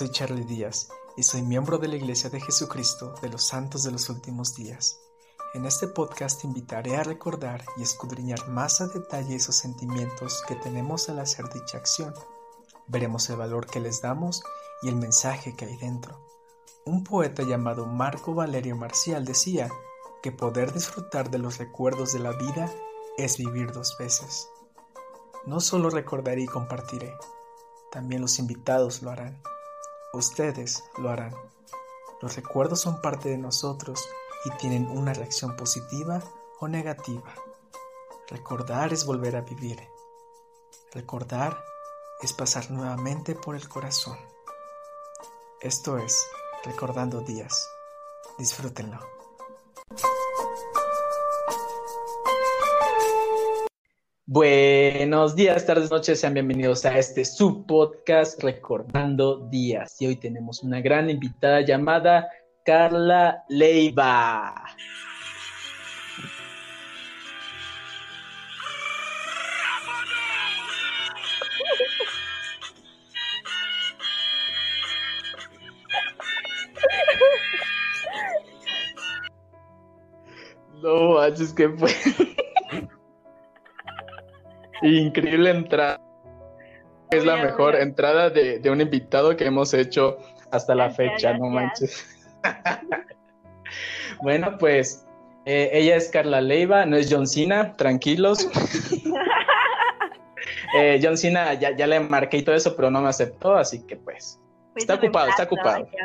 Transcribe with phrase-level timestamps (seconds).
[0.00, 3.90] soy Charlie Díaz y soy miembro de la Iglesia de Jesucristo de los Santos de
[3.90, 4.98] los Últimos Días.
[5.52, 11.10] En este podcast invitaré a recordar y escudriñar más a detalle esos sentimientos que tenemos
[11.10, 12.14] al hacer dicha acción.
[12.86, 14.42] Veremos el valor que les damos
[14.80, 16.18] y el mensaje que hay dentro.
[16.86, 19.68] Un poeta llamado Marco Valerio Marcial decía
[20.22, 22.72] que poder disfrutar de los recuerdos de la vida
[23.18, 24.48] es vivir dos veces.
[25.44, 27.14] No solo recordaré y compartiré,
[27.92, 29.42] también los invitados lo harán.
[30.12, 31.34] Ustedes lo harán.
[32.20, 34.04] Los recuerdos son parte de nosotros
[34.44, 36.20] y tienen una reacción positiva
[36.58, 37.32] o negativa.
[38.28, 39.80] Recordar es volver a vivir.
[40.92, 41.62] Recordar
[42.20, 44.18] es pasar nuevamente por el corazón.
[45.60, 46.26] Esto es
[46.64, 47.70] Recordando Días.
[48.36, 48.98] Disfrútenlo.
[54.32, 60.00] Buenos días, tardes, noches, sean bienvenidos a este subpodcast Recordando Días.
[60.00, 62.28] Y hoy tenemos una gran invitada llamada
[62.64, 64.54] Carla Leiva.
[80.80, 81.90] No manches, que fue.
[84.82, 86.00] Increíble entrada.
[87.10, 90.18] Es la mejor entrada de, un invitado que hemos hecho
[90.52, 92.16] hasta la fecha, no manches.
[94.22, 95.06] bueno, pues
[95.44, 98.48] eh, ella es Carla Leiva, no es John Cena, tranquilos.
[100.76, 103.84] eh, John Cena ya, ya, le marqué y todo eso, pero no me aceptó, así
[103.86, 104.40] que pues.
[104.76, 105.88] está ocupado, está ocupado.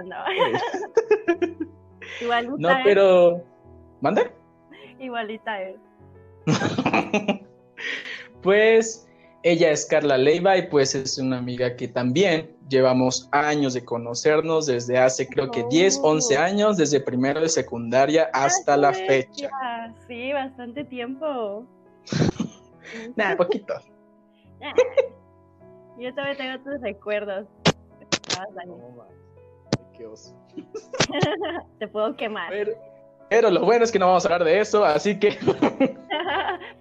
[2.21, 3.43] Igualita no, pero.
[4.01, 4.31] ¿Mande?
[4.99, 5.75] Igualita es.
[8.45, 9.09] Pues
[9.41, 14.67] ella es Carla Leiva y pues es una amiga que también llevamos años de conocernos
[14.67, 19.49] desde hace creo que 10, 11 años, desde primero de secundaria hasta la fecha.
[20.07, 21.65] Sí, bastante tiempo.
[23.15, 23.73] Nada, poquito.
[25.97, 27.47] Yo también tengo tus recuerdos.
[29.97, 30.35] qué oso.
[31.79, 32.51] Te puedo quemar.
[32.51, 32.73] Pero,
[33.27, 35.35] pero lo bueno es que no vamos a hablar de eso, así que...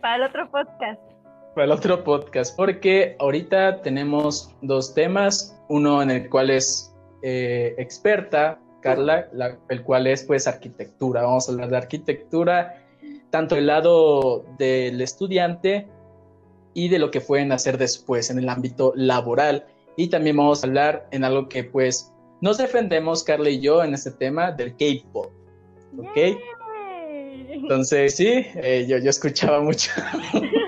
[0.03, 1.14] Para el otro podcast
[1.55, 7.75] para el otro podcast, porque ahorita tenemos dos temas, uno en el cual es eh,
[7.79, 9.29] experta, Carla,
[9.69, 11.23] el cual es pues arquitectura.
[11.23, 12.85] Vamos a hablar de arquitectura,
[13.31, 15.89] tanto el lado del estudiante
[16.75, 19.67] y de lo que pueden hacer después en el ámbito laboral.
[19.97, 23.95] Y también vamos a hablar en algo que pues nos defendemos, Carla y yo, en
[23.95, 25.31] este tema del K-Pop.
[25.99, 26.19] ¿Ok?
[27.49, 29.91] Entonces, sí, eh, yo, yo escuchaba mucho.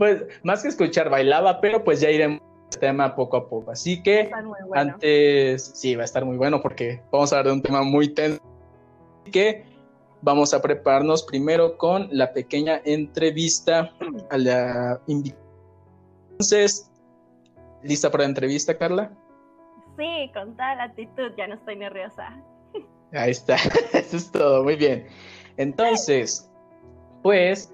[0.00, 2.40] pues más que escuchar bailaba, pero pues ya iremos
[2.72, 3.70] al tema poco a poco.
[3.70, 4.30] Así que
[4.74, 8.08] antes, sí, va a estar muy bueno porque vamos a hablar de un tema muy
[8.08, 8.40] tenso.
[9.20, 9.66] Así que
[10.22, 13.92] vamos a prepararnos primero con la pequeña entrevista
[14.30, 15.44] a la invitada.
[16.30, 16.90] Entonces,
[17.82, 19.12] ¿lista para la entrevista, Carla?
[19.98, 22.42] Sí, con toda la actitud, ya no estoy nerviosa.
[23.12, 23.56] Ahí está,
[23.92, 25.06] eso es todo, muy bien.
[25.58, 26.50] Entonces,
[27.22, 27.70] pues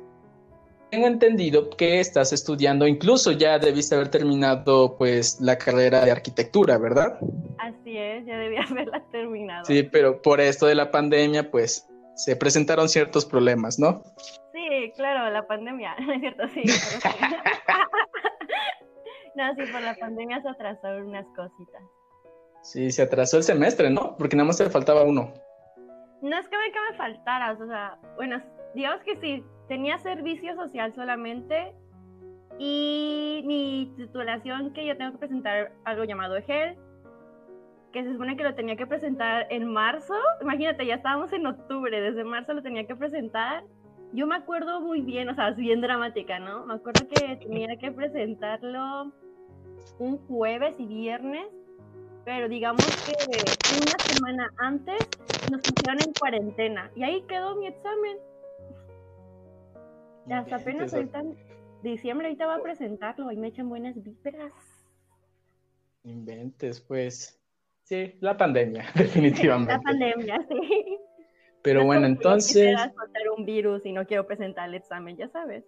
[0.96, 6.78] tengo entendido que estás estudiando, incluso ya debiste haber terminado pues la carrera de arquitectura,
[6.78, 7.18] ¿verdad?
[7.58, 9.66] Así es, ya debía haberla terminado.
[9.66, 14.02] Sí, pero por esto de la pandemia pues se presentaron ciertos problemas, ¿no?
[14.54, 16.48] Sí, claro, la pandemia, es cierto?
[16.48, 16.62] Sí.
[19.34, 21.82] no, sí, por la pandemia se atrasaron unas cositas.
[22.62, 24.16] Sí, se atrasó el semestre, ¿no?
[24.16, 25.34] Porque nada más te faltaba uno.
[26.22, 28.42] No es que me, que me faltara, o sea, bueno,
[28.76, 31.72] digamos que sí, tenía servicio social solamente
[32.58, 36.76] y mi titulación que yo tengo que presentar algo llamado EGEL,
[37.92, 40.14] que se supone que lo tenía que presentar en marzo.
[40.42, 43.64] Imagínate, ya estábamos en octubre, desde marzo lo tenía que presentar.
[44.12, 46.66] Yo me acuerdo muy bien, o sea, es bien dramática, ¿no?
[46.66, 49.10] Me acuerdo que tenía que presentarlo
[49.98, 51.46] un jueves y viernes,
[52.26, 53.14] pero digamos que
[53.80, 55.00] una semana antes
[55.50, 58.18] nos pusieron en cuarentena y ahí quedó mi examen.
[60.30, 61.22] Hasta apenas ahorita
[61.82, 64.52] diciembre, ahorita va a presentarlo, y me echan buenas vibras.
[66.04, 67.40] Inventes, pues.
[67.84, 69.72] Sí, la pandemia, definitivamente.
[69.74, 70.98] La pandemia, sí.
[71.62, 72.74] Pero bueno, entonces.
[72.74, 75.64] No un virus y no quiero presentar el examen, ya sabes.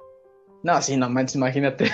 [0.63, 1.87] No, sí, no manches, imagínate.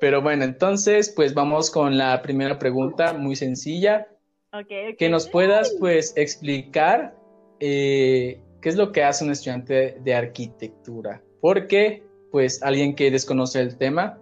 [0.00, 4.08] Pero bueno, entonces, pues vamos con la primera pregunta, muy sencilla.
[4.52, 7.16] Okay, Que nos puedas, pues, explicar
[7.60, 11.22] eh, ¿Qué es lo que hace un estudiante de arquitectura?
[11.42, 12.02] Porque,
[12.32, 14.18] pues, alguien que desconoce el tema,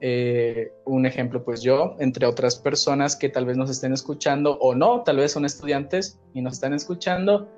[0.00, 4.72] Eh, un ejemplo, pues yo, entre otras personas que tal vez nos estén escuchando o
[4.72, 7.48] no, tal vez son estudiantes y nos están escuchando,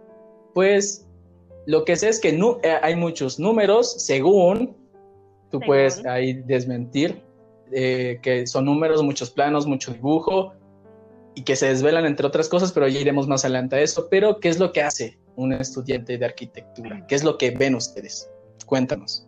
[0.55, 1.07] pues
[1.67, 4.75] lo que sé es que no, eh, hay muchos números según,
[5.51, 7.23] tú puedes ahí desmentir,
[7.73, 10.55] eh, que son números, muchos planos, mucho dibujo
[11.35, 14.09] y que se desvelan entre otras cosas, pero ya iremos más adelante a eso.
[14.11, 17.05] Pero, ¿qué es lo que hace un estudiante de arquitectura?
[17.07, 18.31] ¿Qué es lo que ven ustedes?
[18.67, 19.27] Cuéntanos.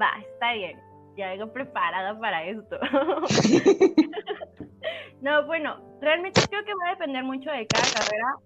[0.00, 0.78] Va, está bien.
[1.16, 2.78] Ya vengo preparada para esto.
[5.20, 8.36] no, bueno, realmente creo que va a depender mucho de cada carrera.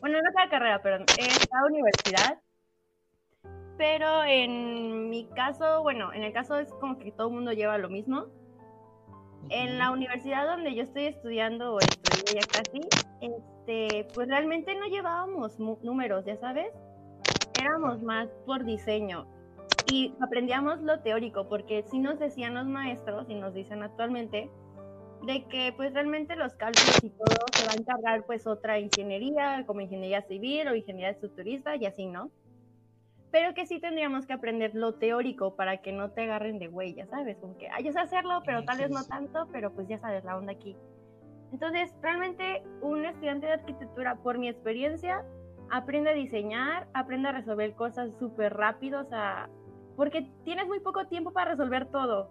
[0.00, 2.40] Bueno, no cada carrera, perdón, en cada universidad.
[3.78, 7.76] Pero en mi caso, bueno, en el caso es como que todo el mundo lleva
[7.76, 8.26] lo mismo.
[9.50, 12.80] En la universidad donde yo estoy estudiando, o estudié ya casi,
[13.66, 16.72] este, pues realmente no llevábamos números, ya sabes.
[17.54, 19.26] Éramos más por diseño
[19.84, 24.50] y aprendíamos lo teórico, porque si nos decían los maestros, y nos dicen actualmente,
[25.26, 29.64] de que pues realmente los cálculos y todo se va a encargar pues otra ingeniería,
[29.66, 32.30] como ingeniería civil o ingeniería estructurista y así, ¿no?
[33.32, 36.94] Pero que sí tendríamos que aprender lo teórico para que no te agarren de güey,
[36.94, 39.88] ya sabes, como que, ay, yo sé hacerlo, pero tal vez no tanto, pero pues
[39.88, 40.76] ya sabes la onda aquí.
[41.52, 45.24] Entonces, realmente un estudiante de arquitectura, por mi experiencia,
[45.70, 49.48] aprende a diseñar, aprende a resolver cosas súper rápido, o sea,
[49.96, 52.28] porque tienes muy poco tiempo para resolver todo.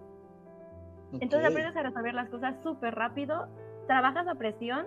[1.13, 3.47] Entonces aprendes a resolver las cosas súper rápido,
[3.87, 4.85] trabajas a presión.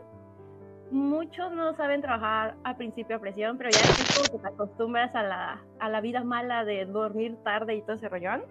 [0.90, 5.14] Muchos no saben trabajar al principio a presión, pero ya es como que te acostumbras
[5.14, 8.42] a la, a la vida mala de dormir tarde y todo ese rollón.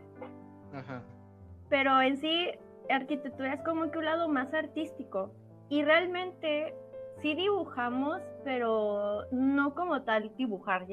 [0.73, 1.01] Ajá.
[1.69, 2.51] Pero en sí,
[2.89, 5.31] arquitectura es como que un lado más artístico.
[5.69, 6.73] Y realmente
[7.21, 10.85] sí dibujamos, pero no como tal dibujar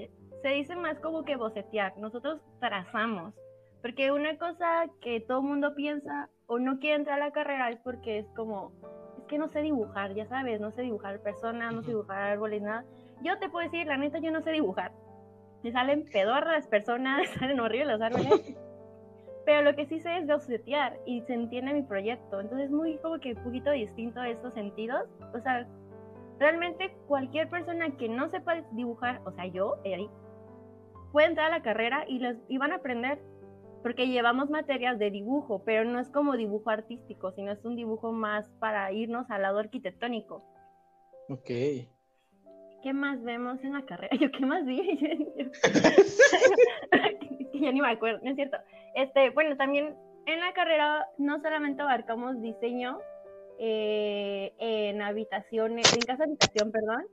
[0.44, 1.96] se dice más como que bocetear.
[1.96, 3.32] Nosotros trazamos.
[3.80, 7.70] Porque una cosa que todo el mundo piensa o no quiere entrar a la carrera
[7.70, 8.72] es porque es como,
[9.18, 12.60] es que no sé dibujar, ya sabes, no sé dibujar personas, no sé dibujar árboles,
[12.60, 12.84] nada.
[13.22, 14.92] Yo te puedo decir, la neta, yo no sé dibujar.
[15.62, 18.54] Me salen pedorras las personas, salen horribles los árboles.
[19.44, 22.40] Pero lo que sí sé es bocetear y se entiende mi proyecto.
[22.40, 25.06] Entonces es muy como que un poquito distinto a estos sentidos.
[25.34, 25.66] O sea,
[26.38, 30.10] realmente cualquier persona que no sepa dibujar, o sea, yo, Eric,
[31.12, 33.20] pueden entrar a la carrera y, les, y van a aprender,
[33.82, 38.12] porque llevamos materias de dibujo, pero no es como dibujo artístico, sino es un dibujo
[38.12, 40.42] más para irnos al lado arquitectónico.
[41.28, 41.50] Ok.
[42.82, 44.16] ¿Qué más vemos en la carrera?
[44.20, 44.80] Yo, ¿qué más vi?
[47.60, 48.56] ya ni me acuerdo, no es cierto.
[48.94, 49.96] Este, bueno, también
[50.26, 52.98] en la carrera no solamente abarcamos diseño
[53.58, 57.04] eh, en habitaciones, en casa habitación, perdón,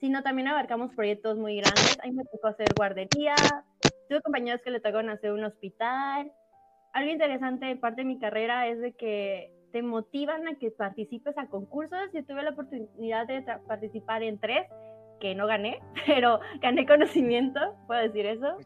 [0.00, 1.98] sino también abarcamos proyectos muy grandes.
[2.00, 3.64] A me tocó hacer guardería,
[4.08, 6.32] tuve compañeros que le tocaron hacer un hospital.
[6.92, 11.36] Algo interesante de parte de mi carrera es de que te motivan a que participes
[11.36, 11.98] a concursos.
[12.12, 14.66] Yo tuve la oportunidad de participar en tres,
[15.20, 18.58] que no gané, pero gané conocimiento, puedo decir eso.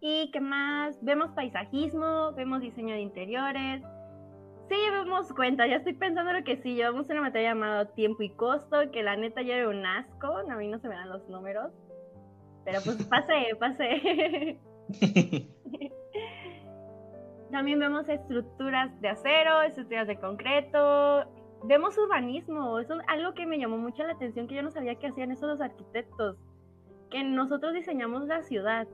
[0.00, 0.98] ¿Y qué más?
[1.02, 3.82] Vemos paisajismo, vemos diseño de interiores,
[4.70, 8.30] Sí, llevamos cuenta, ya estoy pensando lo que sí, llevamos una materia llamada tiempo y
[8.30, 11.28] costo, que la neta ya era un asco, a mí no se me dan los
[11.28, 11.72] números,
[12.64, 14.60] pero pues pasé, pasé.
[17.50, 21.24] También vemos estructuras de acero, estructuras de concreto,
[21.64, 24.94] vemos urbanismo, eso es algo que me llamó mucho la atención, que yo no sabía
[24.94, 26.36] que hacían esos los arquitectos,
[27.10, 28.86] que nosotros diseñamos la ciudad.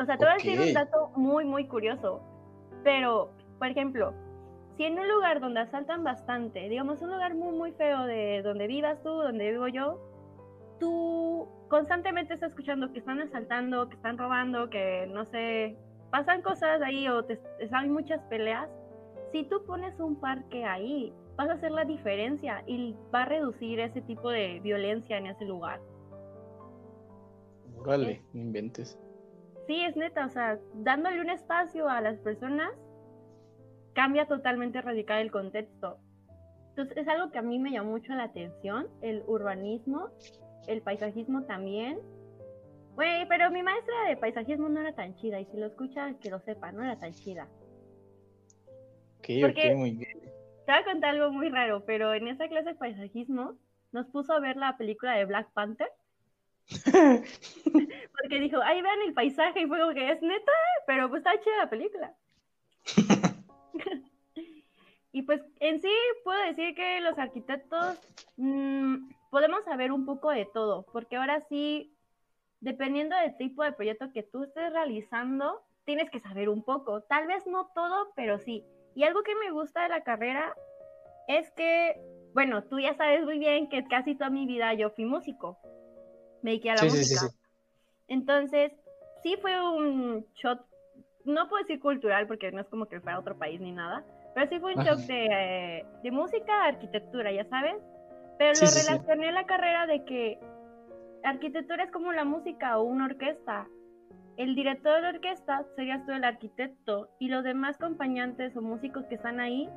[0.00, 2.22] O sea, te voy a decir un dato muy, muy curioso,
[2.82, 4.14] pero, por ejemplo,
[4.76, 8.66] si en un lugar donde asaltan bastante, digamos un lugar muy muy feo de donde
[8.66, 10.00] vivas tú, donde vivo yo,
[10.78, 15.76] tú constantemente estás escuchando que están asaltando, que están robando, que no sé,
[16.10, 17.38] pasan cosas ahí o te,
[17.70, 18.70] hay muchas peleas,
[19.32, 23.78] si tú pones un parque ahí, vas a hacer la diferencia y va a reducir
[23.80, 25.78] ese tipo de violencia en ese lugar.
[27.76, 28.98] Órale, inventes.
[29.70, 32.72] Sí, es neta, o sea, dándole un espacio a las personas
[33.92, 35.98] cambia totalmente radical el contexto.
[36.70, 40.08] Entonces es algo que a mí me llamó mucho la atención, el urbanismo,
[40.66, 42.00] el paisajismo también.
[42.96, 46.30] Güey, pero mi maestra de paisajismo no era tan chida, y si lo escuchas, que
[46.30, 47.46] lo sepa, no era tan chida.
[49.20, 50.18] Ok, ok, muy bien.
[50.66, 53.56] Te voy a contar algo muy raro, pero en esa clase de paisajismo
[53.92, 55.92] nos puso a ver la película de Black Panther.
[57.64, 60.52] Porque dijo, ahí vean el paisaje, y fue como que es neta,
[60.86, 62.14] pero pues está chida la película.
[65.12, 65.92] y pues en sí
[66.24, 67.98] puedo decir que los arquitectos
[68.36, 71.94] mm, podemos saber un poco de todo, porque ahora sí,
[72.60, 77.02] dependiendo del tipo de proyecto que tú estés realizando, tienes que saber un poco.
[77.02, 78.64] Tal vez no todo, pero sí.
[78.94, 80.54] Y algo que me gusta de la carrera
[81.28, 82.00] es que,
[82.34, 85.58] bueno, tú ya sabes muy bien que casi toda mi vida yo fui músico.
[86.42, 87.32] Me dediqué a la música.
[88.08, 88.72] Entonces,
[89.22, 90.64] sí fue un shot,
[91.24, 94.04] no puedo decir cultural porque no es como que fuera otro país ni nada,
[94.34, 97.76] pero sí fue un shock de, de música, arquitectura, ya sabes.
[98.38, 100.40] Pero lo relacioné a la carrera de que
[101.24, 103.68] arquitectura es como la música o una orquesta.
[104.36, 109.04] El director de la orquesta serías tú el arquitecto y los demás acompañantes o músicos
[109.06, 109.68] que están ahí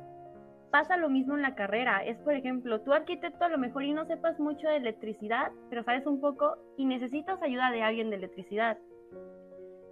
[0.74, 2.04] pasa lo mismo en la carrera.
[2.04, 5.84] Es, por ejemplo, tu arquitecto a lo mejor y no sepas mucho de electricidad, pero
[5.84, 8.76] sabes un poco y necesitas ayuda de alguien de electricidad.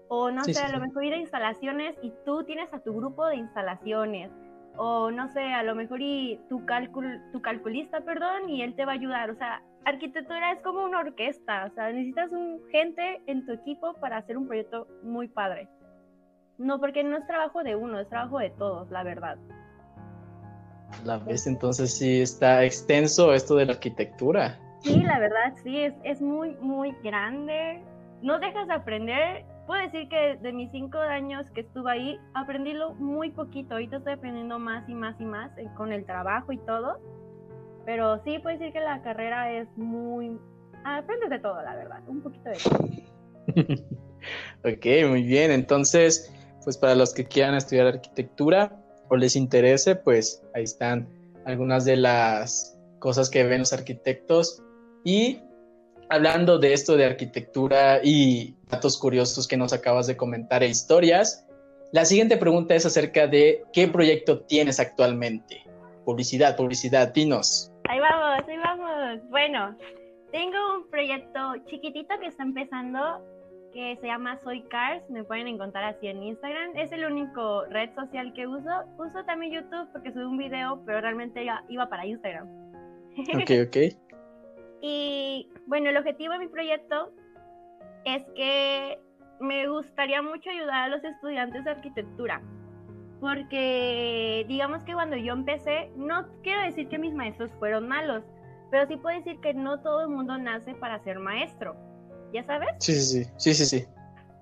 [0.08, 3.24] O no sé, a lo mejor ir a instalaciones y tú tienes a tu grupo
[3.26, 4.32] de instalaciones
[4.76, 8.84] o no sé, a lo mejor y tu, cálcul, tu calculista, perdón, y él te
[8.84, 9.30] va a ayudar.
[9.30, 13.94] O sea, arquitectura es como una orquesta, o sea, necesitas un gente en tu equipo
[14.00, 15.68] para hacer un proyecto muy padre.
[16.58, 19.38] No, porque no es trabajo de uno, es trabajo de todos, la verdad.
[21.04, 24.58] La vez entonces sí está extenso esto de la arquitectura.
[24.80, 27.82] Sí, la verdad, sí, es, es muy, muy grande.
[28.22, 32.72] No dejas de aprender puedo decir que de mis cinco años que estuve ahí, aprendí
[32.72, 33.75] lo muy poquito.
[33.75, 36.99] Ahorita estoy aprendiendo más y más y más eh, con el trabajo y todo.
[37.84, 40.38] Pero sí, puedo decir que la carrera es muy...
[40.84, 42.00] Aprendes de todo, la verdad.
[42.06, 42.84] Un poquito de todo.
[44.72, 45.50] ok, muy bien.
[45.50, 46.32] Entonces,
[46.64, 48.81] pues para los que quieran estudiar arquitectura
[49.12, 51.07] o les interese, pues ahí están
[51.45, 54.62] algunas de las cosas que ven los arquitectos.
[55.04, 55.38] Y
[56.09, 61.47] hablando de esto de arquitectura y datos curiosos que nos acabas de comentar e historias,
[61.92, 65.62] la siguiente pregunta es acerca de qué proyecto tienes actualmente.
[66.07, 67.71] Publicidad, publicidad, dinos.
[67.90, 69.21] Ahí vamos, ahí vamos.
[69.28, 69.76] Bueno,
[70.31, 73.21] tengo un proyecto chiquitito que está empezando
[73.73, 76.76] que se llama Soy Cars, me pueden encontrar así en Instagram.
[76.76, 78.71] Es el único red social que uso.
[78.99, 82.49] Uso también YouTube porque subí un video, pero realmente iba, iba para Instagram.
[83.35, 83.76] Ok, ok.
[84.81, 87.12] Y bueno, el objetivo de mi proyecto
[88.05, 88.99] es que
[89.41, 92.43] me gustaría mucho ayudar a los estudiantes de arquitectura.
[93.21, 98.25] Porque digamos que cuando yo empecé, no quiero decir que mis maestros fueron malos,
[98.71, 101.76] pero sí puedo decir que no todo el mundo nace para ser maestro.
[102.32, 102.68] ¿Ya sabes?
[102.78, 103.86] Sí, sí, sí, sí, sí, sí.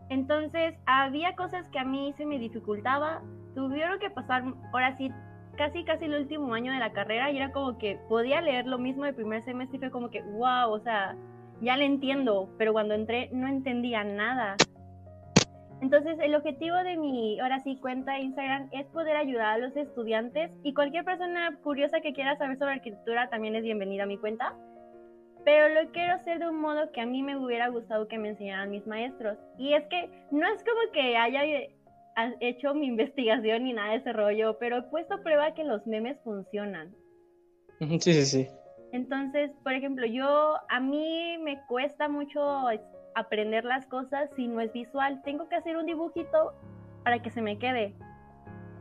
[0.08, 3.22] Entonces, había cosas que a mí se me dificultaba.
[3.54, 5.10] Tuvieron que pasar, ahora sí,
[5.56, 8.78] casi, casi el último año de la carrera y era como que podía leer lo
[8.78, 11.16] mismo del primer semestre y fue como que, wow, o sea,
[11.60, 14.56] ya le entiendo, pero cuando entré no entendía nada.
[15.80, 19.74] Entonces, el objetivo de mi, ahora sí, cuenta de Instagram es poder ayudar a los
[19.76, 24.18] estudiantes y cualquier persona curiosa que quiera saber sobre arquitectura también es bienvenida a mi
[24.18, 24.54] cuenta.
[25.44, 28.30] Pero lo quiero hacer de un modo que a mí me hubiera gustado que me
[28.30, 29.38] enseñaran mis maestros.
[29.58, 31.42] Y es que no es como que haya
[32.40, 36.18] hecho mi investigación ni nada de ese rollo, pero he puesto prueba que los memes
[36.22, 36.94] funcionan.
[37.78, 38.48] Sí, sí, sí.
[38.92, 42.66] Entonces, por ejemplo, yo, a mí me cuesta mucho
[43.14, 45.22] aprender las cosas si no es visual.
[45.24, 46.52] Tengo que hacer un dibujito
[47.04, 47.94] para que se me quede.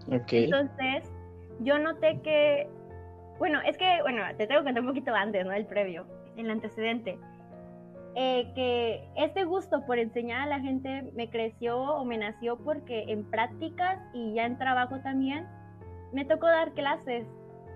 [0.08, 0.34] Ok.
[0.34, 1.12] Entonces,
[1.60, 2.68] yo noté que,
[3.38, 5.54] bueno, es que, bueno, te tengo que contar un poquito antes, ¿no?
[5.54, 6.06] El previo,
[6.40, 7.20] el antecedente.
[8.16, 13.06] Eh, que este gusto por enseñar a la gente me creció o me nació porque
[13.08, 15.46] en prácticas y ya en trabajo también
[16.12, 17.26] me tocó dar clases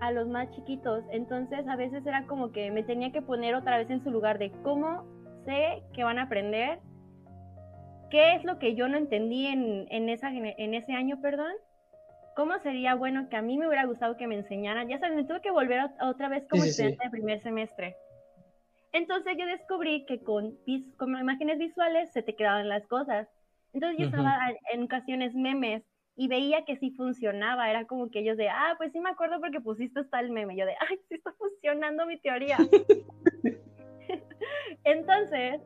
[0.00, 1.04] a los más chiquitos.
[1.10, 4.38] Entonces a veces era como que me tenía que poner otra vez en su lugar
[4.38, 5.04] de cómo
[5.44, 6.80] sé que van a aprender,
[8.10, 11.52] qué es lo que yo no entendí en, en, esa, en ese año, perdón.
[12.36, 14.88] ¿Cómo sería bueno que a mí me hubiera gustado que me enseñaran?
[14.88, 17.96] Ya sabes, me tuve que volver otra vez como estudiante de primer semestre.
[18.94, 20.56] Entonces yo descubrí que con,
[20.96, 23.28] con imágenes visuales se te quedaban las cosas.
[23.72, 24.38] Entonces yo usaba
[24.72, 25.82] en ocasiones memes
[26.14, 27.68] y veía que sí funcionaba.
[27.68, 30.56] Era como que ellos de, ah, pues sí me acuerdo porque pusiste hasta el meme.
[30.56, 32.56] Yo de, ay, sí está funcionando mi teoría.
[34.84, 35.60] Entonces,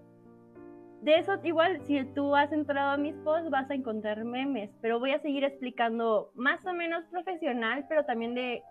[1.03, 5.01] de eso igual, si tú has entrado a mis posts, vas a encontrar memes, pero
[5.01, 8.63] voy a seguir explicando más o menos profesional, pero también de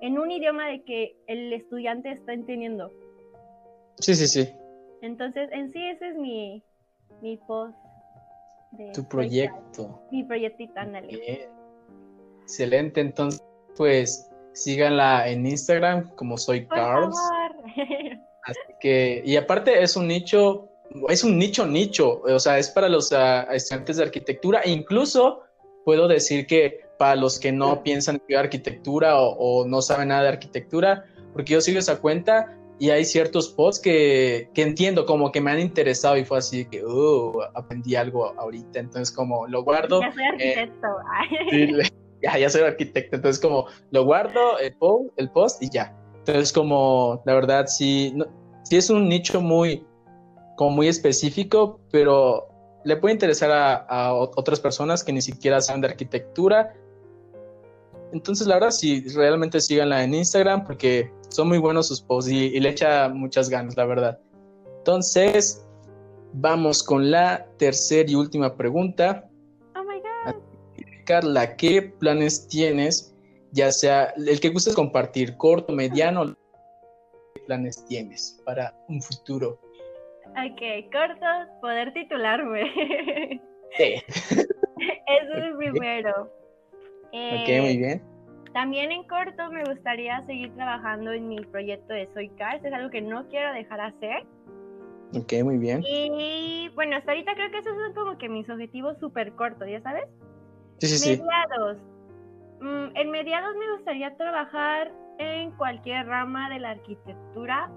[0.00, 2.90] en un idioma de que el estudiante está entendiendo.
[4.02, 4.48] Sí, sí, sí.
[5.00, 6.62] Entonces, en sí ese es mi,
[7.20, 7.76] mi post.
[8.72, 10.02] De tu proyecto.
[10.10, 11.48] Mi proyectito, ándale.
[12.42, 13.40] Excelente, entonces,
[13.76, 17.16] pues síganla en Instagram como soy Carlos.
[18.44, 20.68] Así que, y aparte es un nicho,
[21.08, 25.42] es un nicho nicho, o sea, es para los uh, estudiantes de arquitectura, incluso
[25.84, 30.22] puedo decir que para los que no piensan estudiar arquitectura o, o, no saben nada
[30.22, 35.30] de arquitectura, porque yo sigo esa cuenta, y hay ciertos posts que, que, entiendo, como
[35.30, 39.62] que me han interesado y fue así que, uh, aprendí algo ahorita, entonces como lo
[39.62, 40.00] guardo.
[40.00, 40.86] Ya soy arquitecto.
[41.52, 41.82] Eh,
[42.22, 45.96] ya, ya soy arquitecto, entonces como lo guardo, el post, el post y ya.
[46.18, 48.14] Entonces como, la verdad, sí,
[48.64, 49.86] sí es un nicho muy,
[50.56, 52.48] como muy específico, pero
[52.84, 56.74] le puede interesar a, a otras personas que ni siquiera saben de arquitectura
[58.12, 62.60] entonces, la verdad, sí, realmente síganla en Instagram porque son muy buenos sus posts y,
[62.60, 64.18] le echa muchas ganas, la verdad.
[64.78, 65.66] Entonces,
[66.34, 69.28] vamos con la tercera y última pregunta.
[69.76, 70.36] Oh my God.
[71.06, 73.14] Carla, ¿qué planes tienes?
[73.52, 76.34] Ya sea el que gustes compartir, corto, mediano,
[77.34, 79.58] ¿qué planes tienes para un futuro?
[80.26, 81.26] Ok, corto,
[81.60, 83.40] poder titularme.
[83.76, 83.94] Sí.
[84.06, 86.41] Eso es el primero.
[87.12, 87.98] Ok, muy bien.
[87.98, 88.02] Eh,
[88.52, 92.90] también en corto me gustaría seguir trabajando en mi proyecto de Soy Cars, es algo
[92.90, 94.24] que no quiero dejar hacer.
[95.14, 95.82] Ok, muy bien.
[95.86, 99.80] Y bueno, hasta ahorita creo que esos son como que mis objetivos súper cortos, ¿ya
[99.82, 100.04] sabes?
[100.78, 101.22] Sí, sí, sí.
[101.22, 101.78] Mediados.
[102.60, 107.70] Mm, en mediados me gustaría trabajar en cualquier rama de la arquitectura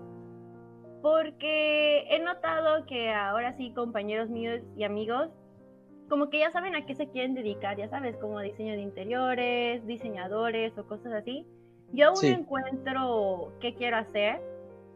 [1.02, 5.30] porque he notado que ahora sí compañeros míos y amigos
[6.10, 9.86] como que ya saben a qué se quieren dedicar, ya sabes, como diseño de interiores,
[9.86, 11.46] diseñadores o cosas así.
[11.94, 14.42] Yo aún encuentro qué quiero hacer,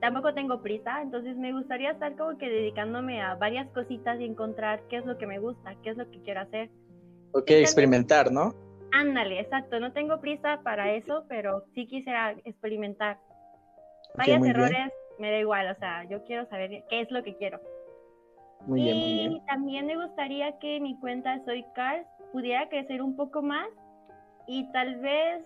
[0.01, 4.81] tampoco tengo prisa, entonces me gustaría estar como que dedicándome a varias cositas y encontrar
[4.89, 6.69] qué es lo que me gusta, qué es lo que quiero hacer.
[7.33, 8.53] Ok, experimentar, ¿no?
[8.91, 13.19] Ándale, exacto, no tengo prisa para eso, pero sí quisiera experimentar.
[14.15, 17.59] Varios errores, me da igual, o sea, yo quiero saber qué es lo que quiero
[18.67, 23.67] y también me gustaría que mi cuenta Soy Cars pudiera crecer un poco más
[24.47, 25.43] y tal vez,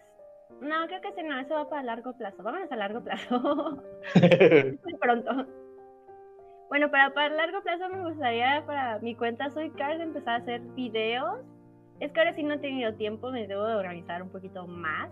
[0.62, 2.42] no, creo que no, eso va para largo plazo.
[2.42, 3.40] Vámonos a largo plazo.
[4.16, 5.46] Muy pronto.
[6.70, 10.62] Bueno, para, para largo plazo me gustaría para mi cuenta Soy Cars empezar a hacer
[10.76, 11.42] videos.
[12.00, 15.10] Es que ahora sí no he tenido tiempo, me debo de organizar un poquito más.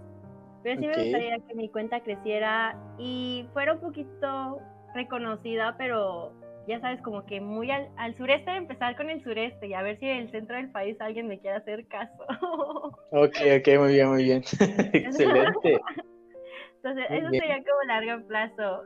[0.63, 4.59] Pero sí me gustaría que mi cuenta creciera y fuera un poquito
[4.93, 6.33] reconocida, pero
[6.67, 10.05] ya sabes, como que muy al, sureste, empezar con el sureste y a ver si
[10.05, 12.13] en el centro del país alguien me quiere hacer caso.
[13.11, 14.43] ok, ok, muy bien, muy bien.
[14.93, 15.79] Excelente.
[16.75, 18.83] Entonces, eso sería como largo plazo.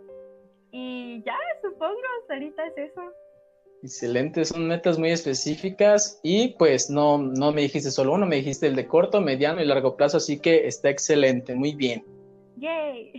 [0.71, 1.95] Y ya, supongo,
[2.29, 3.01] ahorita es eso.
[3.81, 8.67] Excelente, son metas muy específicas y pues no, no me dijiste solo uno, me dijiste
[8.67, 12.03] el de corto, mediano y largo plazo, así que está excelente, muy bien.
[12.57, 13.13] Yay.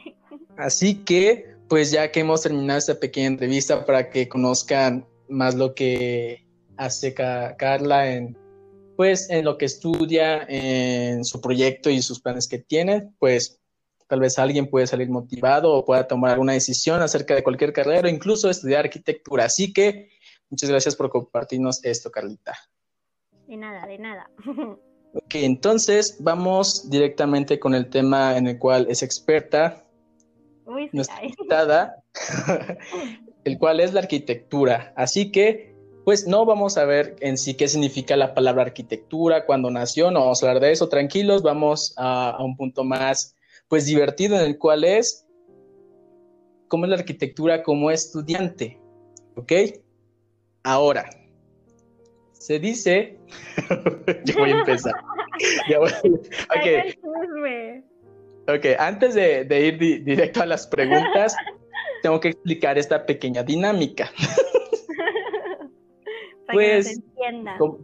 [0.56, 5.74] Así que pues ya que hemos terminado esta pequeña entrevista para que conozcan más lo
[5.74, 8.36] que hace Carla en
[8.96, 13.60] pues en lo que estudia, en su proyecto y sus planes que tiene, pues
[14.08, 18.08] tal vez alguien puede salir motivado o pueda tomar alguna decisión acerca de cualquier carrera
[18.08, 19.44] o incluso estudiar arquitectura.
[19.44, 20.08] Así que
[20.48, 22.56] muchas gracias por compartirnos esto, Carlita.
[23.46, 24.30] De nada, de nada.
[25.12, 29.85] Ok, entonces vamos directamente con el tema en el cual es experta,
[30.92, 32.02] nuestra invitada,
[33.44, 34.92] el cual es la arquitectura.
[34.96, 35.74] Así que,
[36.04, 40.20] pues no vamos a ver en sí qué significa la palabra arquitectura, cuándo nació, no
[40.20, 43.34] vamos a hablar de eso, tranquilos, vamos a, un punto más,
[43.68, 45.26] pues divertido, en el cual es
[46.68, 48.80] cómo es la arquitectura como estudiante,
[49.36, 49.52] ¿ok?
[50.62, 51.08] Ahora,
[52.32, 53.18] se dice,
[54.24, 54.94] yo voy a empezar.
[55.68, 55.90] ya voy,
[56.56, 56.94] okay.
[58.48, 61.34] Ok, antes de, ir directo a las preguntas,
[62.02, 64.10] tengo que explicar esta pequeña dinámica.
[66.52, 67.00] pues,
[67.58, 67.78] como,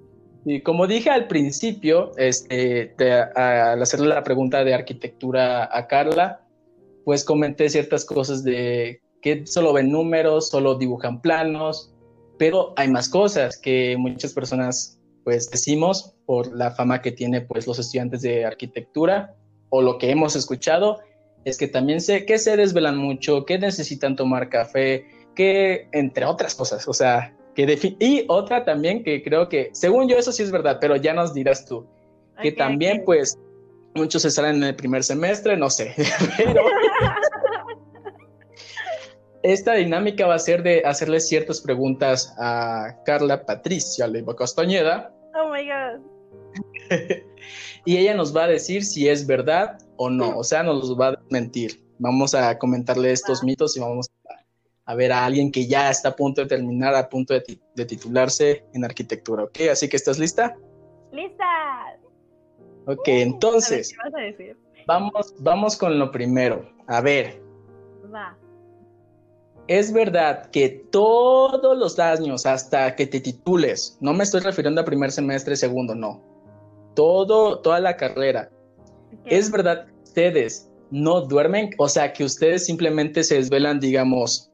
[0.63, 2.95] como, dije al principio, este,
[3.35, 6.47] al hacerle la pregunta de arquitectura a Carla,
[7.05, 11.93] pues comenté ciertas cosas de que solo ven números, solo dibujan planos,
[12.39, 17.67] pero hay más cosas que muchas personas pues decimos por la fama que tiene pues
[17.67, 19.37] los estudiantes de arquitectura
[19.73, 21.01] o lo que hemos escuchado
[21.47, 26.55] es que también sé que se desvelan mucho, que necesitan tomar café, que entre otras
[26.55, 30.53] cosas, o sea, que y otra también que creo que, según yo, eso sí es
[30.53, 31.87] verdad, pero ya nos dirás tú,
[32.43, 33.39] que también pues
[33.95, 35.95] muchos se salen en el primer semestre, no sé,
[36.37, 36.65] pero
[39.43, 45.15] esta dinámica va a ser de hacerle ciertas preguntas a Carla Patricia Leiva Castañeda.
[45.35, 47.23] Oh my God.
[47.85, 51.09] y ella nos va a decir si es verdad o no, o sea, nos va
[51.09, 51.83] a mentir.
[51.99, 54.11] Vamos a comentarle estos mitos y vamos
[54.87, 58.65] a, ver a alguien que ya está a punto de terminar, a punto de, titularse
[58.75, 59.61] en arquitectura, ¿ok?
[59.71, 60.57] Así que, ¿estás lista?
[61.13, 61.45] Lista.
[62.87, 63.95] Ok, entonces,
[64.87, 66.69] Vamos, vamos con lo primero.
[66.89, 67.41] A ver.
[68.13, 68.37] Va.
[69.69, 74.85] ¿Es verdad que todos los años hasta que te titules, no me estoy refiriendo a
[74.85, 76.21] primer semestre, segundo, no,
[76.95, 78.51] todo, toda la carrera,
[79.25, 81.71] ¿es verdad que ustedes no duermen?
[81.79, 84.53] O sea, que ustedes simplemente se desvelan, digamos,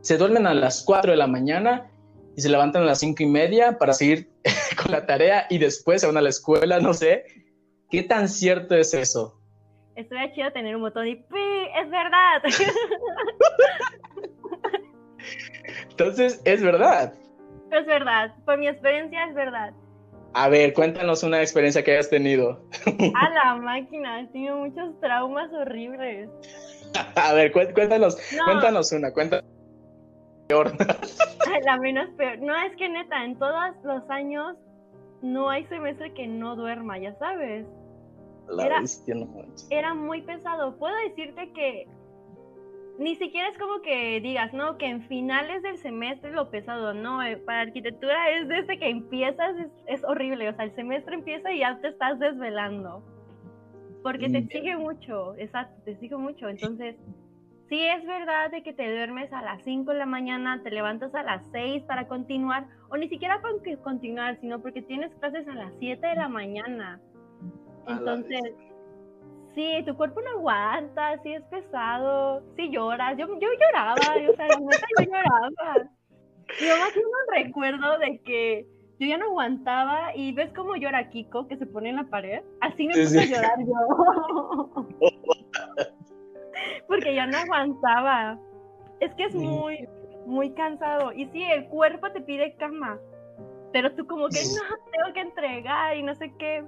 [0.00, 1.90] se duermen a las 4 de la mañana
[2.36, 4.30] y se levantan a las cinco y media para seguir
[4.82, 7.24] con la tarea y después se van a la escuela, no sé.
[7.90, 9.40] ¿Qué tan cierto es eso?
[9.96, 11.66] Estaría chido tener un botón y ¡pi!
[11.82, 12.42] ¡Es verdad!
[15.90, 17.12] Entonces, es verdad.
[17.72, 18.36] Es verdad.
[18.44, 19.72] Por mi experiencia, es verdad.
[20.34, 22.60] A ver, cuéntanos una experiencia que hayas tenido.
[23.14, 26.30] A la máquina, he tenido muchos traumas horribles.
[27.16, 29.44] A ver, cuéntanos, cuéntanos una, cuéntanos.
[31.64, 32.38] La menos peor.
[32.40, 34.56] No, es que neta, en todos los años
[35.20, 37.66] no hay semestre que no duerma, ya sabes.
[38.58, 38.82] era,
[39.70, 40.78] era muy pesado.
[40.78, 41.86] Puedo decirte que
[42.98, 47.22] ni siquiera es como que digas, no, que en finales del semestre lo pesado, no,
[47.22, 49.54] eh, para arquitectura es desde que empiezas,
[49.86, 53.02] es, horrible, o sea, el semestre empieza y ya te estás desvelando,
[54.02, 56.96] porque te exige mucho, exacto, te exige mucho, entonces
[57.68, 61.14] Sí es verdad de que te duermes a las 5 de la mañana, te levantas
[61.14, 65.54] a las 6 para continuar, o ni siquiera para continuar, sino porque tienes clases a
[65.54, 66.98] las 7 de la mañana.
[67.86, 68.54] Entonces,
[69.58, 73.16] sí, tu cuerpo no aguanta, sí es pesado, sí lloras.
[73.18, 75.90] Yo, yo lloraba, o sea, la neta yo lloraba.
[76.60, 78.66] Yo más un recuerdo de que
[79.00, 82.42] yo ya no aguantaba y ves cómo llora Kiko que se pone en la pared.
[82.60, 84.86] Así me puse a llorar yo.
[86.88, 88.38] porque ya no aguantaba.
[89.00, 89.88] Es que es muy,
[90.24, 91.12] muy cansado.
[91.12, 92.98] Y sí, el cuerpo te pide cama,
[93.72, 96.64] pero tú como que no, tengo que entregar y no sé qué.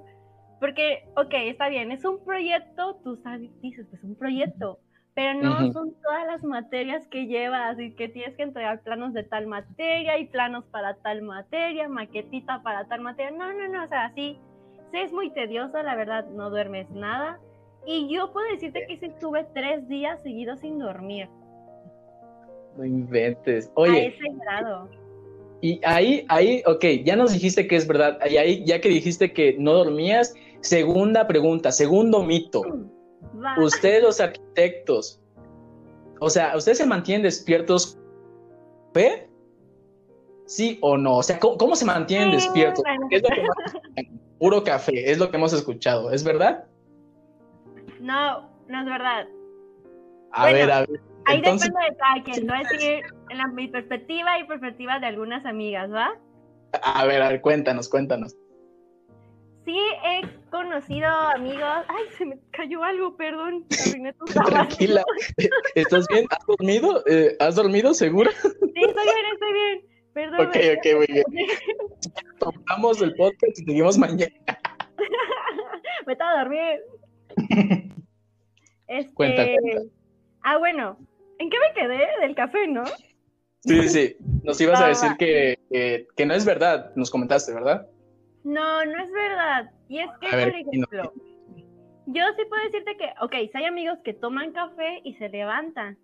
[0.61, 4.79] Porque, ok, está bien, es un proyecto, tú sabes, dices, pues un proyecto,
[5.13, 9.23] pero no son todas las materias que llevas y que tienes que entregar planos de
[9.23, 13.31] tal materia y planos para tal materia, maquetita para tal materia.
[13.31, 14.39] No, no, no, o sea, sí,
[14.91, 17.41] sí es muy tedioso, la verdad, no duermes nada
[17.85, 21.27] y yo puedo decirte que sí estuve tres días seguidos sin dormir.
[22.77, 23.71] No inventes.
[23.75, 23.99] Oye.
[23.99, 24.89] A ese grado.
[25.61, 28.17] Y ahí, ahí, ok, ya nos dijiste que es verdad.
[28.29, 32.61] Y ahí, ya que dijiste que no dormías, segunda pregunta, segundo mito.
[33.57, 35.21] Ustedes los arquitectos,
[36.19, 37.97] o sea, ¿ustedes se mantienen despiertos?
[38.93, 39.27] ¿Ve?
[40.45, 41.17] ¿Sí o no?
[41.17, 42.83] O sea, ¿cómo, se mantienen despiertos?
[43.09, 43.43] Es lo que
[44.37, 46.65] Puro café, es lo que hemos escuchado, ¿es verdad?
[47.99, 49.27] No, no es verdad.
[50.31, 51.01] A ver, a ver.
[51.25, 55.07] Ahí depende de cada quien, no es decir en la, mi perspectiva y perspectiva de
[55.07, 56.11] algunas amigas, ¿va?
[56.83, 58.35] A ver, a ver, cuéntanos, cuéntanos.
[59.65, 61.85] Sí, he conocido amigos.
[61.87, 63.65] Ay, se me cayó algo, perdón.
[64.45, 65.03] Tranquila.
[65.75, 66.25] ¿Estás bien?
[66.31, 67.03] ¿Has dormido?
[67.07, 68.31] Eh, ¿Has dormido, seguro?
[68.31, 69.85] Sí, estoy bien, estoy bien.
[70.13, 70.47] Perdón.
[70.47, 71.23] Ok, ok, muy bien.
[72.39, 74.33] Tomamos el podcast y seguimos mañana.
[76.05, 76.81] me estaba a dormir.
[78.87, 79.55] Este...
[80.43, 80.97] Ah, bueno,
[81.39, 82.07] ¿en qué me quedé?
[82.19, 82.83] Del café, ¿no?
[83.61, 85.57] Sí, sí, Nos ibas a decir que,
[86.17, 87.87] que, no es verdad, nos comentaste, ¿verdad?
[88.43, 89.71] No, no es verdad.
[89.87, 91.13] Y es que, por ejemplo,
[92.07, 95.97] yo sí puedo decirte que, ok, si hay amigos que toman café y se levantan,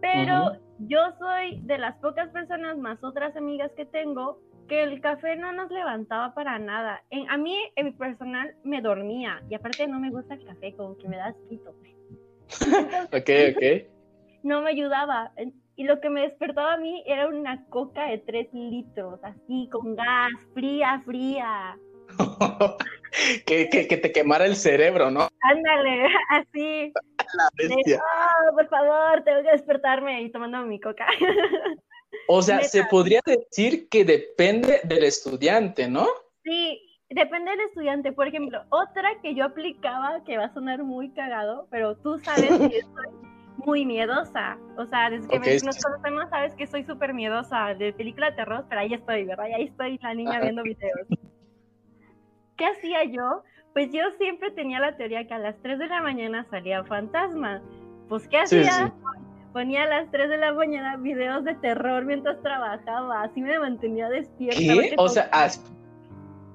[0.00, 5.34] pero yo soy de las pocas personas más otras amigas que tengo que el café
[5.36, 7.02] no nos levantaba para nada.
[7.10, 9.42] En, a mí, en mi personal, me dormía.
[9.48, 11.70] Y aparte no me gusta el café, como que me da asquito.
[13.12, 13.62] ok, ok.
[14.44, 15.32] No me ayudaba.
[15.78, 19.94] Y lo que me despertaba a mí era una coca de 3 litros, así, con
[19.94, 21.78] gas, fría, fría.
[23.46, 25.28] que, que, que, te quemara el cerebro, ¿no?
[25.40, 26.92] Ándale, así.
[27.32, 28.02] La bestia.
[28.54, 31.06] por favor, tengo que despertarme y tomando mi coca.
[32.26, 36.08] O sea, se podría decir que depende del estudiante, ¿no?
[36.42, 38.10] Sí, depende del estudiante.
[38.10, 42.48] Por ejemplo, otra que yo aplicaba, que va a sonar muy cagado, pero tú sabes
[42.48, 44.56] que soy muy miedosa.
[44.76, 48.64] O sea, desde que nos conocemos sabes que soy súper miedosa de película de terror,
[48.68, 49.46] pero ahí estoy, ¿verdad?
[49.48, 51.06] Y ahí estoy la niña viendo videos.
[52.56, 53.42] ¿Qué hacía yo?
[53.72, 57.62] Pues yo siempre tenía la teoría que a las 3 de la mañana salía fantasma.
[58.08, 58.92] Pues, ¿qué hacía?
[59.52, 64.08] ponía a las 3 de la mañana videos de terror mientras trabajaba, así me mantenía
[64.08, 64.58] despierta.
[64.58, 64.94] ¿Qué?
[64.96, 65.30] O sea,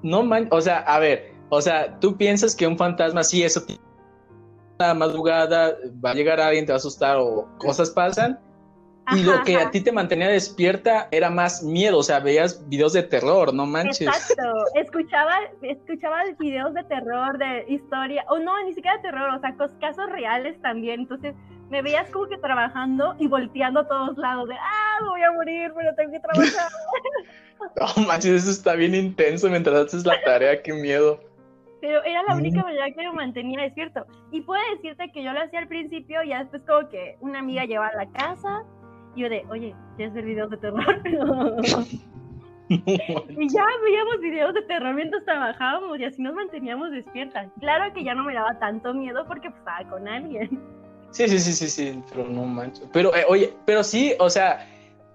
[0.02, 3.64] no man, o sea, a ver, o sea, tú piensas que un fantasma, sí, eso
[4.78, 8.38] una madrugada va a llegar alguien, te va a asustar o cosas pasan.
[9.12, 12.94] y lo que a ti te mantenía despierta era más miedo, o sea, veías videos
[12.94, 14.08] de terror, no manches.
[14.08, 14.42] Exacto,
[14.74, 19.54] escuchaba, escuchaba videos de terror, de historia, o no, ni siquiera de terror, o sea,
[19.78, 21.00] casos reales también.
[21.00, 21.34] Entonces,
[21.68, 25.32] me veías como que trabajando y volteando a todos lados de, ah, me voy a
[25.32, 26.70] morir, pero tengo que trabajar.
[27.98, 31.20] no manches, eso está bien intenso mientras haces la tarea, qué miedo.
[31.84, 34.06] Pero era la única manera que me mantenía despierto.
[34.32, 37.66] Y puedo decirte que yo lo hacía al principio y después como que una amiga
[37.66, 38.64] llevaba a la casa
[39.14, 41.02] y yo de, oye, ¿quieres ver videos de terror?
[42.70, 47.52] y ya veíamos videos de terror mientras trabajábamos y así nos manteníamos despiertas.
[47.60, 50.58] Claro que ya no me daba tanto miedo porque pues, estaba con alguien.
[51.10, 52.88] Sí, sí, sí, sí, sí, pero no mancho.
[52.94, 54.66] Pero, eh, oye, pero sí, o sea,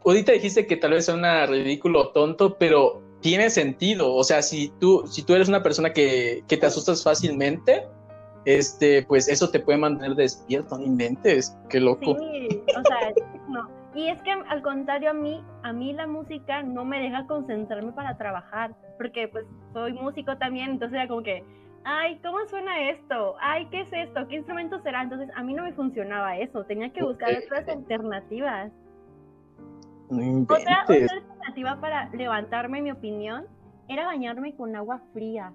[0.05, 4.13] ahorita dijiste que tal vez sea una ridículo tonto, pero tiene sentido.
[4.13, 7.87] O sea, si tú, si tú eres una persona que, que te asustas fácilmente,
[8.45, 12.17] este, pues eso te puede mantener despierto, no inventes, qué loco.
[12.17, 13.13] Sí, o sea,
[13.49, 13.69] no.
[13.95, 17.91] Y es que al contrario a mí, a mí la música no me deja concentrarme
[17.91, 21.43] para trabajar, porque pues soy músico también, entonces era como que,
[21.83, 23.35] ay, ¿cómo suena esto?
[23.41, 24.27] Ay, ¿qué es esto?
[24.27, 25.01] ¿Qué instrumento será?
[25.01, 28.71] Entonces a mí no me funcionaba eso, tenía que buscar otras alternativas.
[30.09, 33.45] Otra, alternativa para levantarme, mi opinión,
[33.87, 35.53] era bañarme con agua fría.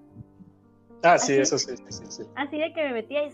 [1.03, 3.33] Ah, sí, eso sí, sí, sí, Así de que me metía y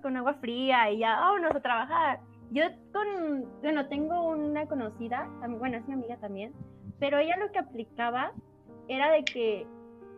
[0.00, 2.20] con agua fría y ya, vámonos a trabajar.
[2.50, 6.52] Yo con, bueno, tengo una conocida, bueno, es mi amiga también,
[6.98, 8.32] pero ella lo que aplicaba
[8.88, 9.66] era de que,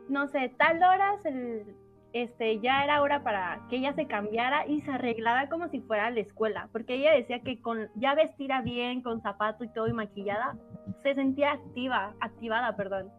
[0.08, 1.18] no sé, tal hora
[2.14, 6.06] este, ya era hora para que ella se cambiara y se arreglara como si fuera
[6.06, 9.88] a la escuela, porque ella decía que con ya vestida bien, con zapato y todo
[9.88, 10.56] y maquillada,
[11.02, 13.10] se sentía activa, activada, perdón.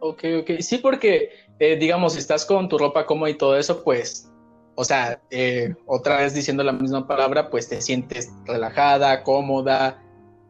[0.00, 1.30] Ok, ok, sí, porque,
[1.60, 4.30] eh, digamos, si estás con tu ropa cómoda y todo eso, pues
[4.76, 10.03] o sea, eh, otra vez diciendo la misma palabra, pues te sientes relajada, cómoda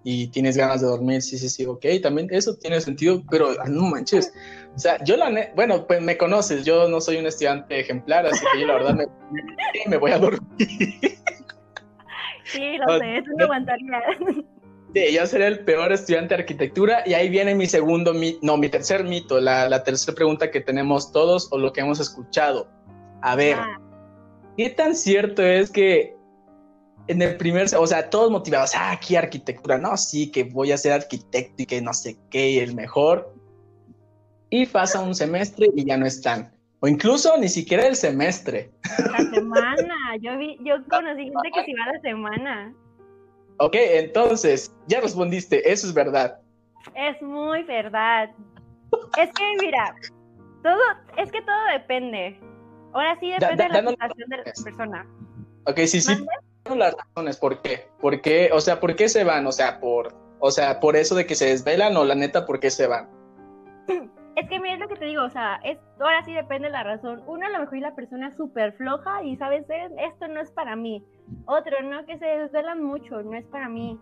[0.04, 3.68] y tienes ganas de dormir, sí, sí, sí, ok, también eso tiene sentido, pero ah,
[3.68, 4.32] no manches,
[4.76, 8.44] o sea, yo la, bueno, pues me conoces, yo no soy un estudiante ejemplar, así
[8.52, 9.06] que yo la verdad me,
[9.86, 10.42] me voy a dormir.
[12.44, 14.02] Sí, lo sé, eso no aguantaría.
[14.94, 18.56] Sí, yo seré el peor estudiante de arquitectura y ahí viene mi segundo mito, no,
[18.56, 22.68] mi tercer mito, la, la tercera pregunta que tenemos todos o lo que hemos escuchado.
[23.22, 23.80] A ver, ah.
[24.56, 26.13] ¿Qué tan cierto es que
[27.06, 30.78] en el primer, o sea, todos motivados, ah, aquí arquitectura, no, sí, que voy a
[30.78, 33.34] ser arquitecto y que no sé qué, el mejor.
[34.50, 36.52] Y pasa un semestre y ya no están.
[36.80, 38.70] O incluso ni siquiera el semestre.
[39.10, 42.74] La semana, yo vi, yo conocí gente que se iba a la semana.
[43.58, 46.38] Ok, entonces, ya respondiste, eso es verdad.
[46.94, 48.30] Es muy verdad.
[49.18, 49.94] Es que, mira,
[50.62, 50.80] todo,
[51.16, 52.38] es que todo depende.
[52.92, 55.06] Ahora sí depende de la situación de la persona.
[55.66, 56.12] Ok, sí, sí.
[56.64, 57.88] Las razones, ¿por qué?
[58.00, 58.50] ¿Por qué?
[58.52, 59.46] O sea, ¿por qué se van?
[59.46, 62.58] O sea, por, o sea, por eso de que se desvelan o la neta, ¿por
[62.58, 63.08] qué se van?
[64.36, 66.82] Es que mira lo que te digo, o sea, es, ahora sí depende de la
[66.82, 67.22] razón.
[67.28, 70.74] Uno a lo mejor es la persona súper floja y sabes, esto no es para
[70.74, 71.04] mí.
[71.46, 73.96] Otro, no, que se desvelan mucho, no es para mí.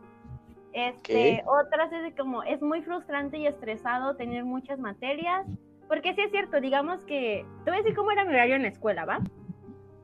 [0.73, 5.47] Este, otras es como, es muy frustrante y estresado tener muchas materias
[5.93, 7.45] porque sí es cierto, digamos que.
[7.67, 9.19] Te voy a decir cómo era mi horario en la escuela, ¿va?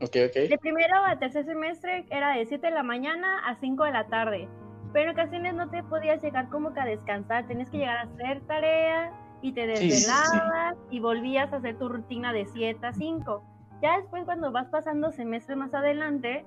[0.00, 0.48] Ok, ok.
[0.48, 4.06] De primero a tercer semestre era de 7 de la mañana a 5 de la
[4.06, 4.48] tarde.
[4.92, 7.46] Pero en ocasiones no te podías llegar como que a descansar.
[7.46, 12.32] Tenías que llegar a hacer tarea y te desvelabas y volvías a hacer tu rutina
[12.32, 13.44] de 7 a 5.
[13.82, 16.44] Ya después, cuando vas pasando semestres más adelante,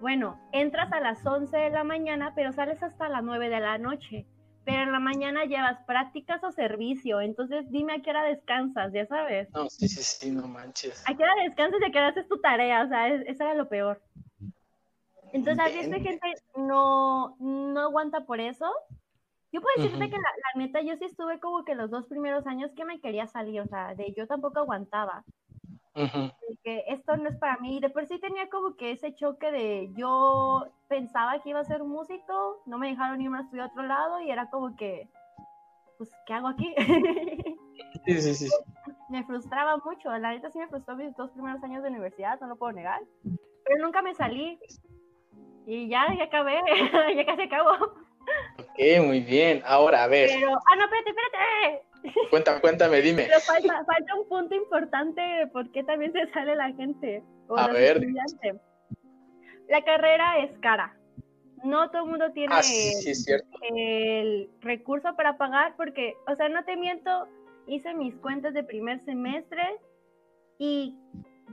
[0.00, 3.78] bueno, entras a las 11 de la mañana, pero sales hasta las 9 de la
[3.78, 4.26] noche
[4.64, 9.06] pero en la mañana llevas prácticas o servicio, entonces dime a qué hora descansas, ya
[9.06, 9.50] sabes.
[9.52, 11.02] No, sí, sí, sí, no manches.
[11.06, 13.54] A qué hora descansas y a qué hora haces tu tarea, o sea, eso era
[13.54, 14.00] lo peor.
[15.32, 18.72] Entonces, a veces gente no, no aguanta por eso.
[19.52, 22.70] Yo puedo decirte que la, neta, yo sí estuve como que los dos primeros años
[22.76, 25.24] que me quería salir, o sea, de yo tampoco aguantaba
[26.64, 27.80] que esto no es para mí.
[27.80, 31.82] De por sí tenía como que ese choque de yo pensaba que iba a ser
[31.82, 35.08] un músico, no me dejaron irme a estudiar a otro lado y era como que,
[35.98, 36.74] pues, ¿qué hago aquí?
[38.06, 38.48] Sí, sí, sí.
[39.08, 42.48] Me frustraba mucho, la neta sí me frustró mis dos primeros años de universidad, no
[42.48, 43.02] lo puedo negar,
[43.64, 44.58] pero nunca me salí.
[45.66, 46.58] Y ya, ya acabé,
[47.16, 47.70] ya casi acabo.
[48.58, 49.62] Ok, muy bien.
[49.66, 50.30] Ahora, a ver.
[50.32, 51.93] Pero, ah, no, espérate, espérate.
[52.30, 53.26] Cuéntame, cuéntame, dime.
[53.26, 57.22] Pero falta, falta un punto importante de por qué también se sale la gente.
[57.48, 58.00] O A ver.
[59.68, 60.96] La carrera es cara.
[61.64, 62.92] No todo el mundo tiene ah, sí,
[63.74, 67.26] el recurso para pagar porque, o sea, no te miento,
[67.66, 69.62] hice mis cuentas de primer semestre
[70.58, 70.94] y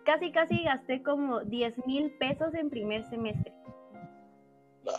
[0.04, 3.54] casi, casi gasté como 10 mil pesos en primer semestre.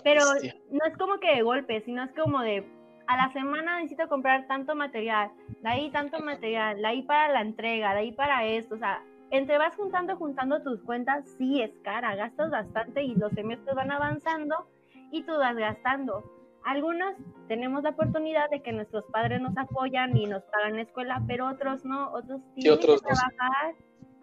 [0.03, 0.23] Pero
[0.71, 2.65] no es como que de golpe, sino es como de
[3.07, 7.41] a la semana necesito comprar tanto material, de ahí tanto material, de ahí para la
[7.41, 11.71] entrega, de ahí para esto, o sea, entre vas juntando, juntando tus cuentas, sí es
[11.83, 14.67] cara, gastas bastante y los semestres van avanzando
[15.11, 16.23] y tú vas gastando.
[16.65, 17.15] Algunos
[17.49, 21.49] tenemos la oportunidad de que nuestros padres nos apoyan y nos pagan la escuela, pero
[21.49, 23.75] otros no, otros tienen que trabajar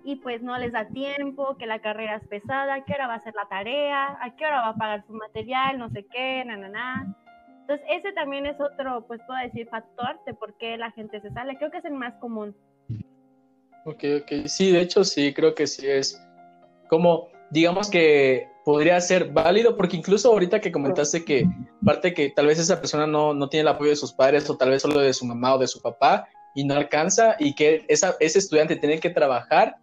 [0.03, 3.15] y pues no les da tiempo, que la carrera es pesada, a qué hora va
[3.15, 6.43] a ser la tarea, a qué hora va a pagar su material, no sé qué,
[6.45, 7.15] na, na, na.
[7.69, 11.29] Entonces, ese también es otro, pues puedo decir, factor de por qué la gente se
[11.29, 11.55] sale.
[11.55, 12.55] Creo que es el más común.
[13.85, 14.47] Ok, ok.
[14.47, 16.19] Sí, de hecho, sí, creo que sí es
[16.89, 21.45] como, digamos que podría ser válido, porque incluso ahorita que comentaste que
[21.85, 24.57] parte que tal vez esa persona no, no tiene el apoyo de sus padres o
[24.57, 27.85] tal vez solo de su mamá o de su papá y no alcanza y que
[27.87, 29.77] esa, ese estudiante tiene que trabajar,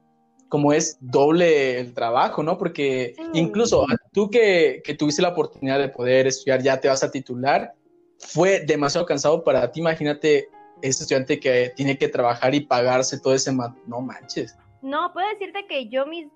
[0.48, 2.58] como es doble el trabajo, ¿no?
[2.58, 7.10] Porque incluso tú que, que, tuviste la oportunidad de poder estudiar, ya te vas a
[7.10, 7.72] titular,
[8.18, 10.48] fue demasiado cansado para ti, imagínate
[10.82, 13.52] ese estudiante que tiene que trabajar y pagarse todo ese...
[13.86, 14.56] No manches.
[14.82, 16.28] No, puedo decirte que yo mis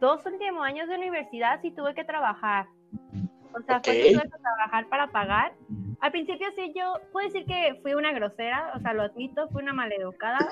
[0.00, 2.66] dos últimos años de universidad sí tuve que trabajar.
[3.56, 5.54] O sea, fue que tuve que trabajar para pagar.
[6.00, 9.62] Al principio sí yo, puedo decir que fui una grosera, o sea, lo admito, fui
[9.62, 10.48] una maleducada,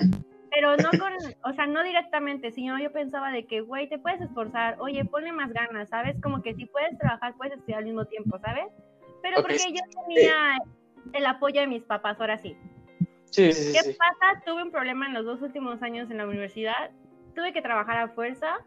[0.49, 4.21] pero no con, o sea, no directamente, sino yo pensaba de que, güey, te puedes
[4.21, 6.15] esforzar, oye, ponle más ganas, ¿sabes?
[6.21, 8.65] Como que si puedes trabajar, puedes estudiar al mismo tiempo, ¿sabes?
[9.23, 10.57] Pero porque yo tenía
[11.13, 12.55] el apoyo de mis papás, ahora sí.
[13.31, 14.43] Sí, sí, ¿Qué pasa?
[14.45, 16.91] Tuve un problema en los dos últimos años en la universidad,
[17.33, 18.59] tuve que trabajar a fuerza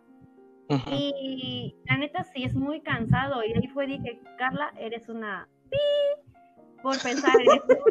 [0.91, 6.83] y la neta sí es muy cansado y ahí fue dije, Carla, eres una pi
[6.83, 7.85] por pensar en esto.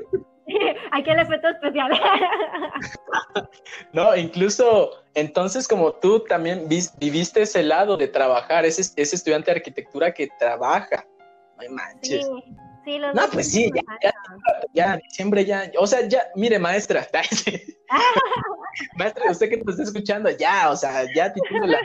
[0.92, 1.92] Aquí el efecto especial.
[3.94, 9.58] no, incluso entonces como tú también viviste ese lado de trabajar, ese, ese estudiante de
[9.58, 11.06] arquitectura que trabaja.
[11.58, 12.26] No manches.
[12.26, 12.44] Sí,
[12.86, 14.14] sí, los No, pues sí, ya, ya,
[14.74, 17.08] ya, diciembre ya, o sea, ya, mire, maestra,
[18.98, 21.80] maestra, usted que nos está escuchando, ya, o sea, ya titula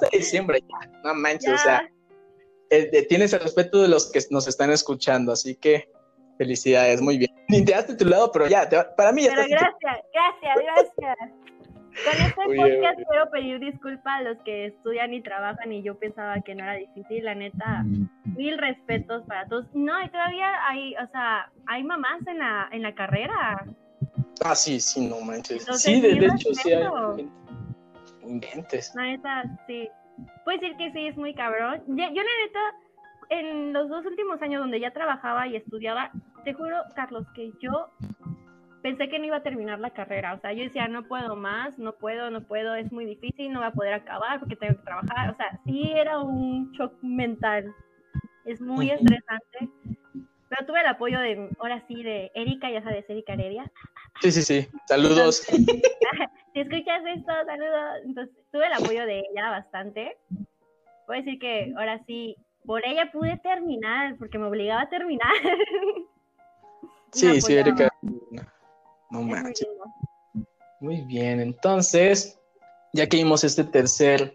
[0.00, 1.88] de diciembre ya, no manches, o sea,
[2.70, 5.88] eh, tienes el respeto de los que nos están escuchando, así que
[6.38, 7.30] Felicidades, muy bien.
[7.48, 10.56] Ni te has titulado, pero ya, para mí ya Pero gracias, gracias,
[10.98, 11.30] gracias.
[12.02, 16.40] Con este podcast quiero pedir disculpas a los que estudian y trabajan y yo pensaba
[16.40, 17.84] que no era difícil, la neta,
[18.24, 19.66] mil respetos para todos.
[19.74, 23.64] No, y todavía hay, o sea, hay mamás en la, en la carrera.
[24.44, 25.64] Ah, sí, sí, no manches.
[25.80, 27.28] sí, de, hecho sí hay
[28.26, 28.92] inventes.
[28.96, 29.88] La neta, sí.
[30.44, 31.82] Puedo decir que sí, es muy cabrón.
[31.86, 32.74] Yo, yo la neta
[33.30, 36.10] en los dos últimos años donde ya trabajaba y estudiaba,
[36.44, 37.90] te juro, Carlos, que yo
[38.84, 40.34] pensé que no iba a terminar la carrera.
[40.34, 43.60] O sea, yo decía, no puedo más, no puedo, no puedo, es muy difícil, no
[43.60, 45.30] voy a poder acabar porque tengo que trabajar.
[45.30, 47.74] O sea, sí era un shock mental.
[48.44, 49.70] Es muy estresante.
[50.50, 53.72] Pero tuve el apoyo de, ahora sí, de Erika, ya sabes, Erika Heredia.
[54.20, 54.68] Sí, sí, sí.
[54.86, 55.36] Saludos.
[56.52, 58.00] si escuchas esto, saludos.
[58.04, 60.18] Entonces, tuve el apoyo de ella bastante.
[61.06, 65.32] Puedo decir que ahora sí por ella pude terminar, porque me obligaba a terminar.
[67.12, 67.90] sí, sí, Erika.
[69.14, 69.68] No manches.
[70.80, 72.38] Muy bien, entonces,
[72.92, 74.34] ya que vimos este tercer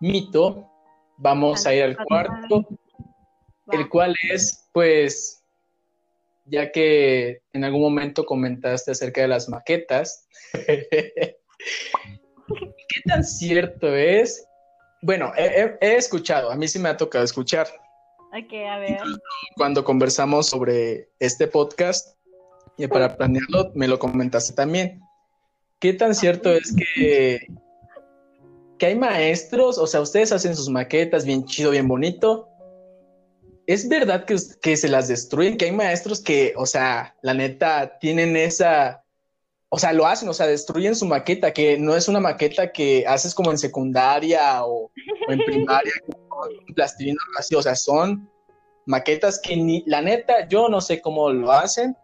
[0.00, 0.68] mito,
[1.16, 2.66] vamos a ir al cuarto,
[3.72, 5.42] el cual es, pues,
[6.44, 11.36] ya que en algún momento comentaste acerca de las maquetas, ¿qué
[13.06, 14.48] tan cierto es
[15.00, 17.68] bueno, he, escuchado, a mí sí me ha tocado escuchar.
[18.30, 18.98] Ok, a ver.
[19.56, 22.17] Cuando conversamos sobre este podcast,
[22.78, 25.00] y para planearlo, me lo comentaste también.
[25.80, 27.46] ¿Qué tan cierto es que,
[28.78, 32.48] que hay maestros, o sea, ustedes hacen sus maquetas bien chido, bien bonito?
[33.66, 35.56] ¿Es verdad que, que se las destruyen?
[35.56, 39.04] Que hay maestros que, o sea, la neta, tienen esa
[39.70, 43.04] o sea, lo hacen, o sea, destruyen su maqueta, que no es una maqueta que
[43.06, 44.90] haces como en secundaria o,
[45.28, 45.92] en primaria,
[46.28, 48.30] con plastilina así, o sea, son
[48.86, 51.96] maquetas que ni, la neta, yo no sé cómo lo hacen,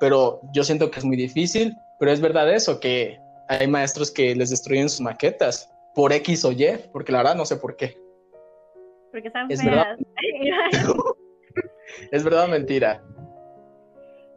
[0.00, 4.34] pero yo siento que es muy difícil, pero es verdad eso, que hay maestros que
[4.34, 7.96] les destruyen sus maquetas por X o Y, porque la verdad no sé por qué.
[9.10, 9.96] Porque están es Verdad.
[12.10, 13.02] es verdad o mentira.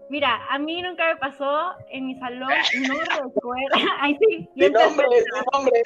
[0.09, 2.49] Mira, a mí nunca me pasó en mi salón,
[2.87, 3.71] no recuerdo.
[3.99, 5.17] Ay, sí, mi nombre, mi
[5.53, 5.83] nombre.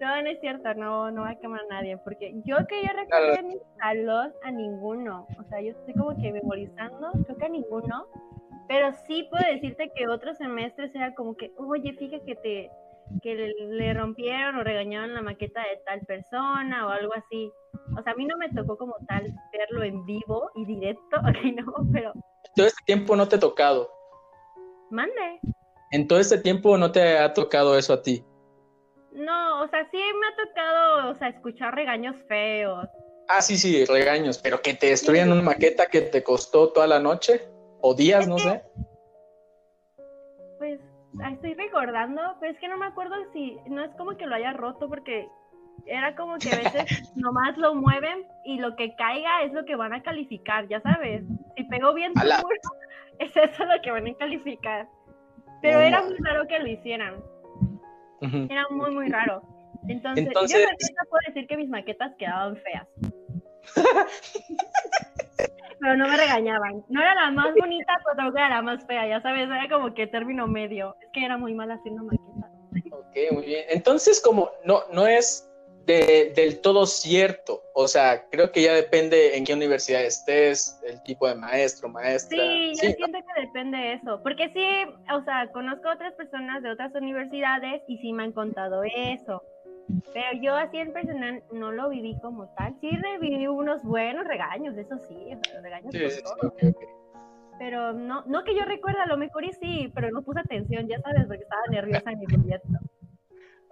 [0.00, 2.88] No, no es cierto, no, no va a quemar a nadie, porque yo que yo
[2.94, 7.44] recuerdo en mi salón a ninguno, o sea, yo estoy como que memorizando, creo que
[7.44, 8.06] a ninguno,
[8.66, 12.70] pero sí puedo decirte que otros semestres era como que, oye, fíjate que te,
[13.22, 17.50] que le, rompieron o regañaron la maqueta de tal persona o algo así.
[17.98, 21.56] O sea, a mí no me tocó como tal verlo en vivo y directo, ok,
[21.56, 22.12] no, pero...
[22.54, 23.90] Todo este tiempo no te ha tocado.
[24.90, 25.40] Mande.
[25.92, 28.24] en todo este tiempo no te ha tocado eso a ti.
[29.12, 32.88] No, o sea, sí me ha tocado, o sea, escuchar regaños feos.
[33.28, 36.98] Ah, sí, sí, regaños, pero que te destruyan una maqueta que te costó toda la
[36.98, 37.48] noche
[37.80, 38.62] o días, no sé.
[40.58, 40.80] Pues
[41.32, 44.52] estoy recordando, pero es que no me acuerdo si, no es como que lo haya
[44.52, 45.28] roto porque
[45.86, 49.76] era como que a veces nomás lo mueven y lo que caiga es lo que
[49.76, 51.22] van a calificar, ya sabes.
[51.56, 52.12] Si pegó bien
[53.18, 54.88] es eso lo que van a calificar.
[55.62, 57.22] Pero era muy raro que lo hicieran.
[58.20, 59.42] Era muy, muy raro.
[59.88, 60.60] Entonces, Entonces...
[60.60, 62.86] yo no puedo decir que mis maquetas quedaban feas.
[65.80, 66.84] pero no me regañaban.
[66.88, 69.94] No era la más bonita, pero tampoco era la más fea, ya sabes, era como
[69.94, 70.94] que término medio.
[71.00, 72.50] Es que era muy mal haciendo maquetas.
[72.92, 73.64] Ok, muy bien.
[73.70, 75.49] Entonces, como no, no es
[75.92, 77.62] del todo cierto.
[77.74, 82.38] O sea, creo que ya depende en qué universidad estés, el tipo de maestro, maestra.
[82.38, 84.20] Sí, yo siento que depende de eso.
[84.22, 88.82] Porque sí, o sea, conozco otras personas de otras universidades y sí me han contado
[88.84, 89.42] eso.
[90.12, 92.74] Pero yo así en personal no lo viví como tal.
[92.80, 95.16] Sí viví unos buenos regaños, eso sí,
[95.62, 95.92] regaños.
[95.92, 96.74] Sí, sí,
[97.58, 100.86] Pero no, no que yo recuerda, a lo mejor y sí, pero no puse atención,
[100.88, 102.78] ya sabes, porque estaba nerviosa en mi proyecto.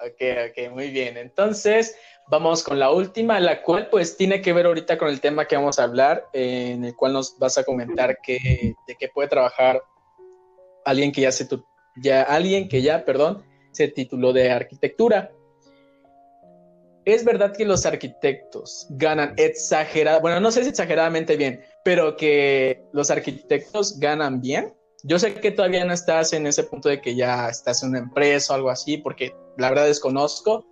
[0.01, 1.16] Ok, ok, muy bien.
[1.16, 1.96] Entonces,
[2.28, 5.57] vamos con la última, la cual pues tiene que ver ahorita con el tema que
[5.57, 9.82] vamos a hablar, en el cual nos vas a comentar que, de qué puede trabajar
[10.84, 11.49] alguien que ya se,
[11.96, 15.32] ya, alguien que ya, perdón, se tituló de arquitectura.
[17.05, 22.82] Es verdad que los arquitectos ganan exagerada, bueno, no sé si exageradamente bien, pero que
[22.92, 24.74] los arquitectos ganan bien.
[25.05, 28.01] Yo sé que todavía no estás en ese punto de que ya estás en una
[28.01, 30.64] empresa o algo así, porque la verdad desconozco,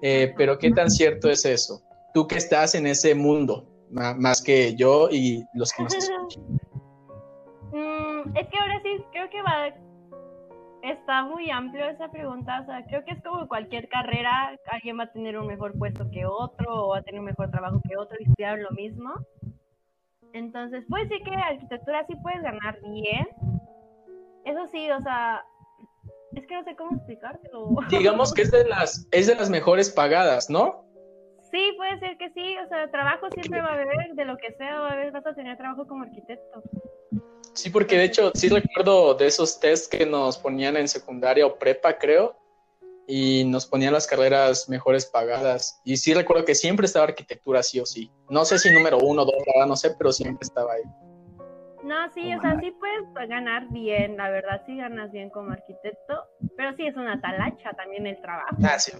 [0.00, 1.82] eh, pero ¿qué tan cierto es eso?
[2.14, 6.42] Tú que estás en ese mundo, más que yo y los que nos escuchan.
[7.74, 9.74] Mm, es que ahora sí, creo que va,
[10.82, 15.04] está muy amplio esa pregunta, o sea, creo que es como cualquier carrera, alguien va
[15.04, 17.96] a tener un mejor puesto que otro, o va a tener un mejor trabajo que
[17.96, 19.14] otro y estudiar lo mismo.
[20.34, 23.26] Entonces, puede decir que arquitectura sí puedes ganar bien.
[24.44, 25.42] Eso sí, o sea,
[26.34, 27.76] es que no sé cómo explicártelo.
[27.90, 30.84] Digamos que es de las, es de las mejores pagadas, ¿no?
[31.50, 34.52] Sí, puede ser que sí, o sea, trabajo siempre va a haber, de lo que
[34.56, 36.62] sea, va a haber, vas a tener trabajo como arquitecto.
[37.52, 41.58] Sí, porque de hecho sí recuerdo de esos tests que nos ponían en secundaria o
[41.58, 42.34] prepa, creo,
[43.06, 45.82] y nos ponían las carreras mejores pagadas.
[45.84, 48.10] Y sí recuerdo que siempre estaba arquitectura sí o sí.
[48.30, 49.34] No sé si número uno, dos,
[49.66, 51.11] no sé, pero siempre estaba ahí.
[51.82, 56.26] No, sí, o sea, sí puedes ganar bien, la verdad, sí ganas bien como arquitecto,
[56.56, 58.56] pero sí es una talacha también el trabajo.
[58.62, 58.92] Ah, sí,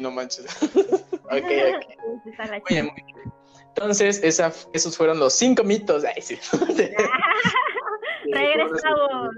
[0.00, 0.46] no manches.
[1.24, 1.42] ok, ok.
[2.70, 3.32] Muy muy bien.
[3.68, 6.04] Entonces, esa, esos fueron los cinco mitos.
[6.04, 6.38] Ay, sí.
[8.32, 9.30] Regresamos.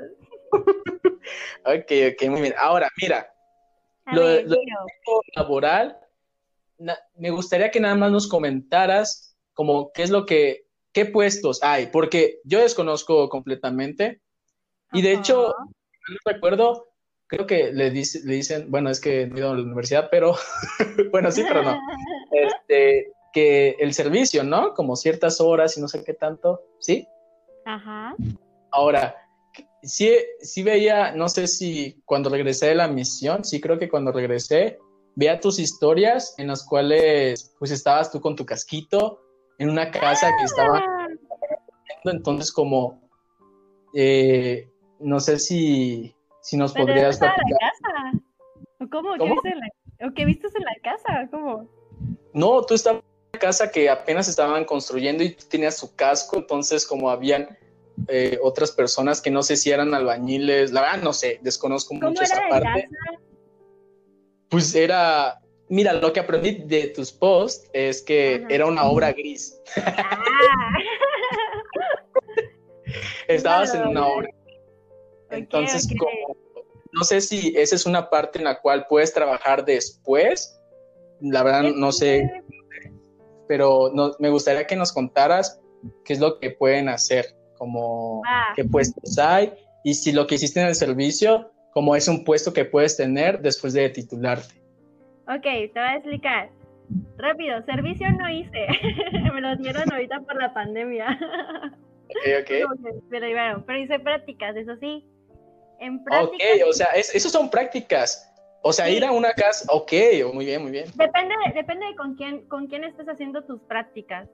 [1.64, 2.54] ok, ok, muy bien.
[2.60, 3.32] Ahora, mira,
[4.12, 4.56] lo, lo
[5.36, 5.98] laboral,
[7.16, 10.63] me gustaría que nada más nos comentaras como qué es lo que,
[10.94, 14.22] qué puestos hay, porque yo desconozco completamente.
[14.92, 16.86] Y de hecho, no recuerdo,
[17.26, 20.08] creo que le, dice, le dicen, bueno, es que no he ido a la universidad,
[20.10, 20.36] pero
[21.10, 21.78] bueno, sí, pero no.
[22.32, 24.74] Este, que el servicio, ¿no?
[24.74, 27.06] Como ciertas horas y no sé qué tanto, ¿sí?
[27.64, 28.16] Ajá.
[28.72, 29.14] Ahora,
[29.82, 34.10] sí, sí veía, no sé si cuando regresé de la misión, sí creo que cuando
[34.10, 34.78] regresé,
[35.14, 39.23] veía tus historias en las cuales pues estabas tú con tu casquito
[39.58, 40.82] en una casa que estaba
[42.04, 43.00] entonces como
[43.94, 48.88] eh, no sé si, si nos podrías la casa?
[48.90, 49.14] ¿Cómo?
[49.14, 51.28] ¿Qué, viste en la, ¿O qué viste en la casa?
[51.30, 51.68] ¿Cómo?
[52.32, 53.02] No, tú estabas
[53.38, 57.58] casa que apenas estaban construyendo y tenías su casco, entonces como habían
[58.08, 62.22] eh, otras personas que no sé si eran albañiles, la verdad no sé, desconozco mucho
[62.22, 62.88] esa parte.
[64.48, 65.40] Pues era,
[65.74, 69.60] mira, lo que aprendí de tus posts es que era una obra gris.
[69.76, 70.08] Ah.
[73.28, 74.28] Estabas en una obra.
[75.30, 75.88] Entonces,
[76.92, 80.60] no sé si esa es una parte en la cual puedes trabajar después.
[81.20, 82.22] La verdad, no sé
[83.46, 85.60] pero me gustaría que nos contaras
[86.04, 88.22] qué es lo que pueden hacer, como
[88.56, 89.52] qué puestos hay
[89.84, 93.40] y si lo que hiciste en el servicio, como es un puesto que puedes tener
[93.40, 94.54] después de titularte.
[95.28, 96.50] Ok, te voy a explicar.
[97.16, 98.66] Rápido, servicio no hice.
[99.34, 101.18] me lo dieron ahorita por la pandemia.
[102.08, 102.50] ok, ok.
[103.10, 105.06] Pero, bueno, pero hice prácticas, eso sí.
[105.80, 106.48] En prácticas.
[106.56, 108.30] Ok, o sea, es, esos son prácticas.
[108.66, 109.92] O sea, ir a una casa, ok,
[110.32, 110.86] muy bien, muy bien.
[110.94, 114.26] Depende, depende de con quién, con quién estés haciendo tus prácticas.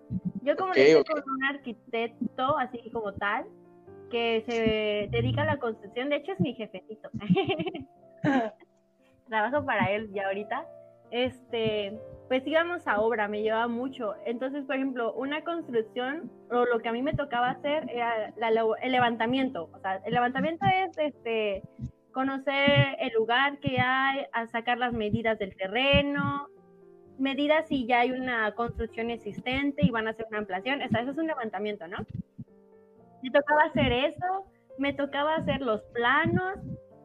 [0.42, 3.46] Yo como okay, con un arquitecto, así como tal,
[4.08, 7.10] que se dedica a la construcción, de hecho es mi jefecito.
[9.28, 10.64] Trabajo para él ya ahorita.
[11.10, 11.98] Este,
[12.28, 14.14] pues íbamos a obra, me llevaba mucho.
[14.24, 18.32] Entonces, por ejemplo, una construcción, o lo que a mí me tocaba hacer era
[18.82, 19.68] el levantamiento.
[19.72, 21.62] O sea, el levantamiento es este
[22.12, 26.48] conocer el lugar que hay, a sacar las medidas del terreno,
[27.18, 30.82] medidas si ya hay una construcción existente y van a hacer una ampliación.
[30.82, 31.98] O sea, eso es un levantamiento, ¿no?
[33.22, 34.46] Me tocaba hacer eso,
[34.78, 36.58] me tocaba hacer los planos,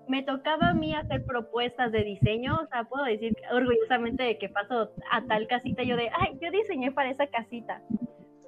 [0.08, 4.50] me tocaba a mí hacer propuestas de diseño, o sea, puedo decir orgullosamente de que
[4.50, 7.82] paso a tal casita, yo de, ay, yo diseñé para esa casita.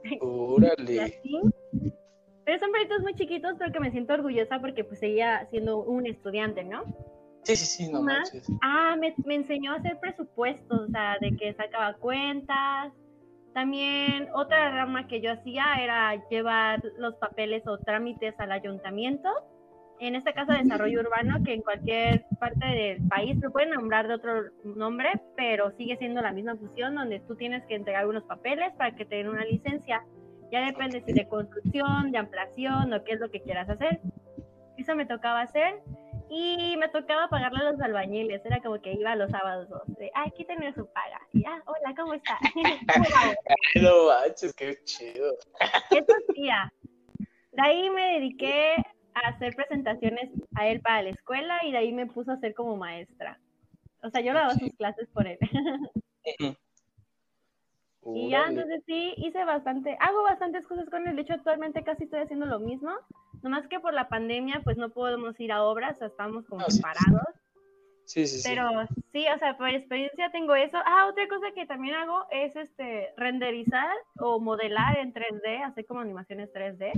[0.21, 1.21] Órale.
[2.45, 6.07] Pero son proyectos muy chiquitos, pero que me siento orgullosa porque pues seguía siendo un
[6.07, 6.83] estudiante, ¿no?
[7.43, 8.05] Sí, sí, sí, no.
[8.61, 12.93] Ah, me, me enseñó a hacer presupuestos, o sea, de que sacaba cuentas.
[13.53, 19.29] También otra rama que yo hacía era llevar los papeles o trámites al ayuntamiento
[19.99, 24.15] en este caso desarrollo urbano, que en cualquier parte del país lo pueden nombrar de
[24.15, 28.73] otro nombre, pero sigue siendo la misma función donde tú tienes que entregar unos papeles
[28.77, 30.05] para que te den una licencia.
[30.51, 33.99] Ya depende si de construcción, de ampliación o qué es lo que quieras hacer.
[34.77, 35.81] Eso me tocaba hacer
[36.29, 38.45] y me tocaba pagarle a los albañiles.
[38.45, 39.67] Era como que iba los sábados
[39.97, 41.19] de, ah, aquí tenés su paga.
[41.33, 42.37] Y, ah, hola, ¿cómo está?
[43.81, 45.33] no manches, qué chido.
[45.91, 46.71] Eso hacía.
[47.51, 48.75] De ahí me dediqué
[49.19, 52.77] hacer presentaciones a él para la escuela y de ahí me puso a hacer como
[52.77, 53.39] maestra.
[54.03, 55.37] O sea, yo daba sus clases por él.
[58.05, 61.15] y ya, entonces sí, hice bastante, hago bastantes cosas con él.
[61.15, 62.91] De hecho, actualmente casi estoy haciendo lo mismo.
[63.41, 66.69] Nomás que por la pandemia, pues no podemos ir a obras, o sea, estamos como
[66.69, 67.35] separados.
[68.05, 68.49] Sí, sí, sí.
[68.49, 68.69] Pero
[69.11, 70.77] sí, o sea, por experiencia tengo eso.
[70.85, 75.99] Ah, otra cosa que también hago es este renderizar o modelar en 3D, hacer como
[75.99, 76.93] animaciones 3D.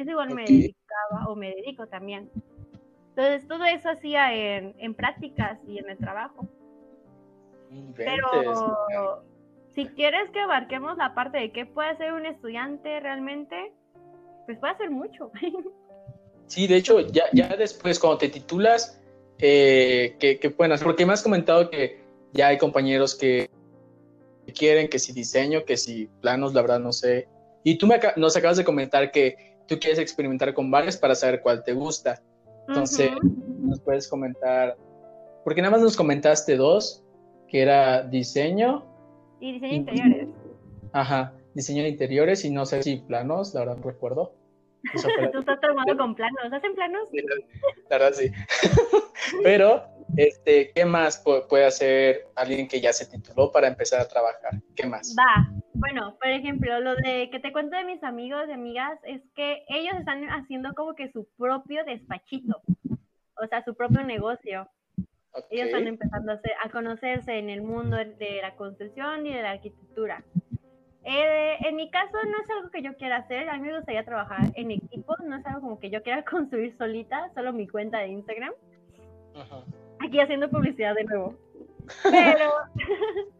[0.00, 2.30] Eso igual me dedicaba o me dedico también.
[3.10, 6.48] Entonces, todo eso hacía en, en prácticas y en el trabajo.
[7.94, 9.22] Pero
[9.74, 13.74] si quieres que abarquemos la parte de qué puede hacer un estudiante realmente,
[14.46, 15.30] pues puede hacer mucho.
[16.46, 19.00] Sí, de hecho, ya, ya después, cuando te titulas,
[19.38, 20.84] eh, ¿qué, pueden hacer?
[20.84, 23.48] Porque me has comentado que ya hay compañeros que
[24.52, 27.28] quieren, que si diseño, que si planos, la verdad no sé.
[27.62, 31.40] Y tú me, nos acabas de comentar que tú quieres experimentar con varios para saber
[31.40, 32.20] cuál te gusta.
[32.66, 34.76] Entonces, nos puedes comentar,
[35.44, 37.04] porque nada más nos comentaste dos,
[37.48, 38.84] que era diseño.
[39.38, 40.28] Y diseño de interiores.
[40.92, 44.34] Ajá, diseño de interiores y no sé si planos, la verdad no recuerdo.
[45.32, 47.08] Tú estás trabajando con planos, ¿hacen planos?
[47.88, 48.32] La verdad sí.
[49.44, 49.84] Pero
[50.16, 54.60] este, ¿qué más puede hacer alguien que ya se tituló para empezar a trabajar?
[54.74, 55.14] ¿Qué más?
[55.16, 59.22] Va, bueno, por ejemplo, lo de que te cuento de mis amigos y amigas es
[59.34, 62.60] que ellos están haciendo como que su propio despachito,
[63.36, 64.68] o sea, su propio negocio.
[65.50, 70.24] Ellos están empezando a, conocerse en el mundo de la construcción y de la arquitectura.
[71.04, 74.04] Eh, en mi caso no es algo que yo quiera hacer, a mí me gustaría
[74.04, 77.98] trabajar en equipo, no es algo como que yo quiera construir solita, solo mi cuenta
[77.98, 78.52] de Instagram.
[79.34, 79.64] Ajá
[80.00, 81.34] aquí haciendo publicidad de nuevo.
[82.02, 82.50] Pero,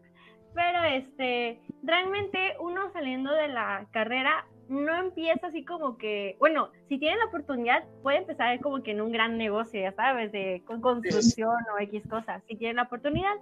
[0.54, 6.98] pero este, realmente uno saliendo de la carrera no empieza así como que, bueno, si
[6.98, 11.56] tiene la oportunidad puede empezar como que en un gran negocio, ya sabes, de construcción
[11.74, 13.34] o X cosas, si tiene la oportunidad.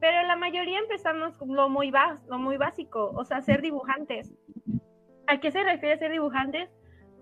[0.00, 1.92] Pero la mayoría empezamos con lo muy,
[2.28, 4.32] lo muy básico, o sea, ser dibujantes.
[5.26, 6.68] ¿A qué se refiere ser dibujantes?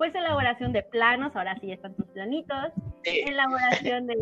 [0.01, 2.73] pues elaboración de planos, ahora sí están tus planitos,
[3.05, 4.16] elaboración de,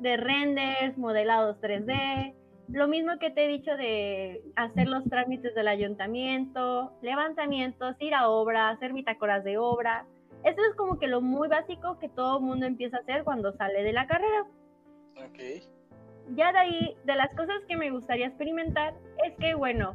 [0.00, 2.34] de renders, modelados 3D,
[2.68, 8.28] lo mismo que te he dicho de hacer los trámites del ayuntamiento, levantamientos, ir a
[8.28, 10.06] obra, hacer bitácoras de obra.
[10.44, 13.52] Eso es como que lo muy básico que todo el mundo empieza a hacer cuando
[13.56, 14.46] sale de la carrera.
[15.30, 15.62] Okay.
[16.34, 18.94] Ya de ahí, de las cosas que me gustaría experimentar,
[19.26, 19.94] es que, bueno,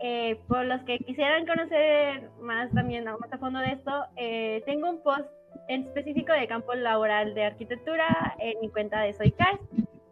[0.00, 4.88] eh, por los que quisieran conocer más también más a fondo de esto, eh, tengo
[4.88, 5.28] un post
[5.68, 9.62] en específico de campo laboral de arquitectura en mi cuenta de Soycast,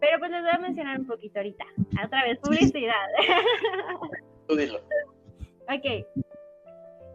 [0.01, 1.65] pero pues les voy a mencionar un poquito ahorita.
[2.05, 3.07] Otra vez, publicidad.
[4.49, 4.79] Tú dilo.
[5.69, 6.07] Ok.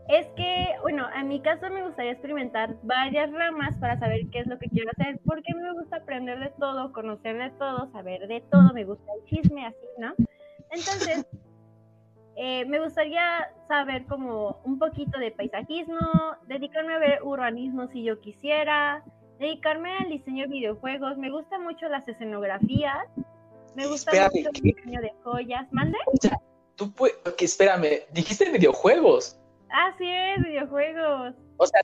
[0.09, 4.47] Es que, bueno, en mi caso me gustaría experimentar varias ramas para saber qué es
[4.47, 7.89] lo que quiero hacer, porque a mí me gusta aprender de todo, conocer de todo,
[7.91, 10.13] saber de todo, me gusta el chisme, así, ¿no?
[10.71, 11.25] Entonces,
[12.35, 15.99] eh, me gustaría saber como un poquito de paisajismo,
[16.47, 19.05] dedicarme a ver urbanismo si yo quisiera,
[19.39, 21.17] dedicarme al diseño de videojuegos.
[21.17, 23.07] Me gustan mucho las escenografías,
[23.75, 25.67] me gusta mucho el diseño de joyas.
[25.71, 25.97] ¿Mande?
[26.05, 26.39] O sea,
[26.75, 29.39] tú puedes, espérame, dijiste videojuegos.
[29.71, 31.33] Ah, sí es, videojuegos.
[31.57, 31.81] O sea,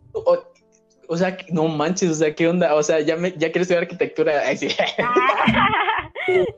[1.07, 2.75] O sea, no manches, o sea, ¿qué onda?
[2.75, 4.41] O sea, ya, me, ya quiero estudiar arquitectura.
[4.45, 4.67] Ay, sí.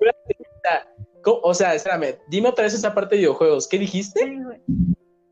[1.24, 3.68] o sea, espérame, dime otra vez esa parte de videojuegos.
[3.68, 4.20] ¿Qué dijiste?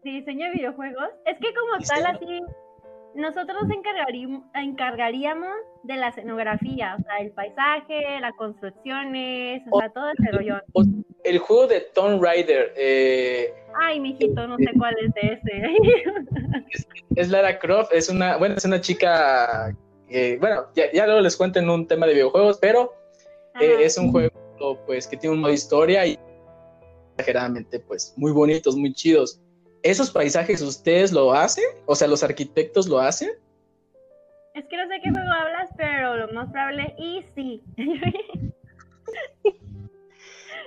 [0.03, 1.09] Sí, diseño de videojuegos.
[1.25, 2.41] Es que como tal, así,
[3.15, 3.63] nosotros
[4.53, 10.55] encargaríamos de la escenografía, o sea, el paisaje, las construcciones, o, sea, todo ese rollo.
[11.23, 12.73] El juego de Tomb Raider.
[12.77, 15.75] Eh, Ay, mijito, no sé cuál es ese.
[17.15, 19.75] es, Lara Croft, es una, bueno, es una chica,
[20.39, 22.93] bueno, ya, ya, luego les cuento en un tema de videojuegos, pero
[23.59, 24.31] eh, es un juego
[24.85, 26.17] pues que tiene un modo historia y
[27.13, 29.41] exageradamente pues muy bonitos, muy chidos.
[29.83, 31.63] ¿Esos paisajes ustedes lo hacen?
[31.85, 33.29] O sea, los arquitectos lo hacen?
[34.53, 37.63] Es que no sé qué juego hablas, pero lo más probable y sí.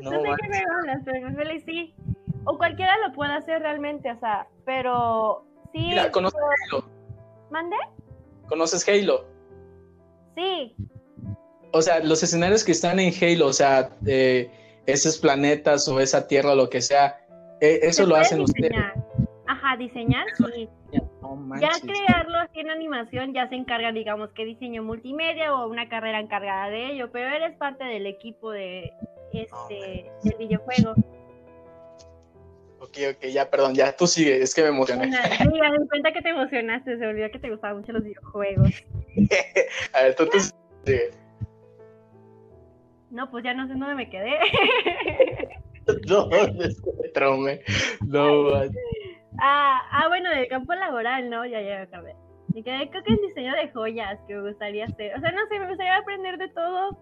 [0.01, 1.95] no, sé qué juego hablas, pero más probable sí.
[2.45, 5.79] O cualquiera lo puede hacer realmente, o sea, pero sí.
[5.79, 6.41] Mira, ¿conoces
[6.71, 6.89] Halo?
[7.51, 7.77] ¿Mande?
[8.49, 9.27] ¿Conoces Halo?
[10.37, 10.75] Sí.
[11.73, 14.51] O sea, los escenarios que están en Halo, o sea, eh,
[14.87, 17.19] esos planetas o esa tierra o lo que sea,
[17.61, 18.73] eh, eso lo hacen ustedes.
[19.77, 20.69] Diseñar, sí.
[21.61, 26.21] ya crearlo así en animación ya se encarga, digamos, que diseño multimedia o una carrera
[26.21, 28.93] encargada de ello, pero eres parte del equipo de
[29.33, 30.95] este del videojuego.
[32.81, 35.05] Ok, ok, ya, perdón, ya tú sigue, es que me emocioné.
[35.05, 35.11] Sí,
[35.49, 38.71] me cuenta que te emocionaste, se olvidó que te gustaban mucho los videojuegos.
[39.95, 40.39] A ver, tú, tú
[43.11, 44.37] No, pues ya no sé dónde me quedé.
[46.09, 47.61] no, me
[48.07, 48.51] No,
[49.43, 51.45] ah, ah, bueno, del campo laboral, ¿no?
[51.45, 52.15] Ya, ya acabé.
[52.55, 55.17] Me quedé, creo que es diseño de joyas que me gustaría hacer.
[55.17, 56.99] O sea, no sé, me gustaría aprender de todo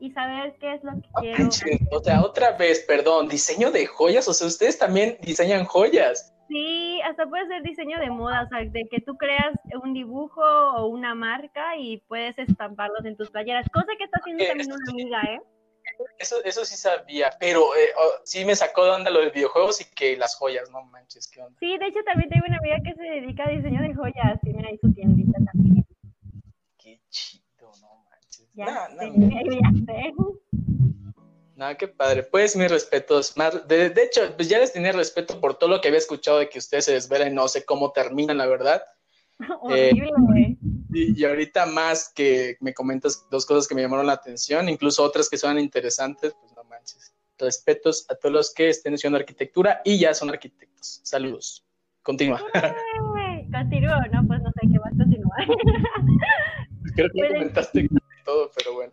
[0.00, 1.48] y saber qué es lo que quiero.
[1.90, 4.28] o sea, otra vez, perdón, diseño de joyas.
[4.28, 6.34] O sea, ustedes también diseñan joyas.
[6.48, 9.52] Sí, hasta puede ser diseño de moda, o sea, de que tú creas
[9.82, 14.44] un dibujo o una marca y puedes estamparlos en tus playeras, cosa que está haciendo
[14.44, 15.40] también una amiga, ¿eh?
[16.18, 19.80] Eso, eso sí sabía, pero eh, oh, sí me sacó de onda lo de videojuegos
[19.80, 21.58] y que las joyas, no manches, qué onda.
[21.58, 24.66] Sí, de hecho también tengo una amiga que se dedica a diseño de joyas, tiene
[24.66, 25.86] ahí su tiendita también.
[26.78, 28.48] Qué chido, no manches.
[28.54, 30.12] Ya, sé,
[31.56, 32.22] Nada, qué padre.
[32.24, 33.34] Pues mis respetos.
[33.66, 36.48] De, de, hecho, pues ya les tenía respeto por todo lo que había escuchado de
[36.48, 38.82] que ustedes se desvelan y no sé cómo terminan, la verdad.
[39.60, 40.51] Horrible, güey.
[40.92, 45.28] Y, ahorita más que me comentas dos cosas que me llamaron la atención, incluso otras
[45.28, 47.14] que son interesantes, pues no manches.
[47.38, 51.00] Respetos a todos los que estén estudiando arquitectura y ya son arquitectos.
[51.02, 51.64] Saludos.
[52.02, 52.40] Continúa.
[53.52, 55.46] Continúo, no, pues no sé qué más continuar.
[56.94, 57.88] Creo que pues, comentaste
[58.24, 58.92] todo, pero bueno.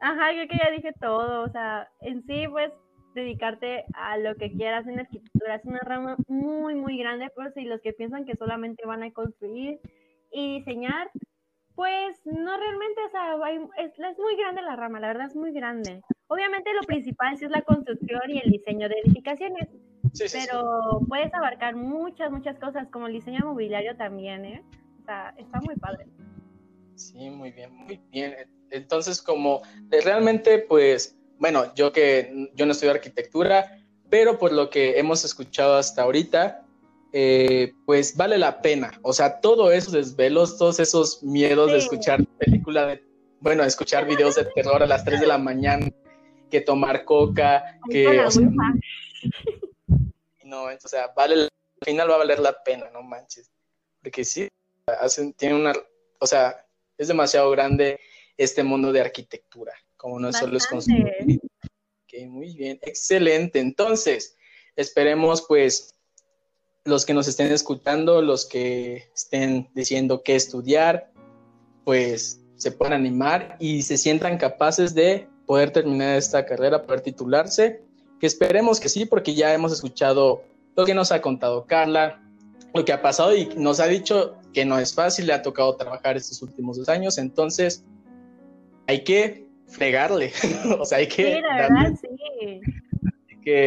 [0.00, 2.72] Ajá, creo que ya dije todo, o sea, en sí, pues
[3.14, 7.62] dedicarte a lo que quieras en arquitectura es una rama muy, muy grande, por si
[7.62, 9.80] los que piensan que solamente van a construir
[10.32, 11.10] y diseñar,
[11.80, 13.36] pues no realmente, o sea,
[13.78, 16.02] es, es, muy grande la rama, la verdad es muy grande.
[16.26, 19.66] Obviamente lo principal sí es la construcción y el diseño de edificaciones,
[20.30, 24.62] pero puedes abarcar muchas, muchas cosas, como el diseño mobiliario también, ¿eh?
[25.00, 26.04] O sea, está muy padre.
[26.96, 28.36] Sí, muy bien, muy bien.
[28.68, 29.62] Entonces, como
[30.04, 33.78] realmente, pues, bueno, yo que yo no estudio arquitectura,
[34.10, 36.62] pero por lo que hemos escuchado hasta ahorita,
[37.12, 38.92] eh, pues vale la pena.
[39.02, 43.04] O sea, todos esos desvelos, todos esos miedos de escuchar película de,
[43.40, 45.90] bueno, escuchar videos de terror a las 3 de la mañana,
[46.50, 48.20] que tomar coca, que...
[48.20, 48.48] O sea,
[50.44, 51.48] no, o sea, vale, al
[51.84, 53.50] final va a valer la pena, no manches.
[54.02, 54.48] Porque sí,
[54.86, 55.72] hacen, tiene una,
[56.18, 56.64] o sea,
[56.96, 57.98] es demasiado grande
[58.36, 61.40] este mundo de arquitectura, como no solo es construir.
[62.04, 63.58] Ok, muy bien, excelente.
[63.58, 64.36] Entonces,
[64.76, 65.94] esperemos pues
[66.84, 71.10] los que nos estén escuchando, los que estén diciendo qué estudiar,
[71.84, 77.82] pues se puedan animar y se sientan capaces de poder terminar esta carrera, poder titularse,
[78.18, 80.42] que esperemos que sí, porque ya hemos escuchado
[80.76, 82.22] lo que nos ha contado Carla,
[82.74, 85.76] lo que ha pasado y nos ha dicho que no es fácil, le ha tocado
[85.76, 87.84] trabajar estos últimos dos años, entonces
[88.86, 90.32] hay que fregarle,
[90.78, 91.34] o sea, hay que...
[91.36, 92.60] Sí, la verdad, sí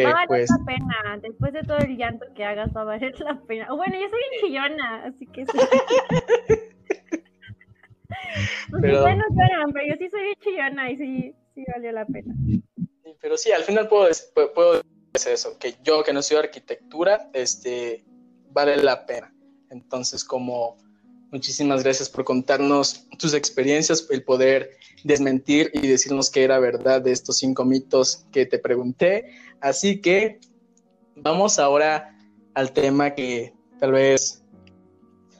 [0.04, 1.20] va a valer pues, la pena.
[1.22, 3.72] Después de todo el llanto que hagas, va a valer la pena.
[3.74, 5.52] Bueno, yo soy chillona, así que sí.
[8.82, 12.36] pero, bueno, lloran, pero yo sí soy bien chillona y sí, sí valió la pena.
[13.22, 14.10] Pero sí, al final puedo,
[14.54, 14.82] puedo
[15.14, 18.04] decir eso, que yo que no soy arquitectura, este,
[18.52, 19.34] vale la pena.
[19.70, 20.78] Entonces, como
[21.34, 27.12] muchísimas gracias por contarnos tus experiencias, el poder desmentir y decirnos que era verdad de
[27.12, 29.32] estos cinco mitos que te pregunté.
[29.60, 30.40] Así que
[31.16, 32.16] vamos ahora
[32.54, 34.44] al tema que tal vez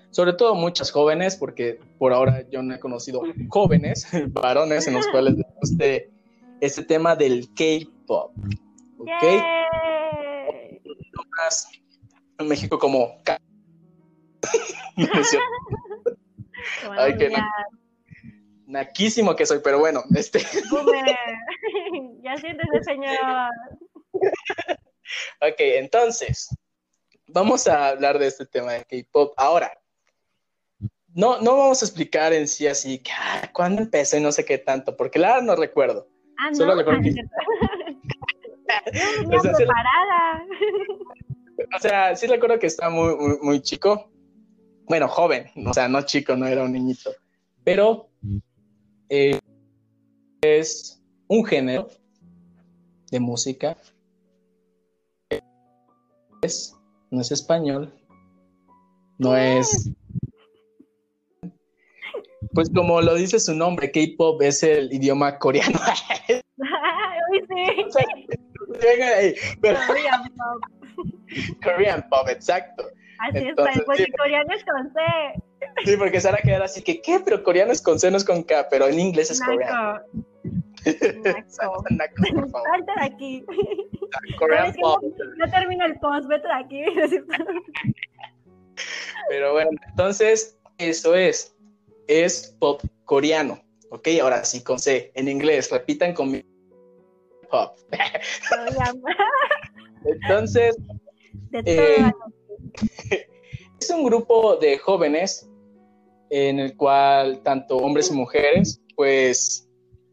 [0.10, 5.08] sobre todo muchas jóvenes, porque por ahora yo no he conocido jóvenes, varones, en los
[5.08, 6.12] cuales les guste
[6.60, 8.32] este tema del K-pop.
[9.00, 9.10] ¿Ok?
[12.40, 13.18] en México como
[16.98, 17.32] Ay, qué
[18.74, 20.40] naquísimo que soy, pero bueno, este.
[22.22, 23.50] ya siéntese, señor.
[25.42, 26.50] ok, entonces,
[27.28, 29.34] vamos a hablar de este tema de K-pop.
[29.38, 29.72] Ahora,
[31.14, 34.44] no, no vamos a explicar en sí así, que, ah, ¿cuándo empezó y no sé
[34.44, 34.98] qué tanto?
[34.98, 36.08] Porque la no recuerdo.
[36.38, 36.56] Ah, no.
[36.56, 37.10] Solo recuerdo que...
[39.38, 40.46] o, sea, preparada.
[41.76, 44.13] o sea, sí recuerdo que estaba muy, muy, muy chico.
[44.86, 47.12] Bueno, joven, o sea, no chico, no era un niñito.
[47.64, 48.10] Pero
[49.10, 49.40] eh,
[50.42, 51.90] es un género
[53.12, 53.78] de música.
[56.42, 56.76] Es,
[57.10, 57.94] no es español,
[59.18, 59.90] no es
[62.54, 65.80] pues como lo dice su nombre, K-pop es el idioma coreano.
[71.64, 72.84] Korean pop, exacto.
[73.24, 75.00] Así Entonces, es, pues coreano es con C.
[75.86, 77.22] Sí, porque Sara queda así que, ¿qué?
[77.24, 80.02] Pero coreano es con C, no es con K, pero en inglés es coreano.
[81.90, 82.20] Naco.
[82.64, 83.46] Salte de aquí.
[84.38, 85.02] Korean pop.
[85.38, 86.84] No, termina el post, vete de aquí.
[89.30, 91.56] pero bueno, entonces, eso es
[92.08, 93.64] es pop coreano.
[93.90, 95.14] Ok, ahora sí con C.
[95.16, 96.46] En inglés, repitan conmigo.
[97.50, 97.78] Pop.
[100.06, 100.76] Entonces,
[101.54, 102.12] eh,
[103.80, 105.50] es un grupo de jóvenes
[106.30, 109.68] en el cual tanto hombres y mujeres, pues,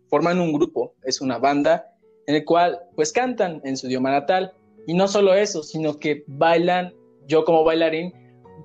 [0.09, 1.87] forman un grupo, es una banda
[2.27, 4.53] en el cual, pues, cantan en su idioma natal.
[4.87, 6.95] Y no solo eso, sino que bailan,
[7.27, 8.15] yo como bailarín,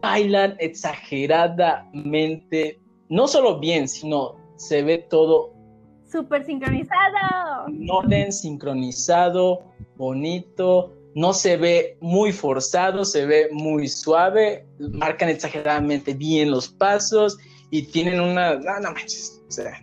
[0.01, 2.79] bailan exageradamente
[3.09, 5.55] no solo bien, sino se ve todo
[6.15, 7.67] súper sincronizado.
[7.67, 9.63] En orden sincronizado,
[9.97, 17.37] bonito, no se ve muy forzado, se ve muy suave, marcan exageradamente bien los pasos
[17.71, 19.81] y tienen una, no, no manches, o sea,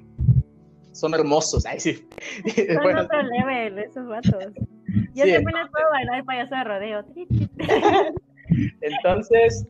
[0.93, 2.07] son hermosos, ay sí.
[2.55, 4.35] Son bueno, otro level esos vatos.
[5.15, 7.05] Yo sí, siempre les puedo bailar el payaso de rodeo.
[8.83, 9.67] Entonces,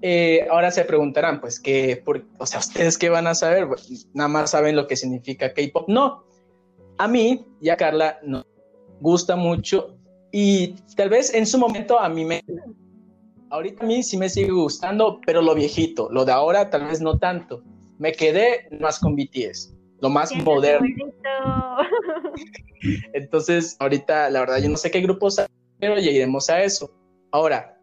[0.00, 2.02] eh, ahora se preguntarán, pues, ¿qué,
[2.38, 3.68] o sea, ¿ustedes qué van a saber?
[4.14, 5.88] Nada más saben lo que significa K-pop.
[5.88, 6.24] No,
[6.96, 8.46] a mí y a Carla nos
[9.00, 9.95] gusta mucho
[10.32, 12.42] y tal vez en su momento a mí me...
[13.50, 17.00] Ahorita a mí sí me sigue gustando, pero lo viejito, lo de ahora tal vez
[17.00, 17.62] no tanto.
[17.98, 20.86] Me quedé más con BTS, lo más moderno.
[23.14, 25.40] Entonces, ahorita la verdad yo no sé qué grupos,
[25.78, 26.92] pero ya iremos a eso.
[27.30, 27.78] Ahora,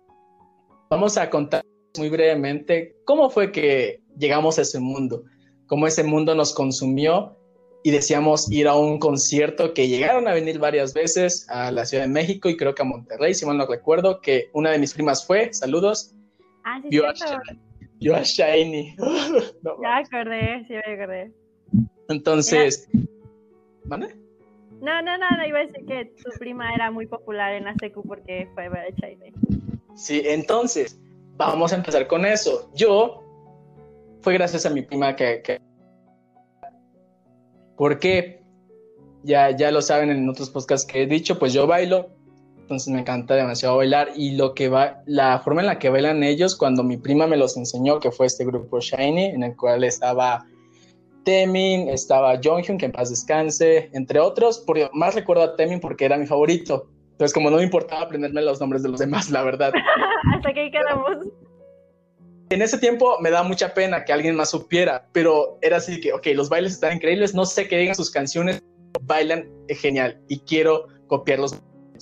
[0.89, 1.63] vamos a contar
[1.97, 5.23] muy brevemente cómo fue que llegamos a ese mundo,
[5.67, 7.37] cómo ese mundo nos consumió
[7.84, 12.05] y decíamos ir a un concierto que llegaron a venir varias veces a la Ciudad
[12.05, 14.93] de México y creo que a Monterrey, si mal no recuerdo, que una de mis
[14.93, 16.15] primas fue, saludos,
[16.63, 17.05] ah, sí, vio,
[18.15, 18.95] a, Shiny.
[19.84, 21.31] ya acordé, sí me acordé.
[22.07, 22.88] Entonces,
[23.84, 24.15] ¿vale?
[24.81, 27.75] No, no, no, no, iba a decir que tu prima era muy popular en la
[27.75, 29.34] secu porque fue ver a Shiny.
[29.95, 30.97] Sí, entonces,
[31.36, 32.71] vamos a empezar con eso.
[32.73, 33.23] Yo,
[34.21, 35.41] fue gracias a mi prima que...
[35.41, 35.62] que
[37.78, 38.41] porque
[39.24, 42.09] ya, ya lo saben en otros podcasts que he dicho, pues yo bailo,
[42.59, 46.24] entonces me encanta demasiado bailar y lo que va, la forma en la que bailan
[46.24, 49.84] ellos, cuando mi prima me los enseñó, que fue este grupo Shiny, en el cual
[49.84, 50.45] estaba
[51.24, 56.05] Temin, estaba Jonghyun, que en paz descanse, entre otros, por, más recuerdo a Temin porque
[56.05, 59.43] era mi favorito, entonces, como no me importaba aprenderme los nombres de los demás, la
[59.43, 59.71] verdad.
[60.36, 61.17] Hasta que quedamos.
[62.54, 66.14] En ese tiempo me da mucha pena que alguien más supiera, pero era así que,
[66.14, 68.62] ok, los bailes están increíbles, no sé qué digan sus canciones,
[69.01, 71.60] bailan genial y quiero copiarlos.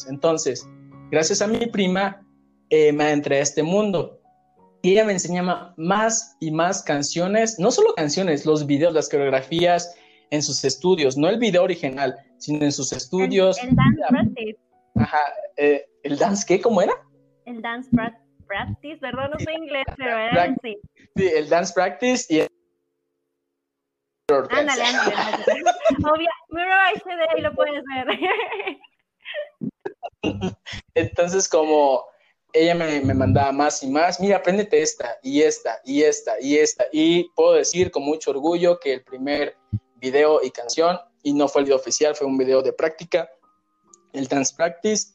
[0.09, 0.67] Entonces,
[1.09, 2.21] gracias a mi prima,
[2.69, 4.19] eh, me entré a este mundo
[4.81, 9.95] y ella me enseñaba más y más canciones, no solo canciones, los videos, las coreografías
[10.31, 13.57] en sus estudios, no el video original, sino en sus estudios.
[14.95, 15.21] Ajá,
[15.55, 16.59] eh, ¿el dance qué?
[16.59, 16.91] ¿Cómo era?
[17.45, 18.20] El dance practice,
[18.99, 20.79] perdón, no sé inglés, pero era así.
[21.15, 22.47] Sí, el dance practice y el...
[24.29, 25.63] Ándale, ándale.
[26.09, 28.07] Obvio, mira, de ahí lo puedes ver.
[30.95, 32.05] Entonces, como
[32.53, 36.57] ella me, me, mandaba más y más, mira, apréndete esta, y esta, y esta, y
[36.57, 36.85] esta.
[36.93, 39.57] Y puedo decir con mucho orgullo que el primer
[39.97, 43.29] video y canción, y no fue el video oficial, fue un video de práctica,
[44.13, 45.13] el Dance Practice,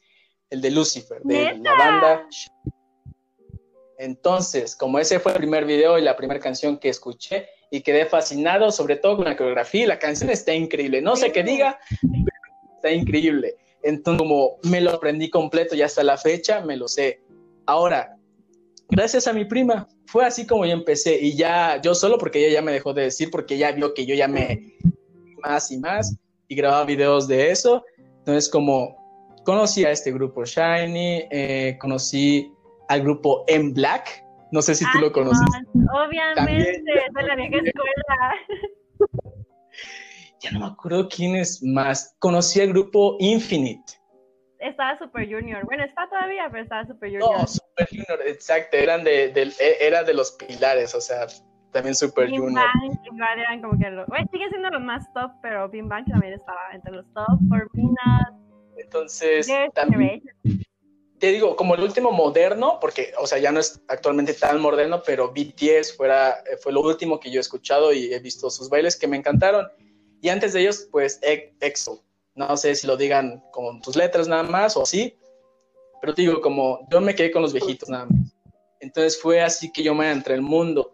[0.49, 2.27] el de Lucifer, de la banda.
[3.97, 8.05] Entonces, como ese fue el primer video y la primera canción que escuché y quedé
[8.05, 11.01] fascinado, sobre todo con la coreografía, la canción está increíble.
[11.01, 13.55] No sé qué diga, pero está increíble.
[13.81, 17.21] Entonces, como me lo aprendí completo y hasta la fecha me lo sé.
[17.65, 18.15] Ahora,
[18.89, 22.55] gracias a mi prima, fue así como yo empecé y ya, yo solo porque ella
[22.55, 24.77] ya me dejó de decir, porque ella vio que yo ya me
[25.43, 26.15] más y más
[26.47, 27.83] y grababa videos de eso.
[28.19, 28.95] Entonces, como
[29.43, 32.51] conocí a este grupo Shiny, eh, conocí
[32.89, 35.45] al grupo M Black, no sé si tú lo conoces.
[35.93, 38.35] Obviamente, de la vieja escuela.
[40.39, 42.15] ya no me acuerdo quién es más.
[42.19, 43.93] Conocí al grupo Infinite.
[44.59, 45.63] Estaba Super Junior.
[45.65, 47.39] Bueno, está todavía, pero estaba Super Junior.
[47.39, 48.77] No, Super Junior, exacto.
[48.77, 51.27] Eran de, e, era de los pilares, o sea,
[51.71, 52.53] también Super Junior.
[52.53, 54.07] Bang, igual eran como que los.
[54.07, 57.39] Bueno, sigue siendo los más top, pero Bing Bang también estaba entre los top.
[57.73, 58.47] Peanuts.
[58.77, 60.21] Entonces, también
[61.19, 65.01] te digo, como el último moderno, porque, o sea, ya no es actualmente tan moderno,
[65.05, 68.69] pero BTS fuera, eh, fue lo último que yo he escuchado y he visto sus
[68.69, 69.67] bailes que me encantaron.
[70.21, 72.03] Y antes de ellos, pues, EXO.
[72.35, 75.17] No sé si lo digan con tus letras nada más o así,
[75.99, 78.35] pero te digo, como yo me quedé con los viejitos nada más.
[78.79, 80.93] Entonces fue así que yo me entré el mundo.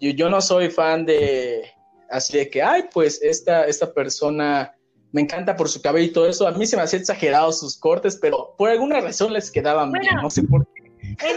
[0.00, 1.70] Yo, yo no soy fan de,
[2.10, 4.76] así de que, ay, pues esta, esta persona
[5.12, 6.46] me encanta por su cabello y todo eso.
[6.46, 10.16] A mí se me hacía exagerado sus cortes, pero por alguna razón les quedaban bien,
[10.20, 10.82] no sé por qué.
[11.02, 11.36] En,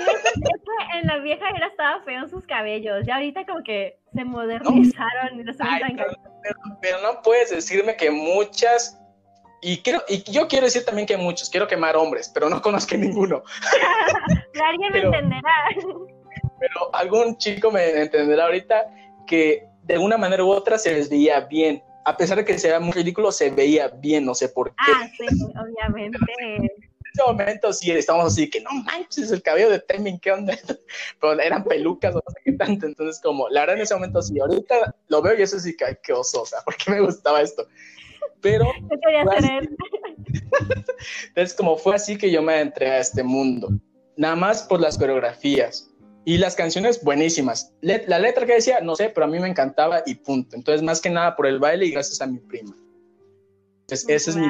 [0.99, 5.43] en la vieja era estaba feo sus cabellos, ya ahorita como que se modernizaron y
[5.43, 5.51] no
[6.81, 8.99] pero, no puedes decirme que muchas,
[9.61, 12.95] y, quiero, y yo quiero decir también que muchos, quiero quemar hombres, pero no conozco
[12.95, 13.43] ninguno.
[14.63, 15.53] Alguien me entenderá.
[16.59, 18.83] Pero algún chico me entenderá ahorita
[19.25, 22.79] que de una manera u otra se les veía bien a pesar de que sea
[22.79, 24.91] muy ridículo, se veía bien, no sé por qué.
[24.95, 25.25] Ah, sí,
[25.59, 26.19] obviamente.
[26.37, 30.55] en ese momento sí estábamos así que no manches el cabello de Temin, ¿qué onda?
[31.19, 32.85] Pero eran pelucas o no sé qué tanto.
[32.85, 35.97] Entonces, como la verdad en ese momento sí, ahorita lo veo y eso sí que
[36.03, 37.67] qué oso, o sea, ¿por qué me gustaba esto?
[38.39, 38.65] Pero.
[38.89, 39.69] ¿Qué quería hacer
[41.29, 43.69] Entonces, como fue así que yo me entré a este mundo,
[44.15, 45.89] nada más por las coreografías.
[46.25, 47.73] Y las canciones buenísimas.
[47.81, 50.55] la letra que decía, no sé, pero a mí me encantaba y punto.
[50.55, 52.75] Entonces, más que nada por el baile y gracias a mi prima.
[53.81, 54.47] Entonces, ese es mi...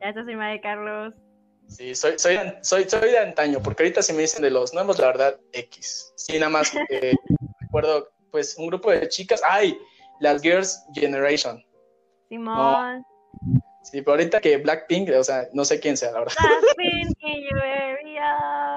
[0.00, 1.14] Ya estás encima de Carlos.
[1.68, 4.98] Sí, soy, soy, soy, soy de antaño, porque ahorita si me dicen de los nuevos,
[4.98, 6.12] la verdad, X.
[6.16, 7.14] Sí, nada más eh,
[7.60, 9.40] recuerdo, pues, un grupo de chicas.
[9.48, 9.78] ¡Ay!
[10.18, 11.64] Las Girls Generation.
[12.28, 13.04] Simón.
[13.82, 16.34] Sí, pero ahorita que Blackpink, o sea, no sé quién sea, la verdad.
[16.40, 18.69] Blackpink in your area.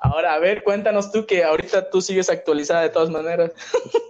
[0.00, 3.52] Ahora, a ver, cuéntanos tú que ahorita tú sigues actualizada de todas maneras.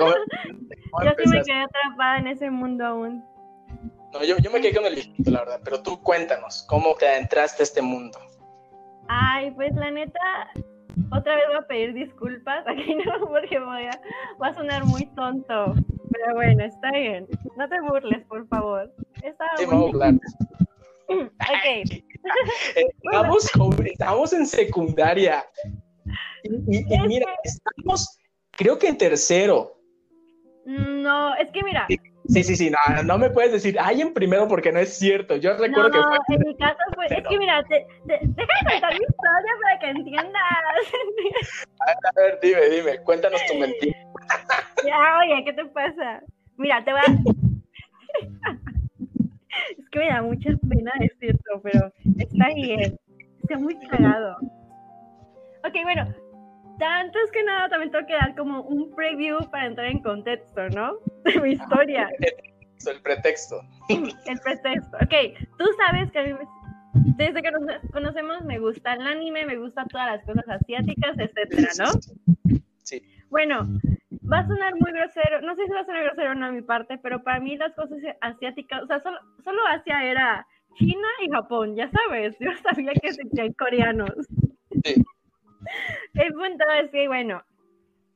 [0.00, 3.24] yo sí me quedé atrapada en ese mundo aún.
[4.12, 7.06] No, yo, yo me quedé con el viejito, la verdad, pero tú cuéntanos, ¿cómo te
[7.06, 8.18] adentraste a este mundo?
[9.08, 10.50] Ay, pues la neta,
[11.12, 14.00] otra vez voy a pedir disculpas, aquí no, porque voy a,
[14.42, 15.74] va a sonar muy tonto,
[16.12, 17.26] pero bueno, está bien,
[17.56, 18.90] no te burles, por favor.
[19.22, 19.90] Está sí, muy...
[21.08, 21.26] ok.
[22.74, 25.44] Estamos, en secundaria.
[26.44, 28.18] Y, mira, estamos,
[28.52, 29.72] creo que en tercero.
[30.64, 31.86] No, es que mira.
[32.28, 35.36] Sí, sí, sí, no, no me puedes decir, ay, en primero porque no es cierto.
[35.36, 36.36] Yo recuerdo que fue.
[36.36, 40.42] En mi caso fue, es que mira, te, déjame contar mi historia para que entiendas.
[41.78, 43.96] A ver, dime, dime, cuéntanos tu mentira.
[44.84, 46.22] Ya, oye, ¿qué te pasa?
[46.58, 48.56] Mira, te voy a.
[49.96, 52.98] Que me da mucha pena decirlo, pero está bien.
[53.40, 54.36] Está muy cagado.
[55.64, 56.14] Ok, bueno,
[56.78, 60.98] tanto que nada también tengo que dar como un preview para entrar en contexto, ¿no?
[61.24, 62.10] De mi historia.
[62.20, 63.62] El pretexto.
[63.88, 64.98] El pretexto.
[64.98, 65.14] Ok,
[65.56, 66.32] tú sabes que a mí
[67.16, 71.68] desde que nos conocemos me gusta el anime, me gustan todas las cosas asiáticas, etcétera,
[71.78, 72.58] ¿no?
[72.82, 73.02] Sí.
[73.30, 73.66] Bueno,
[74.30, 76.52] va a sonar muy grosero, no sé si va a sonar grosero o no a
[76.52, 81.08] mi parte, pero para mí las cosas asiáticas, o sea, solo, solo Asia era China
[81.22, 84.12] y Japón, ya sabes, yo sabía que existían coreanos.
[84.84, 84.94] Sí.
[86.14, 87.42] El punto es que, bueno,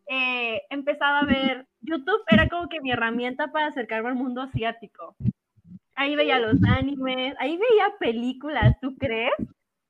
[0.09, 5.17] eh, empezaba a ver, YouTube era como que mi herramienta para acercarme al mundo asiático.
[5.95, 9.35] Ahí veía los animes, ahí veía películas, ¿tú crees?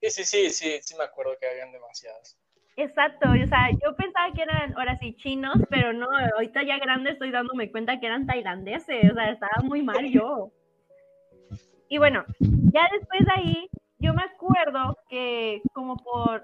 [0.03, 2.37] Sí, sí, sí, sí, sí me acuerdo que habían demasiadas.
[2.77, 7.11] Exacto, o sea, yo pensaba que eran ahora sí chinos, pero no, ahorita ya grande
[7.11, 10.51] estoy dándome cuenta que eran tailandeses, o sea, estaba muy mal yo.
[11.89, 16.43] Y bueno, ya después de ahí, yo me acuerdo que como por,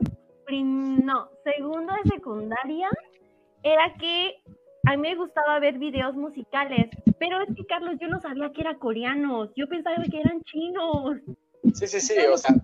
[0.51, 2.91] no, segundo de secundaria,
[3.63, 4.35] era que
[4.87, 8.61] a mí me gustaba ver videos musicales, pero es que Carlos, yo no sabía que
[8.61, 11.17] eran coreanos, yo pensaba que eran chinos.
[11.75, 12.55] Sí, sí, sí, o sea,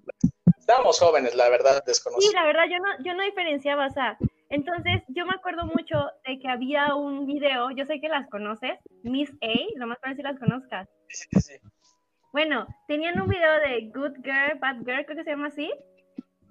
[0.73, 2.31] estábamos jóvenes, la verdad, desconocidos.
[2.31, 4.17] Sí, la verdad, yo no, yo no diferenciaba, o sea,
[4.49, 5.97] entonces yo me acuerdo mucho
[6.27, 10.17] de que había un video, yo sé que las conoces, Miss A, lo más probable
[10.17, 10.89] si las conozcas.
[11.09, 11.55] Sí, sí, sí.
[12.33, 15.71] Bueno, tenían un video de Good Girl, Bad Girl, creo que se llama así,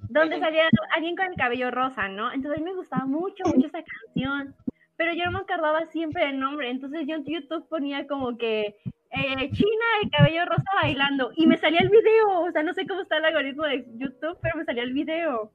[0.09, 2.32] donde salía alguien con el cabello rosa, ¿no?
[2.32, 4.55] Entonces a mí me gustaba mucho, mucho esa canción,
[5.02, 8.76] pero yo no me acordaba siempre el nombre, entonces yo en YouTube ponía como que
[9.10, 12.86] eh, China, el cabello rosa bailando, y me salía el video, o sea, no sé
[12.86, 15.49] cómo está el algoritmo de YouTube, pero me salía el video.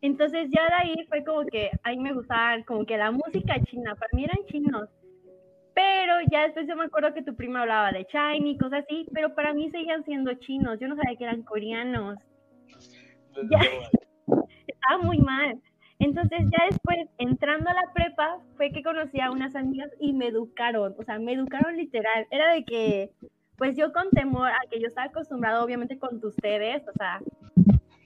[0.00, 3.94] Entonces ya de ahí fue como que ahí me gustaba como que la música china,
[3.96, 4.88] para mí eran chinos.
[5.74, 9.06] Pero ya después yo me acuerdo que tu prima hablaba de China y cosas así,
[9.12, 12.16] pero para mí seguían siendo chinos, yo no sabía que eran coreanos.
[13.50, 13.60] Ya,
[14.68, 15.60] estaba muy mal.
[15.98, 20.28] Entonces ya después, entrando a la prepa, fue que conocí a unas amigas y me
[20.28, 22.26] educaron, o sea, me educaron literal.
[22.30, 23.10] Era de que,
[23.56, 27.20] pues yo con temor a que yo estaba acostumbrado obviamente con ustedes, o sea,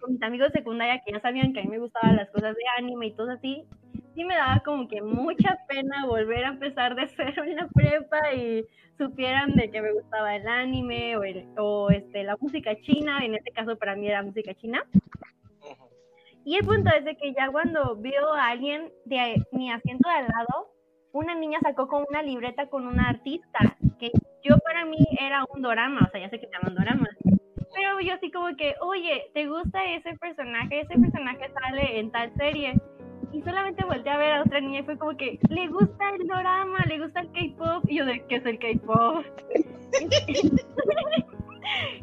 [0.00, 2.54] con mis amigos de secundaria que ya sabían que a mí me gustaban las cosas
[2.54, 3.64] de anime y todo así,
[4.14, 8.34] sí me daba como que mucha pena volver a empezar de cero en la prepa
[8.34, 8.64] y
[8.98, 13.36] supieran de que me gustaba el anime o, el, o este, la música china, en
[13.36, 14.84] este caso para mí era música china.
[16.48, 20.14] Y el punto es de que ya cuando vio a alguien de mi asiento de
[20.14, 20.72] al lado,
[21.12, 24.10] una niña sacó con una libreta con una artista, que
[24.42, 27.10] yo para mí era un dorama, o sea, ya sé que se llaman doramas.
[27.74, 30.80] Pero yo así como que, oye, ¿te gusta ese personaje?
[30.80, 32.80] Ese personaje sale en tal serie.
[33.30, 36.26] Y solamente volteé a ver a otra niña y fue como que, le gusta el
[36.26, 37.84] dorama, le gusta el K-pop.
[37.88, 39.22] Y yo de, ¿qué es el K-pop?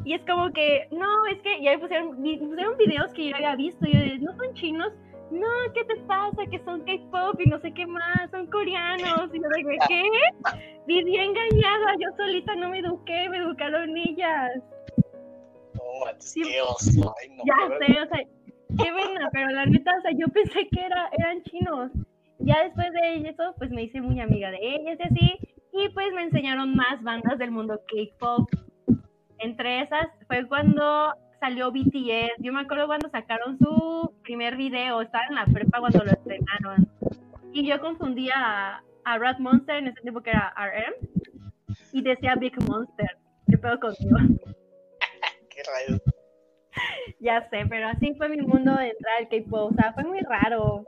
[0.03, 3.55] y es como que, no, es que, y ahí pusieron, pusieron videos que yo había
[3.55, 4.91] visto, y yo de, no son chinos,
[5.31, 6.45] no, ¿qué te pasa?
[6.49, 10.03] Que son K-pop y no sé qué más, son coreanos, y yo de, ¿qué?
[10.87, 14.51] Viví engañada, yo solita no me eduqué, me educaron ellas.
[15.73, 15.81] No,
[16.19, 18.19] sí, oso, Ay, no, ya sé, o sea,
[18.77, 21.91] qué pena, pero la neta, o sea, yo pensé que era, eran chinos.
[22.39, 26.13] Ya después de eso, pues me hice muy amiga de ellas y así, y pues
[26.13, 28.49] me enseñaron más bandas del mundo K-pop.
[29.39, 32.33] Entre esas fue cuando salió BTS.
[32.39, 36.89] Yo me acuerdo cuando sacaron su primer video, estaba en la prepa cuando lo estrenaron.
[37.53, 41.07] Y yo confundía a, a Rat Monster en ese tiempo que era RM
[41.93, 43.17] y decía Big Monster.
[43.49, 44.17] ¿Qué pedo contigo?
[45.49, 46.01] Qué rayos.
[47.19, 49.71] Ya sé, pero así fue mi mundo de entrar al K-pop.
[49.71, 50.85] O sea, fue muy raro.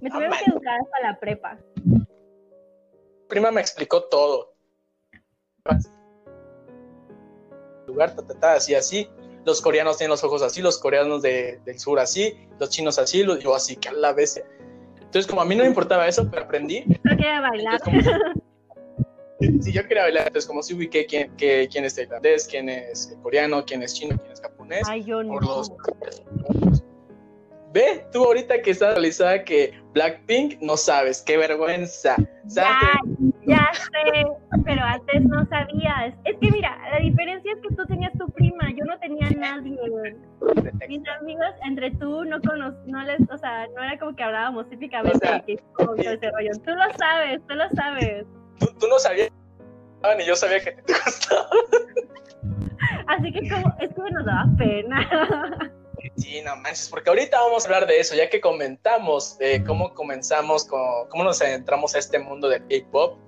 [0.00, 1.58] Me tuvieron que educar hasta la prepa.
[3.28, 4.54] Prima me explicó todo
[7.98, 9.08] lugar, ta, ta, ta, así, así.
[9.44, 13.22] Los coreanos tienen los ojos así, los coreanos de, del sur así, los chinos así,
[13.22, 14.42] los, yo así, que a la vez.
[14.96, 16.84] Entonces, como a mí no me importaba eso, pero aprendí.
[16.86, 17.80] Yo quería bailar.
[19.40, 23.16] sí, yo quería bailar, entonces como si ubiqué quién, que, quién es tailandés, quién es
[23.22, 24.86] coreano, quién es chino, quién es japonés.
[24.88, 25.34] Ay, yo no.
[25.34, 25.72] Por los...
[27.72, 32.16] Ve, tú ahorita que estás realizada que Blackpink no sabes, qué vergüenza.
[32.46, 32.78] Ya,
[33.48, 34.26] ya sé,
[34.64, 36.14] pero antes no sabías.
[36.24, 39.78] Es que mira, la diferencia es que tú tenías tu prima, yo no tenía nadie.
[40.88, 44.68] Mis amigos, entre tú, no cono no les, o sea, no era como que hablábamos
[44.68, 46.50] típicamente de que ese rollo.
[46.64, 48.26] Tú lo sabes, tú lo sabes.
[48.60, 49.30] Tú, tú no sabías,
[50.16, 51.48] ni yo sabía que te gustaba.
[53.06, 55.72] Así que como, es que nos daba pena.
[56.16, 59.94] Sí, no manches, porque ahorita vamos a hablar de eso, ya que comentamos de cómo
[59.94, 63.18] comenzamos, con, cómo nos adentramos a este mundo del K-pop.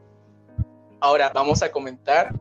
[1.00, 2.32] Ahora vamos a comentar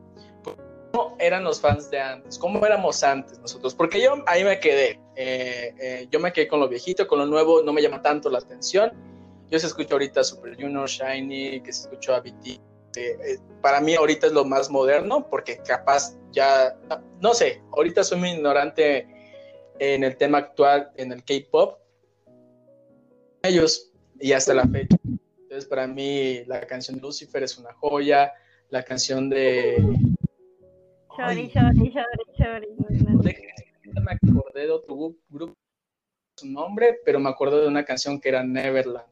[0.92, 5.00] cómo eran los fans de antes, cómo éramos antes nosotros, porque yo ahí me quedé,
[5.16, 8.28] eh, eh, yo me quedé con lo viejito, con lo nuevo no me llama tanto
[8.28, 8.92] la atención.
[9.50, 12.60] Yo se escucho ahorita Super Junior, Shiny, que se escuchó a BT.
[12.96, 16.76] Eh, para mí ahorita es lo más moderno, porque capaz ya,
[17.20, 19.06] no sé, ahorita soy muy ignorante
[19.78, 21.78] en el tema actual, en el K-pop,
[23.42, 23.90] ellos
[24.20, 24.96] y hasta la fecha.
[25.42, 28.32] Entonces, para mí, la canción Lucifer es una joya,
[28.70, 29.76] la canción de.
[31.16, 32.68] Chori, chori, chori, chori.
[33.92, 35.54] Me acordé de otro grupo,
[36.36, 39.06] su nombre, pero me acuerdo de una canción que era Neverland.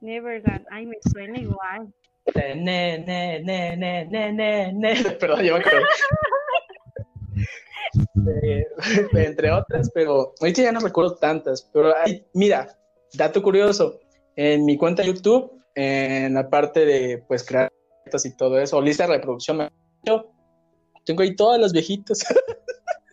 [0.00, 1.92] Neverland, ay, me suena igual.
[2.34, 4.94] Ne, ne, ne, ne, ne, ne, ne.
[5.20, 5.86] Perdón, yo me acuerdo.
[8.42, 8.66] Eh,
[9.14, 11.68] entre otras, pero ahorita ya no recuerdo tantas.
[11.72, 11.92] Pero
[12.34, 12.78] mira,
[13.14, 13.98] dato curioso,
[14.36, 17.67] en mi cuenta de YouTube, en la parte de pues crear
[18.24, 19.68] y todo eso, lista de reproducción,
[20.04, 20.30] yo
[21.04, 22.24] tengo ahí todas las viejitas.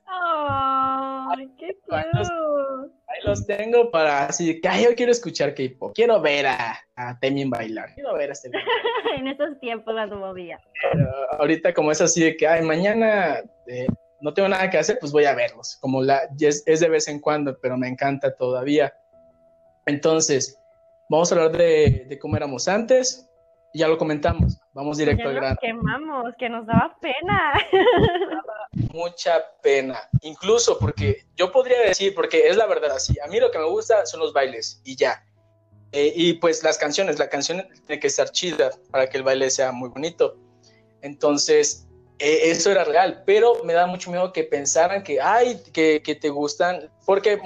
[0.07, 1.77] ¡Ay, qué
[3.07, 7.49] Ahí los tengo para así que yo quiero escuchar K-pop, quiero ver a, a Temin
[7.49, 8.49] bailar, quiero ver a este.
[9.17, 10.59] en esos tiempos la movía.
[11.37, 13.87] ahorita como es así de que, ay, mañana eh,
[14.21, 17.07] no tengo nada que hacer, pues voy a verlos, como la, es, es de vez
[17.07, 18.93] en cuando, pero me encanta todavía.
[19.85, 20.59] Entonces,
[21.09, 23.29] vamos a hablar de, de cómo éramos antes,
[23.75, 25.57] ya lo comentamos, vamos directo al grano.
[25.61, 27.53] quemamos, que nos daba pena.
[28.93, 33.51] Mucha pena, incluso porque yo podría decir, porque es la verdad así, a mí lo
[33.51, 35.23] que me gusta son los bailes y ya.
[35.91, 39.49] Eh, y pues las canciones, la canción tiene que estar chida para que el baile
[39.49, 40.37] sea muy bonito.
[41.01, 41.87] Entonces,
[42.19, 46.15] eh, eso era real, pero me da mucho miedo que pensaran que, ay, que, que
[46.15, 47.39] te gustan, porque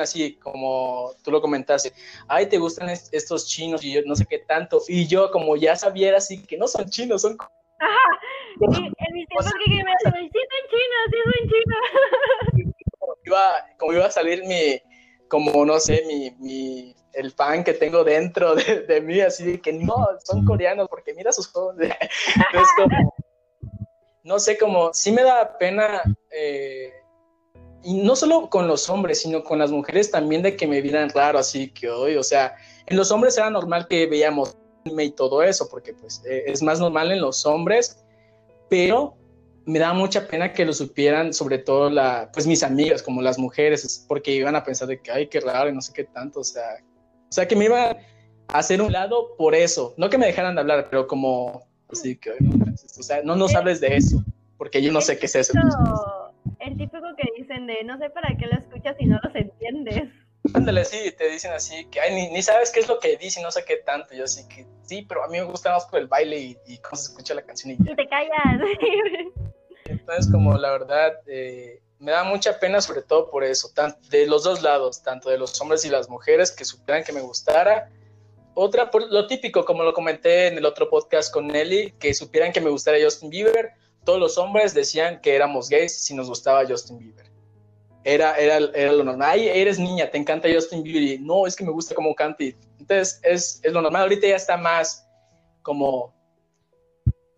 [0.00, 1.92] así como tú lo comentaste,
[2.28, 5.76] ay, te gustan estos chinos y yo no sé qué tanto, y yo como ya
[5.76, 7.36] sabía así que no son chinos, son...
[7.78, 8.20] Ajá,
[8.60, 12.74] y en mis tiempos que me hacen, sí son chinos, sí son chinos.
[12.98, 14.80] Como iba, como iba a salir mi,
[15.28, 19.60] como no sé, mi, mi, el fan que tengo dentro de, de mí, así de
[19.60, 21.76] que no, son coreanos, porque mira sus juegos.
[22.76, 23.14] como,
[24.24, 26.92] no sé, como, sí me da pena eh,
[27.82, 31.10] y no solo con los hombres, sino con las mujeres también de que me vieran
[31.10, 32.54] raro, así que hoy, o sea,
[32.86, 36.80] en los hombres era normal que veíamos y todo eso, porque pues eh, es más
[36.80, 38.02] normal en los hombres,
[38.68, 39.16] pero
[39.66, 43.38] me da mucha pena que lo supieran, sobre todo la, pues mis amigas, como las
[43.38, 46.40] mujeres, porque iban a pensar de que, ay, qué raro y no sé qué tanto,
[46.40, 46.78] o sea,
[47.28, 47.96] o sea, que me iban
[48.48, 52.16] a hacer un lado por eso, no que me dejaran de hablar, pero como, así
[52.16, 54.24] que, o sea, no nos hables de eso,
[54.56, 55.52] porque yo no sé qué es eso.
[56.58, 57.28] el típico que
[57.60, 60.10] dicen de no sé para qué lo escuchas si no los entiendes.
[60.54, 63.42] Ándale, sí, te dicen así, que ay, ni, sabes qué es lo que dice y
[63.42, 64.14] no sé qué tanto.
[64.14, 66.96] Yo sí que sí, pero a mí me gusta más por el baile y, cómo
[66.96, 67.72] se escucha la canción.
[67.72, 68.60] Y, te callas.
[69.84, 73.68] Entonces, como la verdad, eh, me da mucha pena sobre todo por eso,
[74.08, 77.20] de los dos lados, tanto de los hombres y las mujeres, que supieran que me
[77.20, 77.90] gustara.
[78.54, 82.52] Otra, por lo típico, como lo comenté en el otro podcast con Nelly, que supieran
[82.52, 86.66] que me gustara Justin Bieber todos los hombres decían que éramos gays si nos gustaba
[86.66, 87.29] Justin Bieber.
[88.04, 89.30] Era, era, era lo normal.
[89.30, 91.02] Ay, eres niña, te encanta Justin Bieber.
[91.02, 92.44] Y, no, es que me gusta cómo canta.
[92.78, 94.02] Entonces, es, es lo normal.
[94.02, 95.06] Ahorita ya está más
[95.62, 96.14] como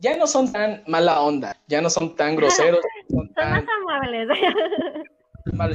[0.03, 2.81] ya no son tan mala onda, ya no son tan groseros.
[3.09, 4.29] Son, más amables.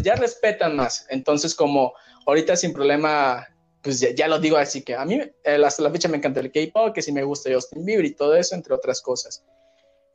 [0.03, 1.07] Ya respetan más.
[1.09, 1.93] Entonces, como
[2.25, 3.47] ahorita sin problema,
[3.81, 6.51] pues ya, lo digo así que a mí eh, hasta la fecha me encanta el
[6.51, 9.45] K-pop, que sí me gusta Justin Bieber y todo eso, entre otras cosas.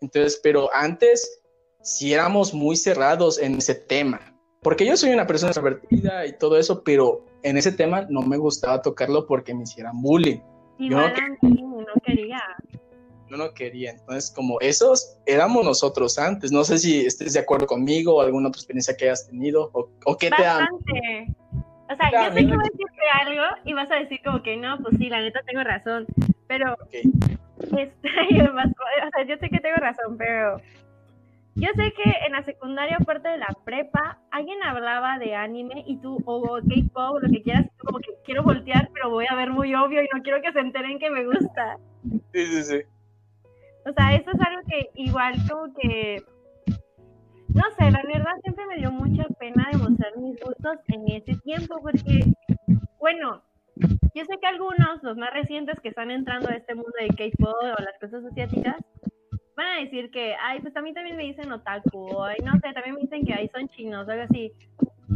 [0.03, 1.41] Entonces, pero antes
[1.81, 4.32] sí éramos muy cerrados en ese tema,
[4.63, 8.37] porque yo soy una persona extrovertida y todo eso, pero en ese tema no me
[8.37, 10.39] gustaba tocarlo porque me hicieran bullying.
[10.79, 11.13] yo no,
[12.05, 12.41] quería.
[13.29, 13.91] Yo no quería.
[13.91, 16.53] Entonces, como esos éramos nosotros antes.
[16.53, 20.17] No sé si estés de acuerdo conmigo o alguna otra experiencia que hayas tenido o,
[20.17, 20.69] qué te da.
[21.91, 24.57] O sea, yo sé que voy a decirte algo y vas a decir como que
[24.57, 26.07] no, pues sí, la neta tengo razón,
[26.47, 27.39] pero este,
[27.73, 30.59] o sea, yo sé que tengo razón, pero
[31.55, 35.99] yo sé que en la secundaria, aparte de la prepa, alguien hablaba de anime y
[35.99, 39.75] tú, o K-pop, lo que quieras, como que quiero voltear, pero voy a ver muy
[39.75, 41.79] obvio y no quiero que se enteren que me gusta.
[42.33, 42.81] Sí, sí, sí.
[43.85, 46.23] O sea, esto es algo que igual como que,
[47.49, 51.81] no sé, la verdad siempre me dio mucha pena demostrar mis gustos en ese tiempo,
[51.83, 52.33] porque,
[52.99, 53.43] bueno,
[54.15, 57.55] yo sé que algunos, los más recientes que están entrando a este mundo de K-pop
[57.79, 58.77] o las cosas asiáticas,
[59.57, 62.73] van a decir que, ay, pues a mí también me dicen otaku, ay, no sé,
[62.73, 64.53] también me dicen que, ay, son chinos, algo así.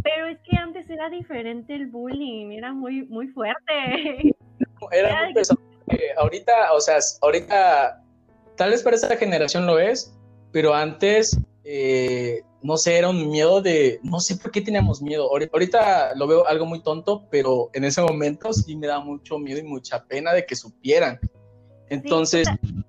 [0.02, 4.34] Pero es que antes era diferente el bullying, era muy, muy fuerte.
[4.92, 5.60] Era, muy pesado.
[6.18, 8.02] ahorita, o sea, ahorita,
[8.56, 10.16] tal vez para esta generación lo es,
[10.52, 15.28] pero antes eh, no sé, era un miedo de, no sé por qué teníamos miedo.
[15.30, 19.58] Ahorita lo veo algo muy tonto, pero en ese momento sí me da mucho miedo
[19.58, 21.18] y mucha pena de que supieran.
[21.88, 22.84] Entonces, sí,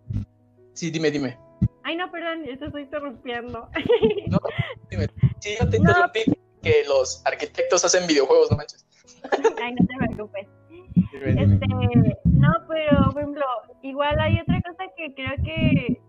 [0.92, 1.38] dime, dime.
[1.84, 3.70] Ay, no, perdón, te estoy interrumpiendo.
[4.30, 4.40] No,
[4.90, 5.08] dime.
[5.40, 6.22] Sí, yo te interrumpí
[6.62, 8.86] que los arquitectos hacen videojuegos, no manches.
[9.62, 10.48] Ay, no te preocupes.
[11.14, 11.68] Este,
[12.26, 13.46] no, pero, por ejemplo,
[13.84, 16.02] igual hay otra cosa que creo que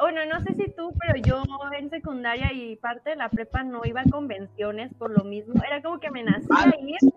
[0.00, 1.42] bueno, no sé si tú, pero yo
[1.76, 5.54] en secundaria y parte de la prepa no iba a convenciones por lo mismo.
[5.66, 7.12] Era como que me nacía ir,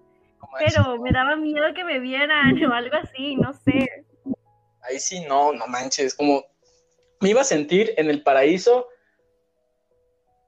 [0.59, 4.05] pero me daba miedo que me vieran o algo así, no sé.
[4.83, 6.43] Ahí sí, no, no manches, como
[7.19, 8.87] me iba a sentir en el paraíso,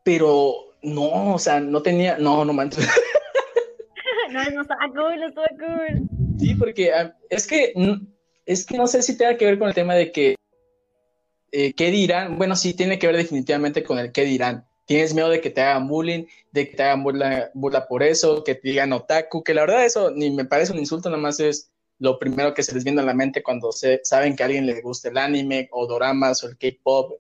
[0.04, 2.88] pero no, o sea, no tenía, no, no manches.
[4.32, 6.08] no, no estaba cool, no estaba cool.
[6.40, 7.74] Sí, porque ah, es que,
[8.46, 10.36] es que no sé si tenga que ver con el tema de que
[11.56, 12.40] eh, ¿qué dirán?
[12.40, 14.66] Bueno, sí, tiene que ver definitivamente con el qué dirán.
[14.86, 18.56] Tienes miedo de que te hagan bullying, de que te hagan burla, por eso, que
[18.56, 21.70] te digan otaku, que la verdad eso ni me parece un insulto, nada más es
[22.04, 24.66] lo primero que se les viene a la mente cuando se, saben que a alguien
[24.66, 27.14] le gusta el anime o doramas o el K-pop,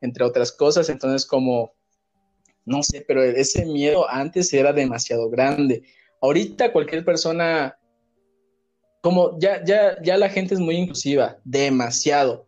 [0.00, 0.88] entre otras cosas.
[0.88, 1.74] Entonces, como
[2.64, 5.82] no sé, pero ese miedo antes era demasiado grande.
[6.22, 7.78] Ahorita cualquier persona,
[9.02, 12.46] como ya, ya, ya la gente es muy inclusiva, demasiado.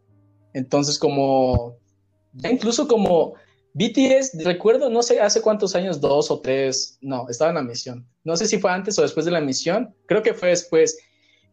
[0.54, 1.76] Entonces, como,
[2.32, 3.34] ya incluso como
[3.74, 8.08] BTS, recuerdo, no sé hace cuántos años, dos o tres, no, estaba en la misión.
[8.24, 10.96] No sé si fue antes o después de la misión, creo que fue después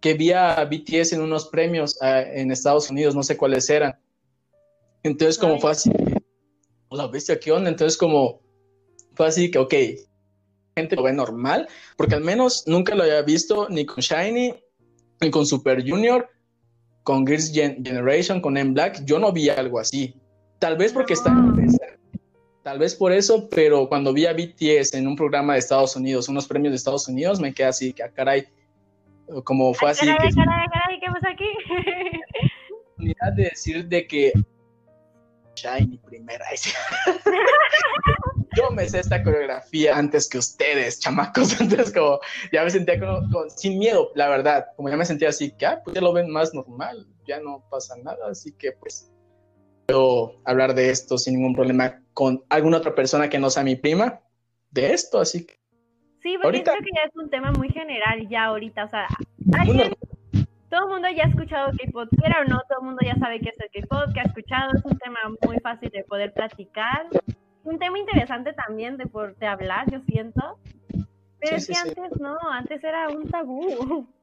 [0.04, 3.98] que vi a BTS en unos premios uh, en Estados Unidos, no sé cuáles eran.
[5.02, 5.90] Entonces, como fue así,
[6.92, 7.70] la bestia, ¿qué onda?
[7.70, 8.42] Entonces, como
[9.14, 9.74] fue así que, ok,
[10.76, 14.54] gente lo ve normal, porque al menos nunca lo había visto ni con Shiny,
[15.22, 16.30] ni con Super Junior,
[17.04, 20.14] con Girls Gen Generation, con M Black, yo no vi algo así.
[20.60, 21.34] Tal vez porque está
[22.62, 26.28] Tal vez por eso, pero cuando vi a BTS en un programa de Estados Unidos,
[26.28, 28.46] unos premios de Estados Unidos, me quedé así, que ah, caray,
[29.44, 30.06] como fue así.
[30.06, 31.48] Caray, caray, caray, ¿qué pasa aquí?
[32.98, 34.34] Unidad de decir de que
[35.56, 36.46] Shiny primera.
[38.56, 41.54] Yo me sé esta coreografía antes que ustedes, chamacos.
[41.62, 42.20] Antes como
[42.52, 44.68] ya me sentía como, sin miedo, la verdad.
[44.76, 47.64] Como ya me sentía así, que ah, pues ya lo ven más normal, ya no
[47.70, 49.12] pasa nada, así que pues
[49.88, 53.76] puedo hablar de esto sin ningún problema con alguna otra persona que no sea mi
[53.76, 54.22] prima
[54.72, 55.56] de esto, así que
[56.24, 59.08] Sí, porque creo que ya es un tema muy general ya ahorita, o sea,
[60.70, 63.42] todo el mundo ya ha escuchado K-pop, quiera o no, todo el mundo ya sabe
[63.42, 67.08] qué es el K-pop, que ha escuchado, es un tema muy fácil de poder platicar,
[67.66, 70.58] un tema interesante también de, por, de hablar, yo siento,
[71.40, 74.08] pero sí, es que antes no, antes era un tabú.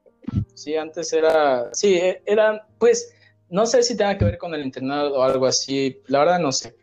[0.54, 3.14] Sí, antes era, sí, e, era, pues,
[3.48, 6.52] no sé si tenga que ver con el internet o algo así, la verdad no
[6.52, 6.76] sé,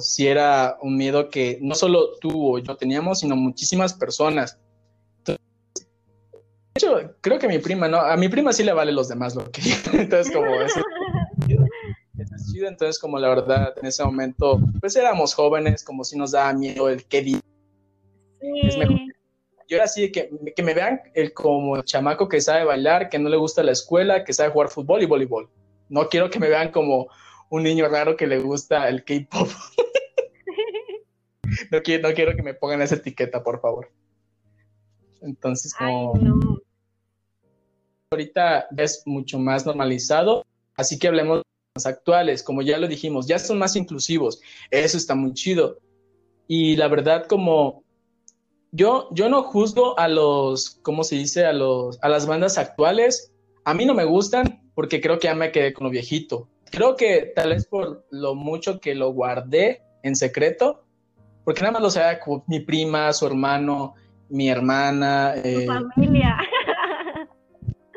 [0.00, 4.58] si era un miedo que no solo tú o yo teníamos, sino muchísimas personas.
[5.24, 5.38] de
[6.74, 7.98] hecho, creo que mi prima, ¿no?
[7.98, 10.80] A mi prima sí le vale los demás lo que Entonces, como eso,
[12.18, 12.68] es chido.
[12.68, 16.88] Entonces, como la verdad, en ese momento, pues éramos jóvenes, como si nos daba miedo
[16.88, 17.40] el qué sí.
[18.62, 18.96] es mejor.
[19.68, 23.20] Yo era así, que, que me vean el, como el chamaco que sabe bailar, que
[23.20, 25.48] no le gusta la escuela, que sabe jugar fútbol y voleibol.
[25.88, 27.08] No quiero que me vean como
[27.50, 29.48] un niño raro que le gusta el K-pop.
[31.70, 33.90] no, quiero, no quiero que me pongan esa etiqueta, por favor.
[35.20, 36.14] Entonces, como.
[38.12, 40.44] Ahorita es mucho más normalizado,
[40.74, 41.44] así que hablemos de
[41.76, 42.42] los actuales.
[42.42, 44.40] Como ya lo dijimos, ya son más inclusivos.
[44.70, 45.78] Eso está muy chido.
[46.48, 47.84] Y la verdad, como
[48.72, 51.44] yo, yo no juzgo a los, ¿cómo se dice?
[51.44, 53.32] A, los, a las bandas actuales.
[53.64, 56.96] A mí no me gustan porque creo que ya me quedé con lo viejito creo
[56.96, 60.84] que tal vez por lo mucho que lo guardé en secreto,
[61.44, 63.94] porque nada más lo sabía como mi prima, su hermano,
[64.28, 65.34] mi hermana.
[65.42, 66.38] Eh, familia.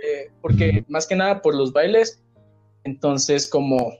[0.05, 2.21] Eh, porque más que nada por los bailes,
[2.83, 3.93] entonces como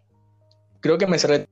[0.82, 1.48] creo que me cerré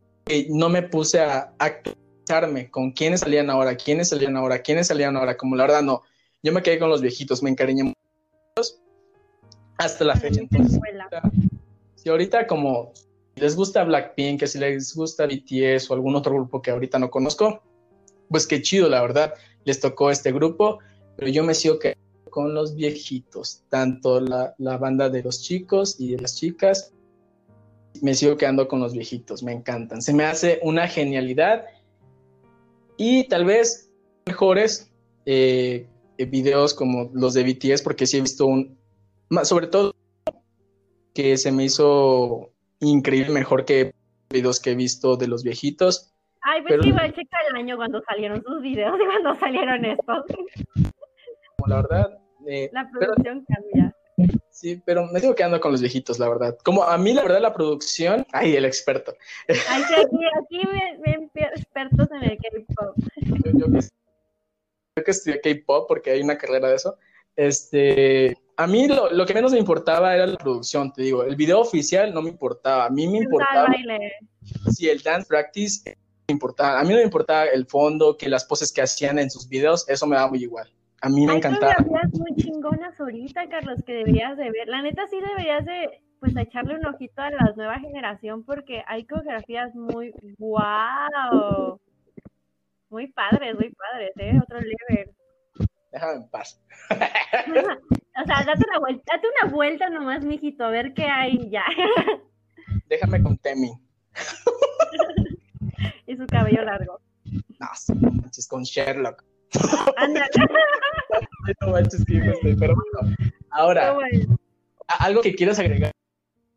[0.50, 5.38] no me puse a actualizarme con quiénes salían ahora, quiénes salían ahora, quiénes salían ahora,
[5.38, 6.04] como la verdad no,
[6.44, 7.96] yo me quedé con los viejitos, me encariñé mucho
[9.78, 10.42] hasta la fecha.
[10.42, 10.80] Entonces,
[11.96, 12.92] si ahorita como
[13.36, 17.10] les gusta Blackpink, que si les gusta BTS o algún otro grupo que ahorita no
[17.10, 17.62] conozco,
[18.30, 19.34] pues qué chido, la verdad,
[19.66, 20.80] les tocó este grupo,
[21.16, 21.98] pero yo me sigo que
[22.30, 26.94] con los viejitos, tanto la, la, banda de los chicos y de las chicas,
[28.02, 31.66] me sigo quedando con los viejitos, me encantan, se me hace una genialidad
[32.96, 33.90] y tal vez
[34.26, 34.92] mejores
[35.26, 35.88] eh,
[36.18, 38.78] videos como los de BTS, porque sí he visto un,
[39.44, 39.94] sobre todo
[41.14, 42.52] que se me hizo
[42.82, 43.94] increíble, mejor que
[44.30, 46.14] videos que he visto de los viejitos.
[46.42, 46.88] Ay, pues pero...
[46.88, 50.26] iba a checar el año cuando salieron sus videos y cuando salieron estos.
[51.68, 52.18] la verdad.
[52.48, 53.96] Eh, la producción cambia.
[54.50, 56.58] Sí, pero me sigo quedando con los viejitos, la verdad.
[56.64, 58.26] Como a mí, la verdad, la producción.
[58.32, 59.14] Ay, el experto.
[59.48, 60.68] Ay, sí, aquí, aquí
[61.04, 62.96] ven expertos en el K-pop.
[63.16, 66.98] Yo, yo, yo, que estudié K-pop porque hay una carrera de eso.
[67.36, 71.24] Este, a mí lo, que menos me importaba era la producción, te digo.
[71.24, 72.86] El video oficial no me importaba.
[72.86, 73.68] A mí me importaba.
[74.72, 75.98] Si el dance practice
[76.28, 76.80] me importaba.
[76.80, 79.88] A mí no me importaba el fondo, que las poses que hacían en sus videos,
[79.90, 80.72] eso me da muy igual.
[81.02, 81.74] A mí me encantaba.
[81.80, 84.68] Hay muy chingonas ahorita, Carlos, que deberías de ver.
[84.68, 89.06] La neta sí deberías de pues echarle un ojito a la nueva generación porque hay
[89.06, 91.80] coreografías muy wow.
[92.90, 94.40] Muy padres, muy padres, ¿eh?
[94.44, 95.12] Otro level
[95.92, 96.62] déjame en paz.
[96.90, 101.64] o sea, date una vuelta, date una vuelta nomás, mijito, a ver qué hay ya.
[102.90, 103.72] déjame con Temi.
[106.08, 107.00] y su cabello largo.
[107.60, 107.68] No,
[108.12, 109.24] manches con Sherlock.
[111.62, 113.16] no manches que pero bueno.
[113.52, 113.96] Ahora,
[115.00, 115.92] algo que quieras agregar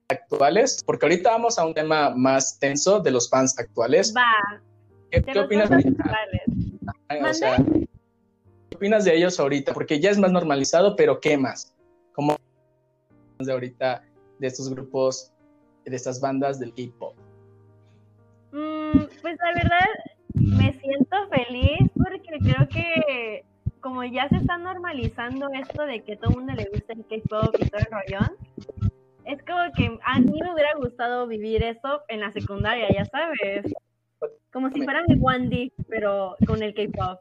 [0.09, 4.15] actuales, porque ahorita vamos a un tema más tenso de los fans actuales.
[4.16, 4.62] Va.
[5.11, 5.70] ¿Qué, ¿qué opinas?
[5.70, 7.56] O sea,
[8.75, 9.73] ¿qué opinas de ellos ahorita?
[9.73, 11.73] Porque ya es más normalizado, pero ¿qué más?
[12.13, 12.37] ¿Cómo
[13.39, 14.03] de ahorita
[14.41, 15.33] de estos grupos,
[15.85, 17.15] de estas bandas del K-pop?
[18.51, 19.87] Mm, pues la verdad,
[20.35, 23.45] me siento feliz porque creo que
[23.81, 27.55] como ya se está normalizando esto de que todo el mundo le gusta el K-pop
[27.61, 28.37] y todo el rollón,
[29.25, 33.73] es como que a mí me hubiera gustado vivir eso en la secundaria, ya sabes.
[34.53, 37.21] Como si fuera mi Wandy, pero con el K-pop.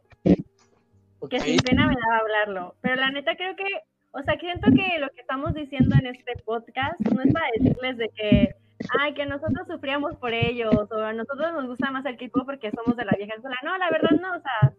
[1.30, 2.76] Que sin pena me daba hablarlo.
[2.82, 3.66] Pero la neta creo que,
[4.12, 7.98] o sea, siento que lo que estamos diciendo en este podcast no es para decirles
[7.98, 8.56] de que,
[9.00, 12.72] ay, que nosotros sufríamos por ellos, o a nosotros nos gusta más el K-pop porque
[12.72, 13.58] somos de la vieja escuela.
[13.64, 14.74] No, la verdad no, o sea,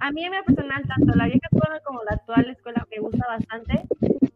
[0.00, 3.26] a mí en mi personal, tanto la vieja escuela como la actual escuela me gusta
[3.26, 3.82] bastante.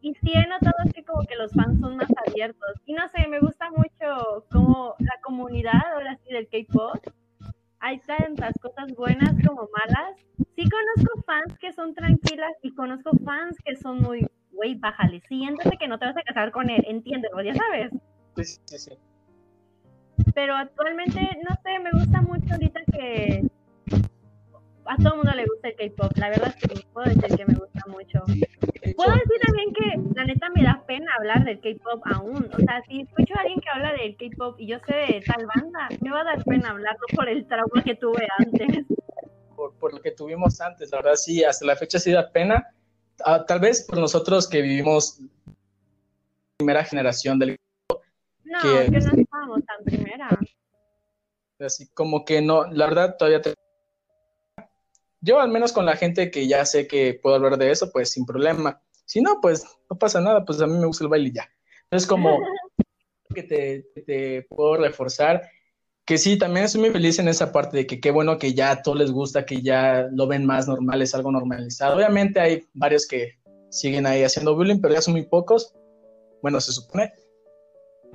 [0.00, 2.74] Y sí he notado que como que los fans son más abiertos.
[2.86, 6.98] Y no sé, me gusta mucho como la comunidad ahora sí del K-pop.
[7.84, 10.16] Hay tantas cosas buenas como malas.
[10.54, 15.76] Sí conozco fans que son tranquilas y conozco fans que son muy, güey, bájale, siéntate
[15.76, 17.90] que no te vas a casar con él, entiéndelo, ya sabes.
[18.36, 18.92] Sí, sí, sí.
[20.32, 23.48] Pero actualmente, no sé, me gusta mucho ahorita que
[24.86, 26.12] a todo el mundo le gusta el K-pop.
[26.16, 28.18] La verdad es que puedo decir que me gusta mucho.
[28.96, 32.48] Puedo decir también que la neta me da pena hablar del K-pop aún.
[32.52, 35.46] O sea, si escucho a alguien que habla del K-pop y yo sé de tal
[35.54, 38.86] banda, me va a dar pena hablarlo por el trauma que tuve antes.
[39.56, 42.66] Por, por lo que tuvimos antes, la verdad sí, hasta la fecha sí da pena.
[43.24, 45.20] Ah, tal vez por nosotros que vivimos
[46.56, 48.02] primera generación del K-pop.
[48.44, 50.38] No, que, no estábamos tan primera.
[51.60, 53.54] Así como que no, la verdad todavía te
[55.22, 58.10] yo al menos con la gente que ya sé que puedo hablar de eso, pues
[58.10, 58.82] sin problema.
[59.06, 61.48] Si no, pues no pasa nada, pues a mí me gusta el baile y ya.
[61.84, 62.38] Entonces como
[63.34, 65.42] que te, te, puedo reforzar,
[66.04, 68.72] que sí, también estoy muy feliz en esa parte de que qué bueno que ya
[68.72, 71.96] a todos les gusta, que ya lo ven más normal, es algo normalizado.
[71.96, 73.38] Obviamente hay varios que
[73.70, 75.72] siguen ahí haciendo bullying, pero ya son muy pocos.
[76.42, 77.12] Bueno, se supone.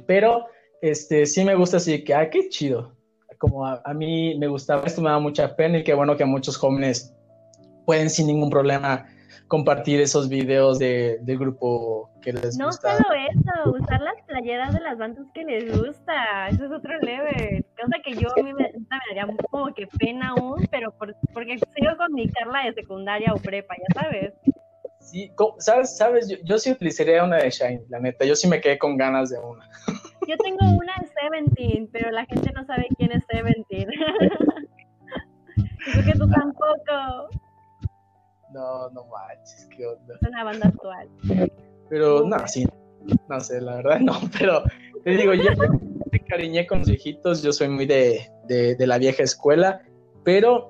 [0.06, 0.46] Pero
[0.82, 2.97] este sí me gusta así que, ah, qué chido
[3.38, 6.58] como a, mí me gustaba esto, me da mucha pena y qué bueno que muchos
[6.58, 7.16] jóvenes
[7.86, 9.06] pueden sin ningún problema
[9.48, 12.92] compartir esos videos de, del grupo que les gusta.
[12.92, 16.98] No solo eso, usar las playeras de las bandas que les gusta, eso es otro
[17.00, 17.64] leve.
[17.80, 21.58] Cosa que yo a mí me, me daría como que pena aún, pero por, porque
[21.58, 24.34] sigo con mi Carla de secundaria o prepa, ya sabes.
[25.08, 28.60] Sí, sabes, sabes, yo, yo sí utilizaría una de Shine, la neta, yo sí me
[28.60, 29.66] quedé con ganas de una.
[30.28, 33.88] Yo tengo una de Seventeen, pero la gente no sabe quién es Seventeen.
[35.94, 37.30] Creo que tú tampoco.
[38.52, 40.16] No, no manches, qué onda.
[40.16, 41.08] Es una banda actual.
[41.90, 42.68] Pero no, sí,
[43.30, 44.64] no sé, la verdad no, pero
[45.06, 45.52] te digo, yo
[46.12, 49.82] me cariñé con los viejitos, yo soy muy de, de, de la vieja escuela,
[50.26, 50.70] pero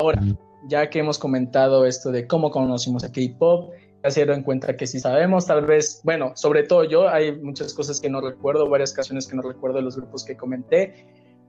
[0.00, 0.20] ahora,
[0.68, 3.72] ya que hemos comentado esto de cómo conocimos a K-Pop,
[4.08, 8.00] se en cuenta que sí sabemos, tal vez, bueno, sobre todo yo, hay muchas cosas
[8.00, 11.06] que no recuerdo, varias canciones que no recuerdo de los grupos que comenté,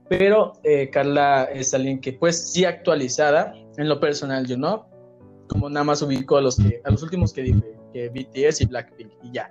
[0.08, 4.86] pero eh, Carla es alguien que pues sí actualizada, en lo personal yo no,
[5.48, 7.62] como nada más ubico a los, que, a los últimos que dije,
[7.92, 9.50] que BTS y Blackpink y ya.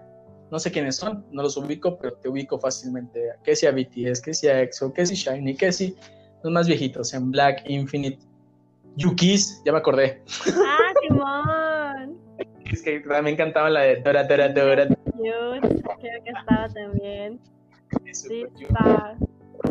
[0.51, 3.29] No sé quiénes son, no los ubico, pero te ubico fácilmente.
[3.43, 5.95] Que sea BTS, que sea EXO, que sea Shiny, que si
[6.43, 8.19] los más viejitos, en Black, Infinite,
[8.95, 10.21] Yukis, ya me acordé.
[10.47, 12.19] Ah, Simón.
[12.65, 14.87] Es que también cantaba la de Dora, Dora, Dora.
[14.87, 15.61] Creo
[16.23, 17.39] que estaba también.
[18.11, 19.15] Sí, está.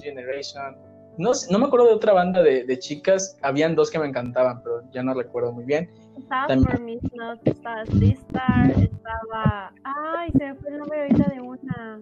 [0.01, 0.77] Generation.
[1.19, 3.39] No, no me acuerdo de otra banda de, de, chicas.
[3.43, 5.91] Habían dos que me encantaban, pero ya no recuerdo muy bien.
[6.17, 6.71] Estaba también...
[6.71, 9.73] For Me Not, estaba Star, estaba.
[9.85, 12.01] Ay, se me fue el nombre ahorita de una.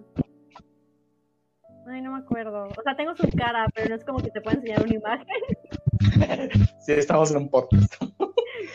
[1.87, 2.69] Ay, no me acuerdo.
[2.69, 5.27] O sea, tengo su cara, pero no es como que te pueda enseñar una imagen.
[6.79, 7.93] sí, estamos en un podcast.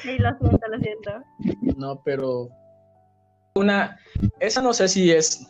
[0.03, 1.11] Sí, lo siento, lo siento.
[1.77, 2.49] No, pero
[3.55, 3.99] una,
[4.41, 5.47] esa no sé si es,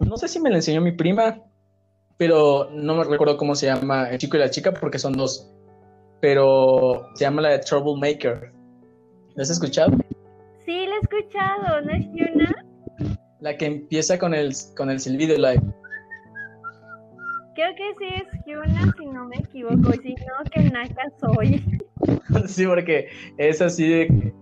[0.00, 1.42] no sé si me la enseñó mi prima,
[2.16, 5.50] pero no me recuerdo cómo se llama el chico y la chica porque son dos,
[6.20, 8.52] pero se llama la de Troublemaker.
[9.34, 9.92] ¿La has escuchado?
[10.64, 12.54] Sí, la he escuchado, ¿no es Yuna?
[13.40, 15.54] La que empieza con el, con el silbido, la
[17.56, 21.64] Creo que sí es Hyuna, si no me equivoco, si no, que Naka soy.
[22.46, 23.08] sí, porque
[23.38, 24.34] es así de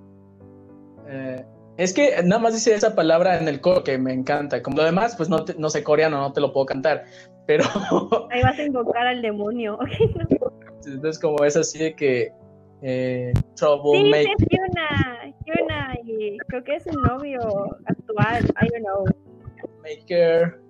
[1.06, 1.44] eh,
[1.76, 4.62] es que nada más dice esa palabra en el coro que me encanta.
[4.62, 7.04] Como lo demás, pues no, no sé coreano, no te lo puedo cantar.
[7.46, 7.64] Pero.
[8.30, 9.78] Ahí vas a invocar al demonio.
[10.86, 12.32] Entonces, como es así de que.
[12.86, 17.40] Eh, trouble sí, es Hyuna, Hyuna, y creo que es el novio
[17.86, 18.44] actual.
[18.60, 19.04] I don't know.
[19.82, 20.60] Maker.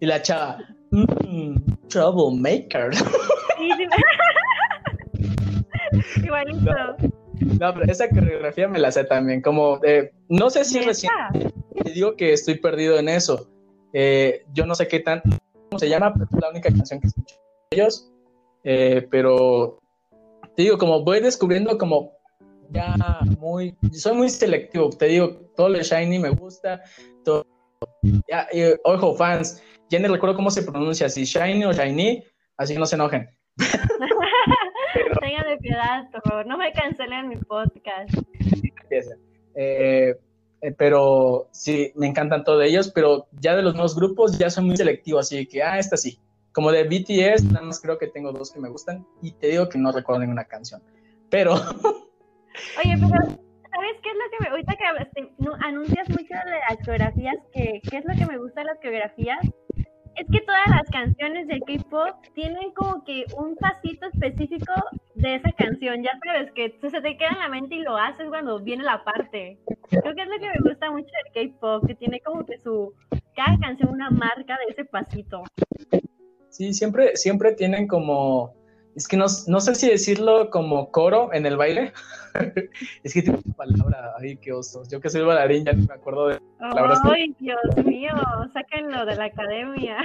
[0.00, 0.58] Y la chava.
[0.94, 1.58] Mm,
[1.88, 2.92] troublemaker.
[6.22, 6.70] Igualito.
[7.58, 9.42] No, pero esa coreografía me la sé también.
[9.42, 11.10] Como, eh, no sé si recién
[11.82, 13.50] te digo que estoy perdido en eso.
[13.92, 15.20] Eh, yo no sé qué tan,
[15.68, 17.34] cómo se llama, pero es la única canción que escucho
[17.70, 18.12] de ellos.
[18.62, 19.80] Eh, pero
[20.54, 22.12] te digo, como voy descubriendo como
[22.70, 22.94] ya
[23.40, 26.82] muy, soy muy selectivo, te digo, todo lo Shiny me gusta,
[27.24, 27.46] todo,
[28.26, 28.48] ya,
[28.84, 29.62] ojo, fans,
[29.94, 32.24] ya ni recuerdo cómo se pronuncia, si Shiny o Shiny,
[32.56, 33.30] así no se enojen.
[35.20, 38.12] Tengan de piedad, por favor, no me cancelen mi podcast.
[39.54, 40.16] Eh,
[40.60, 44.64] eh, pero sí, me encantan todos ellos, pero ya de los nuevos grupos ya soy
[44.64, 46.18] muy selectivo, así que, ah, esta sí.
[46.52, 49.68] Como de BTS, nada más creo que tengo dos que me gustan y te digo
[49.68, 50.82] que no recuerdo ninguna canción.
[51.30, 51.54] Pero...
[51.54, 54.48] Oye, pero ¿sabes qué es lo que me...
[54.50, 54.84] Ahorita que
[55.64, 59.38] anuncias mucho de las coreografías, ¿qué, ¿qué es lo que me gusta de las coreografías?
[60.16, 64.72] Es que todas las canciones de K-pop tienen como que un pasito específico
[65.14, 66.02] de esa canción.
[66.02, 69.02] Ya sabes que se te queda en la mente y lo haces cuando viene la
[69.04, 69.58] parte.
[69.90, 72.92] Creo que es lo que me gusta mucho del K-pop, que tiene como que su
[73.34, 75.42] cada canción una marca de ese pasito.
[76.50, 78.54] Sí, siempre, siempre tienen como
[78.96, 81.92] es que no, no, sé si decirlo como coro en el baile.
[83.02, 84.88] es que tiene una palabra, ay, qué osos.
[84.88, 87.00] Yo que soy bailarín ya no me acuerdo de palabras.
[87.04, 88.12] Ay, Dios mío,
[88.52, 89.98] sáquenlo de la academia.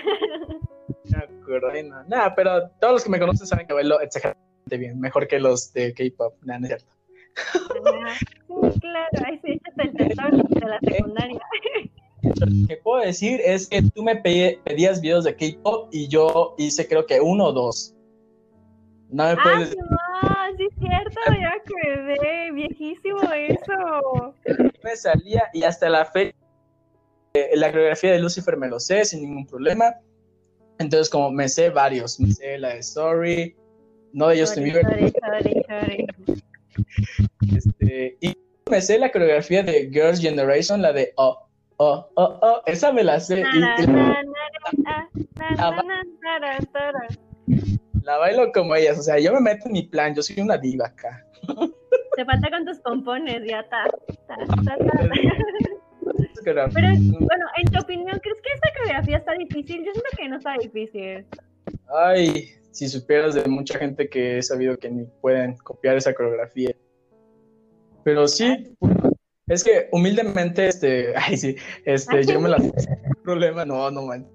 [1.06, 2.04] no me acuerdo, no.
[2.06, 5.72] Nada, pero todos los que me conocen saben que bailo exageradamente bien, mejor que los
[5.74, 6.94] de K-pop, nada, no es cierto.
[8.74, 11.40] sí, claro, ahí sí, échate el tesoro de la secundaria.
[12.22, 16.88] Lo que puedo decir es que tú me pedías videos de K-pop y yo hice
[16.88, 17.96] creo que uno o dos.
[19.10, 19.76] No me puedes.
[20.22, 24.36] Ah, no, sí es cierto, ya que ve, viejísimo eso.
[24.84, 26.36] Me salía y hasta la fe
[27.34, 29.96] eh, la coreografía de Lucifer me lo sé sin ningún problema.
[30.80, 33.56] Entonces, como me sé varios, me sé la de Story,
[34.14, 35.14] no de Justin Bieber.
[37.56, 38.34] Este, y
[38.70, 41.38] me sé la coreografía de Girls' Generation, la de Oh,
[41.78, 43.44] oh, oh, oh, esa me la sé.
[48.04, 50.58] La bailo como ellas, o sea, yo me meto en mi plan, yo soy una
[50.58, 51.26] diva acá.
[52.16, 53.86] Te falta con tus pompones, ya está.
[56.44, 59.86] Pero bueno, en tu opinión, ¿crees que esta coreografía está difícil?
[59.86, 61.26] Yo siento que no está difícil.
[61.94, 66.72] Ay, si supieras de mucha gente que he sabido que ni pueden copiar esa coreografía.
[68.04, 68.76] Pero sí,
[69.48, 71.56] es que humildemente, este, ay sí,
[71.86, 72.58] este, yo me la
[73.24, 74.28] problema, no, no man.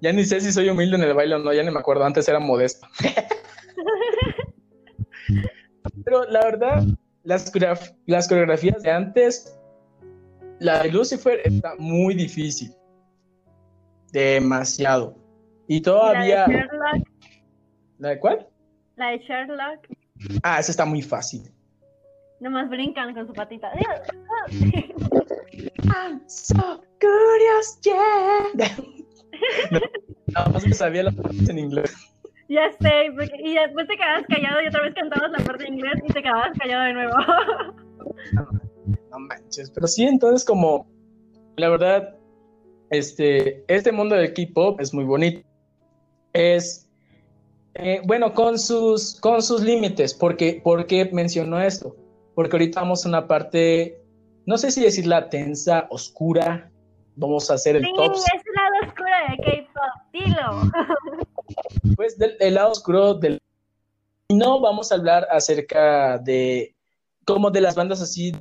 [0.00, 2.04] Ya ni sé si soy humilde en el baile o no, ya ni me acuerdo,
[2.04, 2.86] antes era modesto.
[6.04, 6.84] Pero la verdad,
[7.24, 7.52] las,
[8.06, 9.58] las coreografías de antes,
[10.60, 12.72] la de Lucifer está muy difícil.
[14.12, 15.16] Demasiado.
[15.66, 16.46] Y todavía...
[16.46, 17.08] ¿La de Sherlock?
[17.98, 18.46] ¿La de cuál?
[18.96, 19.88] La de Sherlock.
[20.42, 21.50] Ah, esa está muy fácil.
[22.40, 23.72] Nomás brincan con su patita.
[25.90, 28.68] I'm so curious, yeah.
[29.70, 29.80] No,
[30.26, 31.94] nada más me sabía la parte en inglés.
[32.48, 33.06] Ya sé,
[33.44, 36.22] y después te quedabas callado y otra vez cantabas la parte en inglés y te
[36.22, 37.14] quedabas callado de nuevo.
[39.10, 40.86] No, manches, pero sí, entonces como,
[41.56, 42.14] la verdad,
[42.90, 45.46] este, este mundo del K-pop es muy bonito.
[46.32, 46.88] Es,
[47.74, 51.96] eh, bueno, con sus, con sus límites, porque, ¿por qué menciono esto?
[52.34, 54.00] Porque ahorita vamos a una parte,
[54.46, 56.70] no sé si decirla tensa, oscura,
[57.18, 58.12] vamos a hacer el sí, top.
[58.12, 60.72] es el lado oscuro de K-pop, dilo.
[61.96, 63.40] Pues del el lado oscuro del.
[64.28, 66.74] No vamos a hablar acerca de.
[67.24, 68.32] como de las bandas así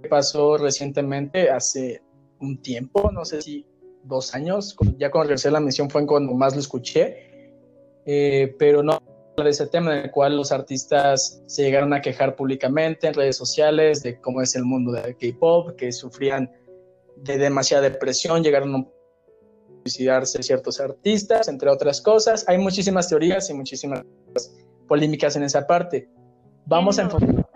[0.00, 2.02] que pasó recientemente, hace
[2.40, 3.66] un tiempo, no sé si
[4.04, 7.60] dos años, ya cuando regresé a la misión fue cuando más lo escuché,
[8.04, 9.02] eh, pero no
[9.36, 13.36] de ese tema en el cual los artistas se llegaron a quejar públicamente en redes
[13.36, 16.50] sociales de cómo es el mundo del K-pop, que sufrían
[17.16, 18.84] de demasiada depresión, llegaron a
[19.84, 22.48] suicidarse ciertos artistas, entre otras cosas.
[22.48, 24.04] Hay muchísimas teorías y muchísimas
[24.86, 26.08] polémicas en esa parte.
[26.66, 27.46] Vamos a enfocar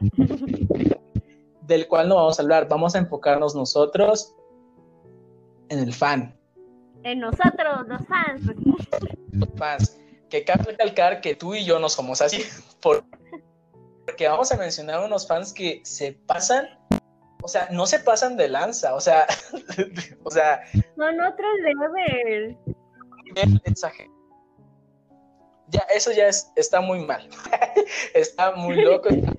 [1.66, 4.34] del cual no vamos a hablar, vamos a enfocarnos nosotros
[5.68, 6.36] en el fan.
[7.04, 8.42] En nosotros, los fans.
[9.32, 9.96] Los fans.
[10.28, 12.42] Que cabe recalcar que tú y yo no somos así,
[12.82, 16.66] porque vamos a mencionar unos fans que se pasan
[17.42, 19.26] o sea, no se pasan de lanza, o sea,
[20.24, 20.62] o sea.
[20.96, 22.56] Son otros levels.
[25.68, 27.28] Ya, eso ya es, está muy mal.
[28.14, 29.32] está muy loco, está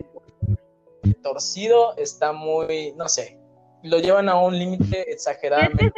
[1.22, 3.38] torcido, está muy, no sé,
[3.84, 5.92] lo llevan a un límite exageradamente.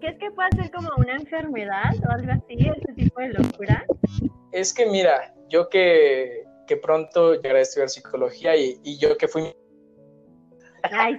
[0.00, 3.84] ¿Qué es que puede ser como una enfermedad o algo así, ese tipo de locura?
[4.52, 9.28] Es que mira, yo que que pronto llegaré a estudiar psicología y, y yo que
[9.28, 9.54] fui...
[10.90, 11.16] Ay,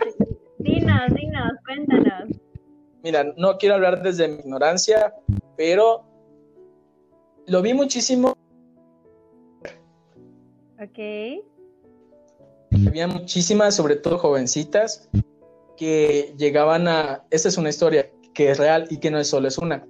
[0.60, 2.30] dinos, dinos, cuéntanos.
[3.04, 5.14] Mira, no quiero hablar desde mi ignorancia,
[5.58, 6.06] pero
[7.48, 8.34] lo vi muchísimo.
[10.82, 11.44] Ok.
[12.88, 15.10] Había muchísimas, sobre todo jovencitas,
[15.78, 17.24] que llegaban a...
[17.30, 19.86] Esta es una historia que es real y que no es solo es una.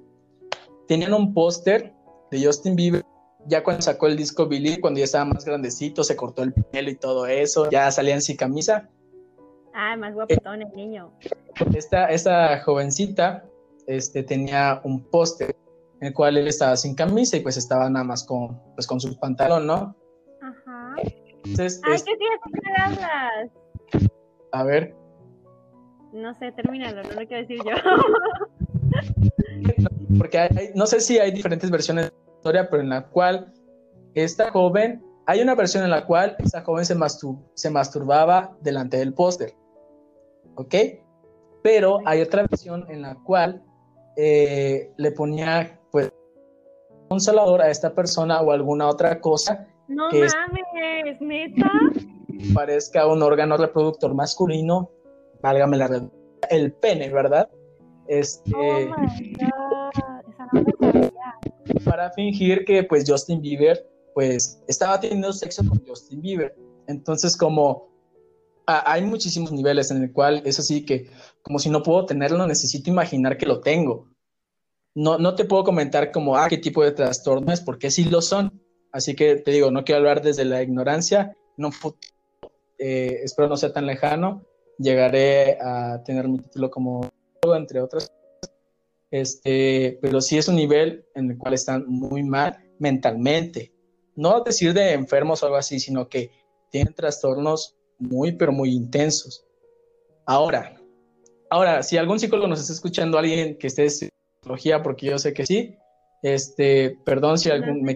[0.88, 1.94] Tenían un póster
[2.30, 3.04] de Justin Bieber
[3.48, 6.90] ya cuando sacó el disco Billy, cuando ya estaba más grandecito, se cortó el pelo
[6.90, 8.90] y todo eso, ya salían sin camisa.
[9.74, 11.12] Ah, más guapetón el niño.
[11.76, 13.46] Esta, esta jovencita
[13.88, 15.56] este, tenía un póster
[16.00, 19.00] en el cual él estaba sin camisa y pues estaba nada más con, pues, con
[19.00, 19.96] su pantalón, ¿no?
[20.42, 20.96] Ajá.
[21.44, 22.40] Entonces, Ay, es- ¿qué tienes
[23.92, 24.08] que
[24.52, 24.96] a ver,
[26.12, 27.74] No sé, termínalo, no lo quiero decir yo.
[30.20, 33.08] porque hay- hay- no sé si hay diferentes versiones de la historia, pero en la
[33.08, 33.52] cual
[34.14, 38.98] esta joven, hay una versión en la cual esta joven se, mastur- se masturbaba delante
[38.98, 39.54] del póster,
[40.56, 40.76] ¿ok?
[41.62, 43.64] Pero hay otra versión en la cual
[44.18, 46.12] eh, le ponía, pues,
[46.90, 50.34] un consolador a esta persona o alguna otra cosa No ¿Qué es?
[50.36, 51.72] mames, neta.
[52.28, 54.90] que parezca un órgano reproductor masculino,
[55.42, 56.20] válgame la redundancia,
[56.50, 57.50] el pene, ¿verdad?
[58.08, 60.30] Este, Oh my god.
[60.30, 61.82] Esa no me sabía.
[61.86, 66.56] para fingir que pues Justin Bieber pues estaba teniendo sexo con Justin Bieber.
[66.88, 67.88] Entonces como
[68.68, 71.10] ah, hay muchísimos niveles en el cual es así que
[71.42, 74.10] como si no puedo tenerlo necesito imaginar que lo tengo.
[74.96, 78.62] No, no te puedo comentar como ah, qué tipo de trastornos, porque sí lo son.
[78.92, 81.36] Así que te digo, no quiero hablar desde la ignorancia.
[81.72, 81.98] Futuro,
[82.78, 84.44] eh, espero no sea tan lejano,
[84.78, 87.10] llegaré a tener mi título como
[87.44, 88.12] entre otras
[89.14, 93.72] este, pero sí es un nivel en el cual están muy mal mentalmente.
[94.16, 96.32] No decir de enfermos o algo así, sino que
[96.72, 99.46] tienen trastornos muy, pero muy intensos.
[100.26, 100.76] Ahora,
[101.50, 105.34] ahora, si algún psicólogo nos está escuchando, alguien que esté en psicología, porque yo sé
[105.34, 105.76] que sí,
[106.22, 107.96] este, perdón si algún, me-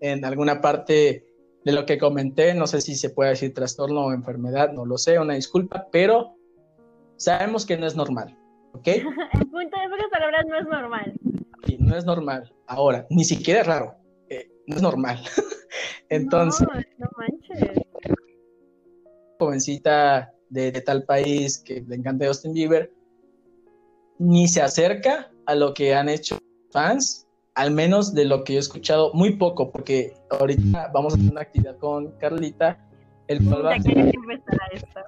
[0.00, 1.24] en alguna parte
[1.64, 4.98] de lo que comenté, no sé si se puede decir trastorno o enfermedad, no lo
[4.98, 6.34] sé, una disculpa, pero
[7.16, 8.36] sabemos que no es normal,
[8.72, 8.86] ¿ok?
[8.88, 9.04] El
[9.50, 11.12] punto de pocas palabras no es normal.
[11.66, 12.52] Y no es normal.
[12.66, 13.94] Ahora, ni siquiera es raro.
[14.28, 15.20] eh, no es normal.
[16.08, 17.41] Entonces, No, no manches.
[19.44, 22.92] Jovencita de, de tal país que le encanta Justin Bieber,
[24.18, 26.38] ni se acerca a lo que han hecho
[26.70, 31.16] fans, al menos de lo que yo he escuchado, muy poco, porque ahorita vamos a
[31.16, 32.78] hacer una actividad con Carlita,
[33.28, 35.00] el cual va, a esto.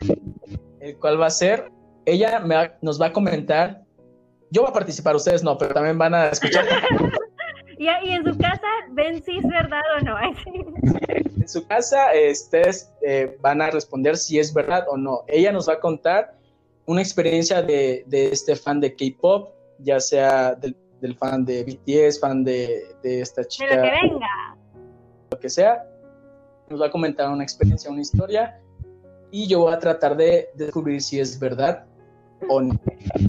[0.80, 1.70] el cual va a ser,
[2.04, 3.84] ella me va- nos va a comentar,
[4.50, 6.64] yo voy a participar, ustedes no, pero también van a escuchar
[7.78, 10.16] Y, y en su casa ven si es verdad o no.
[11.44, 15.24] En su casa, eh, ustedes eh, van a responder si es verdad o no.
[15.28, 16.38] Ella nos va a contar
[16.86, 22.18] una experiencia de, de este fan de K-pop, ya sea del, del fan de BTS,
[22.20, 24.56] fan de, de esta De chica, lo que venga.
[25.32, 25.84] lo que sea.
[26.70, 28.58] Nos va a comentar una experiencia, una historia,
[29.30, 31.84] y yo voy a tratar de descubrir si es verdad
[32.48, 32.80] o no.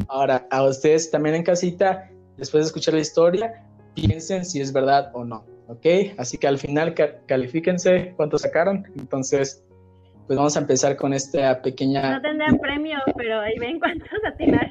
[0.08, 3.65] Ahora, a ustedes también en casita, después de escuchar la historia,
[3.96, 6.18] piensen si es verdad o no, ¿ok?
[6.18, 8.86] Así que al final ca- califíquense cuánto sacaron.
[9.00, 9.64] Entonces,
[10.28, 12.16] pues vamos a empezar con esta pequeña...
[12.16, 14.70] No tendrán premio, pero ahí ven cuántos atinaron.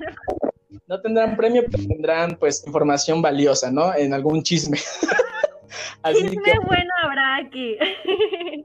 [0.86, 3.94] No tendrán premio, pero tendrán pues información valiosa, ¿no?
[3.94, 4.78] En algún chisme.
[6.02, 7.76] Así Chisme que, bueno habrá aquí.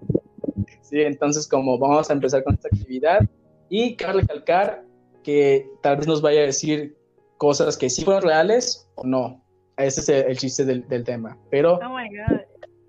[0.81, 3.21] sí, entonces como vamos a empezar con esta actividad
[3.69, 4.83] y cabe recalcar
[5.23, 6.97] que tal vez nos vaya a decir
[7.37, 9.43] cosas que sí fueron reales o no.
[9.79, 11.37] Ese es el, el chiste del, del tema.
[11.49, 12.41] Pero Oh my god.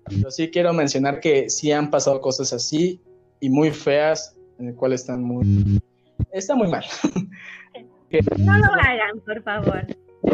[0.09, 3.01] yo sí quiero mencionar que sí han pasado cosas así
[3.39, 5.81] y muy feas, en el cual están muy...
[6.31, 6.85] Está muy mal.
[8.37, 9.87] No lo hagan, por favor.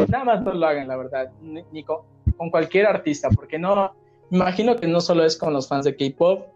[0.08, 1.98] Nada más no lo hagan, la verdad, ni, ni con,
[2.36, 3.94] con cualquier artista, porque no,
[4.32, 6.46] imagino que no solo es con los fans de K-pop,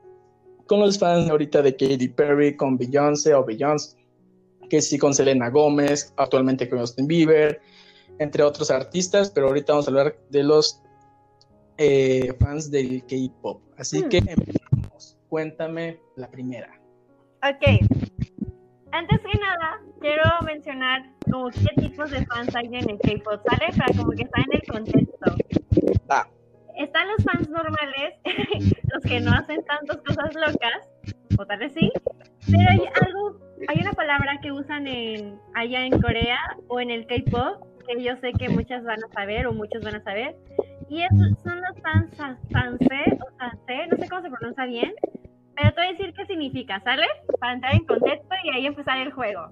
[0.66, 3.97] con los fans ahorita de Katy Perry, con Beyoncé o Beyoncé,
[4.69, 7.61] que sí con Selena Gómez, actualmente con Justin Bieber,
[8.18, 10.80] entre otros artistas, pero ahorita vamos a hablar de los
[11.78, 13.62] eh, fans del K-pop.
[13.78, 14.09] Así Hmm.
[14.09, 15.18] que empezamos.
[15.28, 16.68] Cuéntame la primera.
[17.43, 17.89] Ok.
[18.93, 23.72] Antes que nada, quiero mencionar como qué tipos de fans hay en el K-pop, ¿sale?
[23.76, 25.34] Para como que está en el contexto.
[26.10, 26.28] Va.
[26.76, 28.14] Están los fans normales,
[28.93, 30.89] los que no hacen tantas cosas locas,
[31.39, 31.90] o tal vez sí,
[32.51, 37.06] pero hay algo, hay una palabra que usan en allá en Corea o en el
[37.06, 40.36] K-pop que yo sé que muchas van a saber o muchos van a saber,
[40.88, 41.10] y es-
[41.42, 41.76] son los
[42.50, 44.92] sansé o sansé, no sé cómo se pronuncia bien,
[45.54, 47.04] Pero te voy a decir qué significa, ¿sale?
[47.38, 49.48] Para entrar en contexto y ahí empezar el juego.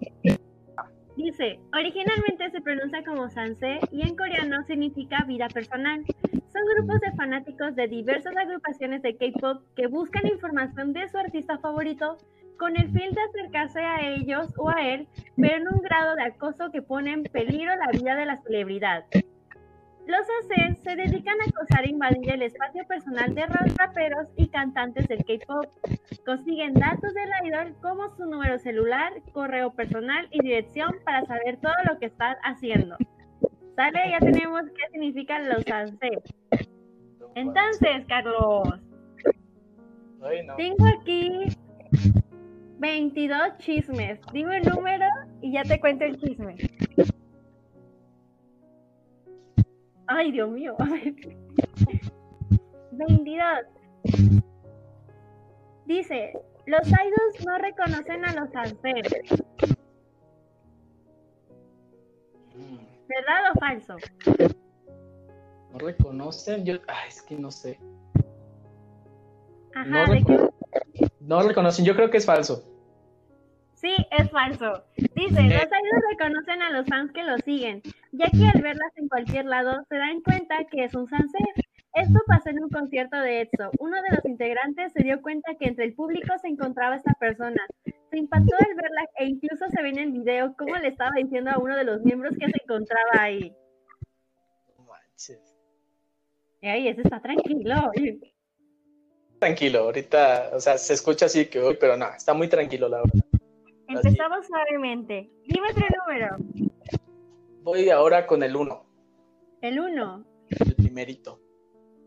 [1.14, 6.02] Dice, originalmente se pronuncia como sanse y en coreano significa vida personal.
[6.32, 11.58] Son grupos de fanáticos de diversas agrupaciones de K-pop que buscan información de su artista
[11.58, 12.16] favorito
[12.60, 16.24] con el fin de acercarse a ellos o a él, pero en un grado de
[16.24, 19.02] acoso que pone en peligro la vida de la celebridad.
[20.06, 25.08] Los ACs se dedican a acosar e invadir el espacio personal de raperos y cantantes
[25.08, 25.66] del K-pop.
[26.26, 31.72] Consiguen datos del idol como su número celular, correo personal y dirección para saber todo
[31.88, 32.96] lo que están haciendo.
[33.74, 34.10] ¿Sale?
[34.10, 36.34] Ya tenemos qué significan los ACs.
[37.36, 38.68] Entonces, Carlos,
[40.58, 41.46] tengo aquí
[42.80, 44.18] 22 chismes.
[44.32, 45.04] Dime el número
[45.42, 46.56] y ya te cuento el chisme.
[50.06, 50.74] Ay, Dios mío.
[52.92, 53.46] 22.
[55.84, 56.32] Dice,
[56.66, 59.44] los idols no reconocen a los ancestros.
[63.08, 63.96] ¿Verdad o falso?
[65.72, 67.78] No reconocen, yo, ay, es que no sé.
[69.74, 70.06] Ajá,
[71.20, 72.69] no reconocen, yo creo que es falso.
[73.80, 74.84] Sí, es falso.
[74.96, 77.80] Dice, los idols reconocen a los fans que los siguen,
[78.12, 81.66] ya que al verlas en cualquier lado se dan cuenta que es un sunset.
[81.94, 83.70] Esto pasó en un concierto de EXO.
[83.78, 87.60] Uno de los integrantes se dio cuenta que entre el público se encontraba esta persona.
[88.10, 91.50] Se impactó al verla e incluso se ve en el video cómo le estaba diciendo
[91.50, 93.56] a uno de los miembros que se encontraba ahí.
[96.60, 97.90] Ey, ese está tranquilo.
[99.38, 102.98] Tranquilo, ahorita, o sea, se escucha así que hoy, pero no, está muy tranquilo la
[102.98, 103.29] verdad.
[103.90, 105.28] Empezamos suavemente.
[105.46, 106.36] Dime otro número.
[107.62, 108.86] Voy ahora con el 1,
[109.62, 110.24] El 1.
[110.48, 111.40] el primerito.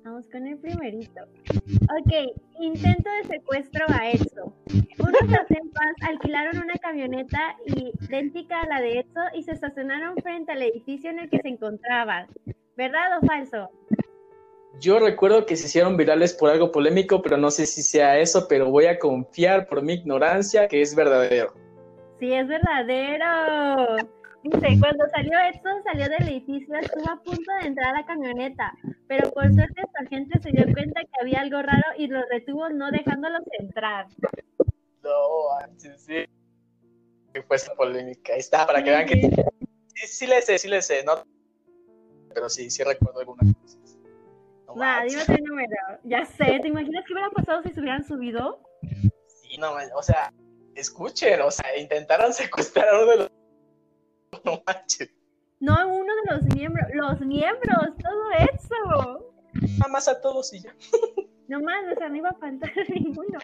[0.04, 1.22] Vamos con el primerito.
[1.24, 4.54] Ok, intento de secuestro a EXO.
[5.00, 10.62] Unos fans alquilaron una camioneta idéntica a la de EXO y se estacionaron frente al
[10.62, 12.28] edificio en el que se encontraban.
[12.76, 13.70] ¿Verdad o falso?
[14.80, 18.48] Yo recuerdo que se hicieron virales por algo polémico, pero no sé si sea eso,
[18.50, 21.54] pero voy a confiar por mi ignorancia que es verdadero.
[22.24, 23.98] Sí, es verdadero.
[24.44, 28.74] Dice, cuando salió esto, salió del edificio, estuvo a punto de entrar a la camioneta,
[29.10, 32.70] pero por suerte su agente se dio cuenta que había algo raro y lo retuvo
[32.70, 34.08] no dejándolos entrar.
[35.04, 35.12] No,
[35.76, 36.26] sí, sí.
[37.46, 38.32] Fue esa polémica.
[38.32, 39.20] Ahí está, para que vean que
[39.94, 41.26] sí, sí le sé, sí le sé, no.
[42.34, 43.98] Pero sí, sí recuerdo algunas cosas.
[44.66, 45.28] No manches.
[45.28, 45.76] dime el número.
[46.06, 48.62] Ya sé, ¿te imaginas qué hubiera pasado si se hubieran subido?
[49.42, 50.32] Sí, no, o sea,
[50.76, 53.32] escuchen, o sea, intentaron secuestrar a uno de los.
[54.44, 55.10] No manches.
[55.60, 59.34] No, uno de los miembros, los miembros, todo eso.
[59.78, 60.76] Nada más a todos y ya.
[61.48, 63.38] No más, o sea, no iba a faltar ninguno.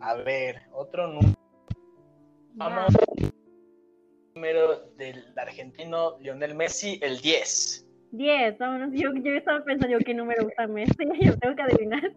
[0.00, 1.34] A ver, otro número.
[2.54, 2.94] Vamos.
[4.34, 7.86] Número del argentino Lionel Messi, el 10.
[8.12, 8.90] 10, vámonos.
[8.92, 12.12] Yo, yo estaba pensando yo qué número usa Messi, yo tengo que adivinar.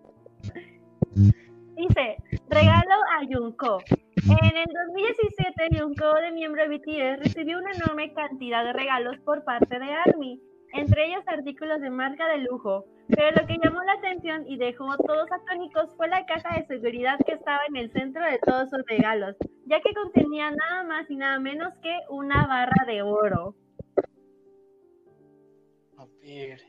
[1.79, 2.17] Dice,
[2.49, 3.81] regalo a Junko.
[3.87, 9.45] En el 2017, Junko, de miembro de BTS, recibió una enorme cantidad de regalos por
[9.45, 10.41] parte de ARMY,
[10.73, 12.83] entre ellos artículos de marca de lujo.
[13.07, 16.67] Pero lo que llamó la atención y dejó a todos atónicos fue la caja de
[16.67, 21.09] seguridad que estaba en el centro de todos sus regalos, ya que contenía nada más
[21.09, 23.55] y nada menos que una barra de oro.
[25.97, 26.59] A ver.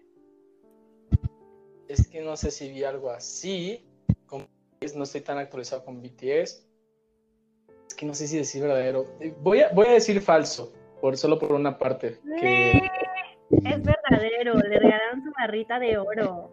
[1.89, 3.90] Es que no sé si vi algo así.
[4.97, 6.67] No estoy tan actualizado con BTS.
[7.87, 9.05] Es que no sé si decir verdadero.
[9.21, 12.19] Eh, Voy a, voy a decir falso, por, solo por una parte.
[12.41, 12.79] Que,
[13.63, 16.51] Es verdadero, le regalaron su barrita de oro.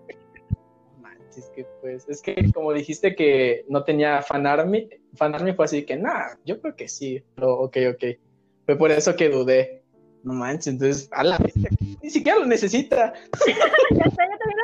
[1.00, 5.64] manches, que pues, es que como dijiste que no tenía fan army, fan army fue
[5.64, 7.24] así que, nada, yo creo que sí.
[7.36, 8.04] Pero, ok, ok.
[8.66, 9.84] Fue por eso que dudé.
[10.24, 11.70] No manches, entonces, a la bestia,
[12.04, 13.14] ni siquiera lo necesita.
[13.48, 14.57] ya sé, yo también.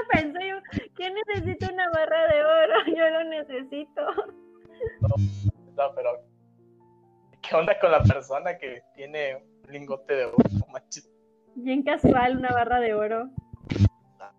[1.04, 2.74] Yo, ¿Quién necesita una barra de oro?
[2.98, 4.02] Yo lo necesito.
[5.76, 6.22] No, pero
[7.42, 10.38] ¿qué onda con la persona que tiene un lingote de oro?
[10.72, 11.10] Manches.
[11.56, 13.30] Bien casual, una barra de oro.
[14.18, 14.34] Ya,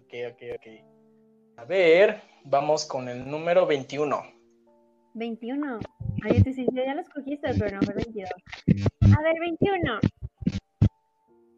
[0.00, 1.58] Ok, ok, ok.
[1.58, 4.22] A ver, vamos con el número 21.
[5.14, 5.80] 21.
[6.24, 8.30] Ay, sí, sí, ya lo escogiste, pero no fue 22.
[9.16, 9.98] A ver, 21.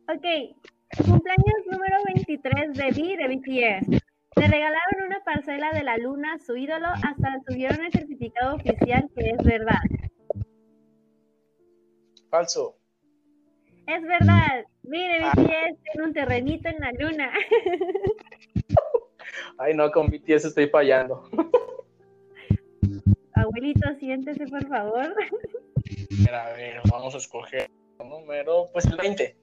[0.08, 0.56] Ok.
[1.04, 4.07] Cumpleaños número 23 de V de BTS.
[4.36, 9.08] Le regalaron una parcela de la luna a su ídolo hasta tuvieron el certificado oficial
[9.16, 9.80] que es verdad.
[12.30, 12.76] Falso.
[13.86, 14.64] Es verdad.
[14.82, 17.32] Mire, BTS tiene un terrenito en la luna.
[19.58, 21.28] Ay, no, con BTS estoy fallando.
[23.34, 25.14] Abuelito, siéntese, por favor.
[26.32, 29.36] A ver, vamos a escoger un número, pues el 20.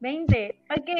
[0.00, 0.90] 20, ok.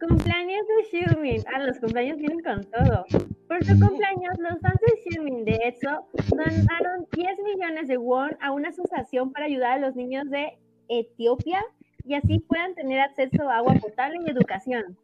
[0.00, 1.42] Cumpleaños de Xiumin.
[1.52, 3.04] Ah, los cumpleaños vienen con todo.
[3.48, 8.52] Por su cumpleaños, los fans de Xiumin de EXO donaron 10 millones de won a
[8.52, 10.58] una asociación para ayudar a los niños de
[10.88, 11.64] Etiopía
[12.04, 14.98] y así puedan tener acceso a agua potable y educación.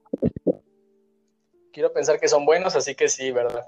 [1.73, 3.65] Quiero pensar que son buenos, así que sí, ¿verdad?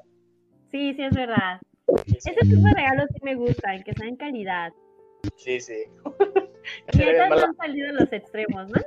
[0.70, 1.60] Sí, sí, es verdad.
[2.06, 4.72] Ese tipo de regalos sí me gustan, que sean en calidad.
[5.36, 5.84] Sí, sí.
[6.92, 6.98] y
[7.28, 8.80] no han salido los extremos, ¿no?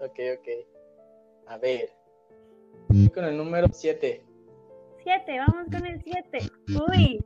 [0.00, 0.71] Ok, ok.
[1.46, 1.90] A ver.
[3.14, 4.24] Con el número 7.
[5.02, 6.38] 7, vamos con el 7.
[6.88, 7.18] Uy,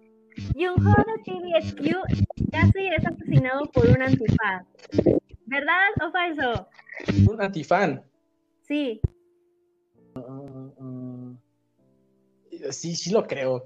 [0.54, 4.66] Jungho de TVSQ casi es asesinado por un antifan.
[5.46, 6.68] ¿Verdad o falso?
[7.30, 8.02] ¿Un antifan?
[8.62, 9.00] Sí.
[10.14, 11.36] Uh, uh,
[12.70, 13.64] sí, sí lo creo.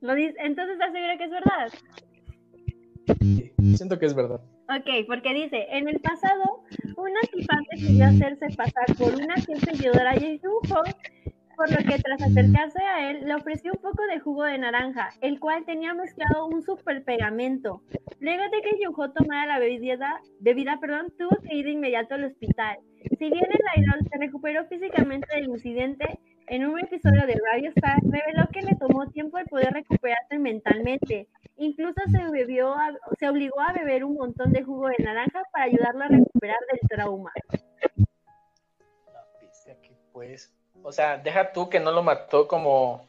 [0.00, 1.72] ¿Lo Entonces, ¿estás seguro que es verdad?
[3.20, 4.40] Sí, siento que es verdad.
[4.68, 6.62] Ok, porque dice, en el pasado,
[6.96, 10.82] un antifan decidió hacerse pasar por una fiel seguidora de Jungho
[11.58, 15.08] por lo que tras acercarse a él le ofreció un poco de jugo de naranja,
[15.20, 17.82] el cual tenía mezclado un super pegamento.
[18.20, 22.26] Luego de que Jungho tomara la bebida, bebida perdón, tuvo que ir de inmediato al
[22.26, 22.78] hospital.
[23.18, 26.20] Si bien el idol se recuperó físicamente del incidente,
[26.50, 31.28] en un episodio de Radio Star reveló que le tomó tiempo el poder recuperarse mentalmente.
[31.56, 32.74] Incluso se, bebió
[33.18, 36.88] se obligó a beber un montón de jugo de naranja para ayudarlo a recuperar del
[36.88, 37.32] trauma.
[40.12, 40.52] pues
[40.82, 43.08] o sea, deja tú que no lo mató como,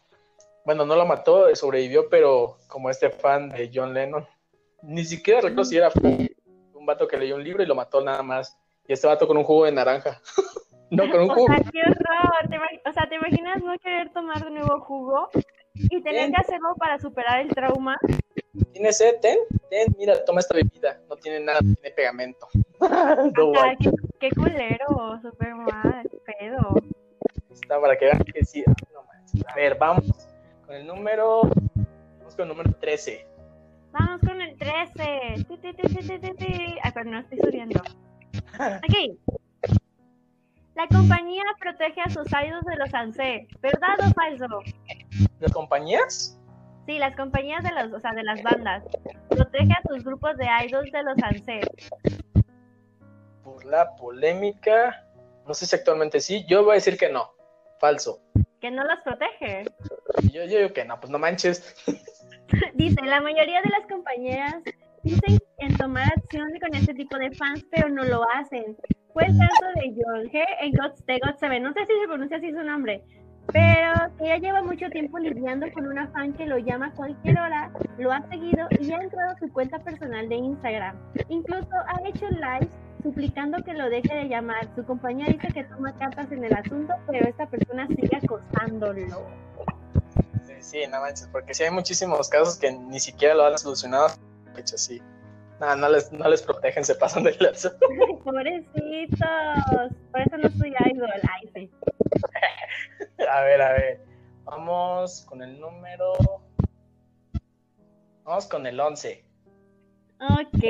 [0.65, 4.27] bueno, no lo mató, sobrevivió, pero como este fan de John Lennon.
[4.81, 5.91] Ni siquiera recuerdo si era
[6.73, 8.57] un vato que leyó un libro y lo mató nada más.
[8.87, 10.19] Y este vato con un jugo de naranja.
[10.89, 11.45] no, con un jugo.
[11.45, 12.61] O sea, qué horror.
[12.85, 15.29] o sea, ¿te imaginas no querer tomar de nuevo jugo
[15.73, 17.97] y tener que hacerlo para superar el trauma?
[18.73, 19.15] ¿Tienes sed?
[19.21, 19.37] Ten,
[19.69, 20.99] ten, mira, toma esta bebida.
[21.09, 22.47] No tiene nada, tiene pegamento.
[22.81, 26.75] no, qué, qué culero, súper mal, pedo
[27.67, 28.63] para que vean que sí.
[29.47, 30.05] A ver, vamos
[30.65, 31.41] con el número.
[32.19, 33.27] Vamos con el número 13.
[33.91, 35.03] Vamos con el 13.
[36.81, 37.81] Ay, pero no estoy subiendo.
[38.59, 39.39] Ok.
[40.79, 43.49] La compañía protege a sus idols de los ANSE.
[43.59, 44.47] ¿Verdad o falso?
[45.41, 46.39] ¿Las compañías?
[46.85, 48.85] Sí, las compañías de los, o sea, de las bandas.
[49.27, 51.59] Protege a sus grupos de idols de los ANSE.
[53.43, 55.05] Por la polémica.
[55.45, 56.45] No sé si actualmente sí.
[56.47, 57.29] Yo voy a decir que no.
[57.81, 58.21] Falso.
[58.61, 59.65] Que no las protege.
[60.31, 61.75] Yo, digo que no, pues no manches.
[62.75, 64.55] Dice, la mayoría de las compañeras
[65.03, 68.77] dicen en tomar acción con este tipo de fans, pero no lo hacen.
[69.13, 69.93] Fue el caso de
[70.31, 71.63] G en God's The God Seven.
[71.63, 73.03] No sé si se pronuncia así su nombre,
[73.51, 77.71] pero que ya lleva mucho tiempo lidiando con una fan que lo llama cualquier hora,
[77.97, 80.95] lo ha seguido y ha entrado a su cuenta personal de Instagram.
[81.29, 82.69] Incluso ha hecho lives
[83.01, 84.67] suplicando que lo deje de llamar.
[84.75, 89.25] Su compañía dice que toma cartas en el asunto, pero esta persona sigue acosándolo.
[90.45, 94.09] Sí, sí, no manches, porque sí hay muchísimos casos que ni siquiera lo han solucionado.
[94.57, 95.01] hecho, sí.
[95.59, 97.71] No, no les, no les protegen, se pasan de lazo.
[98.23, 101.09] Pobrecitos, por eso no soy idol.
[101.23, 101.71] Ay, sí.
[103.29, 104.01] a ver, a ver.
[104.45, 106.13] Vamos con el número.
[108.23, 109.25] Vamos con el 11.
[110.21, 110.63] Ok,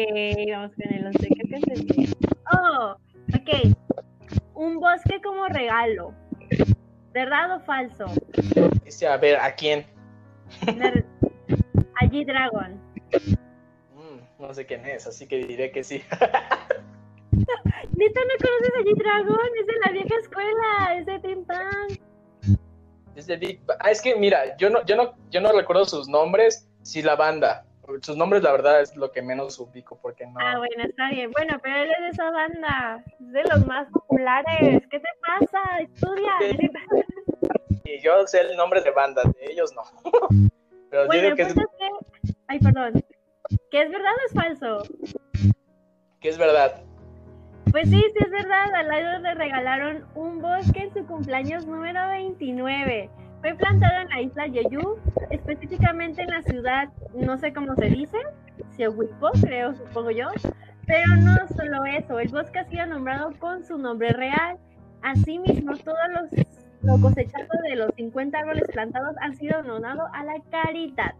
[0.51, 1.27] vamos con el 11.
[1.27, 2.13] Creo que es bien.
[2.51, 2.95] Oh,
[3.35, 3.77] ok.
[4.55, 6.13] Un bosque como regalo.
[7.13, 8.05] ¿Verdad o falso?
[8.83, 9.85] Dice, a ver, ¿a quién?
[12.01, 12.79] Allí Dragon.
[14.39, 16.01] No sé quién es, así que diré que sí.
[17.31, 19.49] ¿Neta no conoces a G-Dragon?
[19.59, 21.99] Es de la vieja escuela, es de Bang.
[23.15, 23.77] Es de Big Bang.
[23.81, 27.17] Ah, es que mira, yo no, yo no, yo no recuerdo sus nombres, sí la
[27.17, 27.65] banda.
[28.01, 30.39] Sus nombres, la verdad, es lo que menos ubico, porque no.
[30.39, 31.31] Ah, bueno, está bien.
[31.31, 34.83] Bueno, pero él es de esa banda, es de los más populares.
[34.89, 35.79] ¿Qué te pasa?
[35.79, 36.31] Estudia.
[37.83, 39.83] Y yo sé el nombre de bandas, de ellos no.
[40.89, 41.53] Pero bueno, que es...
[41.53, 42.33] Pues que...
[42.47, 43.03] Ay, perdón.
[43.71, 44.83] ¿Qué es verdad o es falso?
[46.19, 46.83] ¿Qué es verdad?
[47.71, 51.99] Pues sí, sí es verdad, al lado le regalaron un bosque en su cumpleaños número
[52.09, 53.09] 29.
[53.41, 54.97] Fue plantado en la isla Yeyu,
[55.29, 58.17] específicamente en la ciudad, no sé cómo se dice,
[58.75, 60.27] Seowipo, creo, supongo yo.
[60.85, 64.57] Pero no solo eso, el bosque ha sido nombrado con su nombre real.
[65.03, 66.47] Asimismo, todos los
[66.81, 71.13] lo cosechado de los 50 árboles plantados han sido donados a la caridad.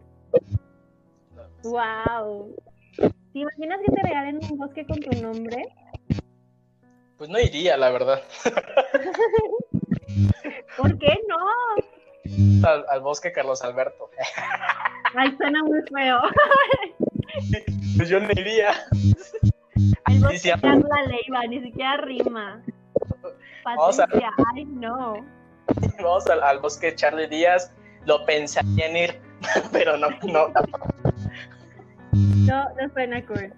[1.64, 2.56] ¡Wow!
[2.98, 5.68] ¿Te imaginas que te regalen un bosque con tu nombre?
[7.18, 8.22] Pues no iría, la verdad.
[10.78, 11.38] ¿Por qué no?
[12.68, 14.10] al, al bosque Carlos Alberto.
[15.16, 16.20] Ay, suena muy feo.
[17.98, 18.72] Pues yo no iría.
[20.08, 22.62] El bosque Dice- Carla Leiva, ni siquiera rima.
[23.64, 24.08] Vamos a-
[24.56, 25.14] ay no.
[26.02, 27.72] Vamos al, al bosque Charlie Díaz.
[28.06, 29.22] Lo pensaría en ir,
[29.72, 30.48] pero no, no.
[32.50, 33.54] No, no suena cool.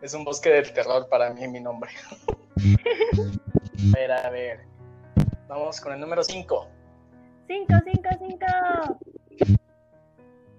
[0.00, 1.90] Es un bosque del terror para mí, mi nombre.
[2.56, 4.60] A ver, a ver.
[5.48, 6.68] Vamos con el número 5.
[7.48, 8.46] Cinco, cinco, cinco.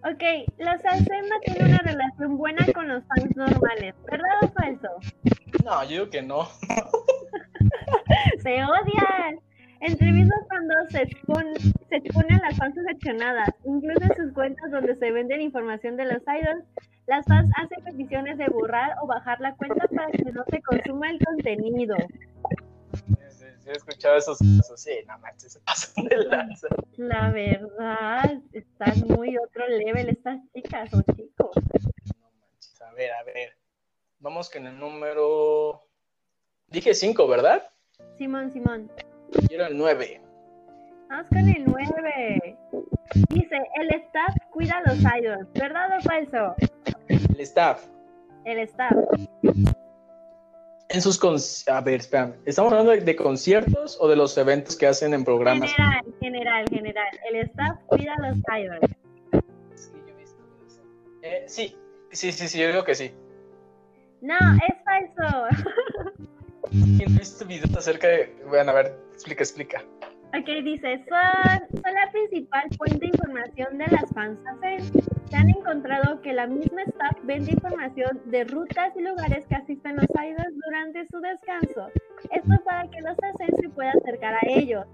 [0.03, 0.23] Ok,
[0.59, 4.89] los Alcema tienen una relación buena con los fans normales, ¿verdad o falso?
[5.63, 6.43] No, yo digo que no.
[8.43, 9.39] Se odian.
[9.81, 11.55] Entrevistas cuando se exponen,
[11.89, 16.21] se exponen las fans decepcionadas, incluso en sus cuentas donde se venden información de los
[16.23, 16.65] idols,
[17.07, 21.09] las fans hacen peticiones de borrar o bajar la cuenta para que no se consuma
[21.09, 21.95] el contenido.
[23.29, 24.81] Sí, sí, he escuchado esos casos.
[24.81, 26.67] Sí, no manches, se pasan de lanza.
[26.97, 31.55] La verdad, están muy otro level estas chicas o chicos.
[32.17, 32.81] No manches.
[32.81, 33.55] A ver, a ver.
[34.19, 35.83] Vamos con el número.
[36.67, 37.69] Dije 5, ¿verdad?
[38.17, 38.91] Simón, Simón.
[39.49, 40.21] Era el 9.
[41.09, 42.57] Vamos con el 9.
[43.29, 46.55] Dice, el staff cuida a los idols, ¿verdad o falso?
[47.09, 47.85] El staff.
[48.45, 48.93] El staff.
[50.87, 51.35] En sus con...
[51.67, 52.35] A ver, espérame.
[52.45, 55.73] ¿Estamos hablando de, de conciertos o de los eventos que hacen en programas?
[55.73, 57.07] General, general, general.
[57.29, 58.95] El staff cuida a los idols.
[59.73, 59.91] Es.
[61.21, 61.77] Eh, sí,
[62.11, 63.11] sí, sí, sí, yo digo que sí.
[64.21, 65.47] No, es falso.
[66.71, 68.33] ¿Quién ha visto videos acerca de.?
[68.47, 69.83] Bueno, a ver, explica, explica.
[70.37, 74.37] Ok, dice, son, la principal fuente de información de las fans.
[75.29, 79.95] Se han encontrado que la misma staff vende información de rutas y lugares que asisten
[79.95, 81.87] los idols durante su descanso.
[82.31, 84.85] Esto para que los hacen se pueda acercar a ellos.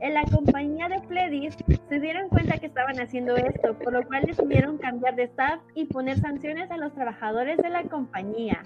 [0.00, 1.56] En la compañía de Pledis
[1.88, 5.84] se dieron cuenta que estaban haciendo esto, por lo cual decidieron cambiar de staff y
[5.84, 8.64] poner sanciones a los trabajadores de la compañía.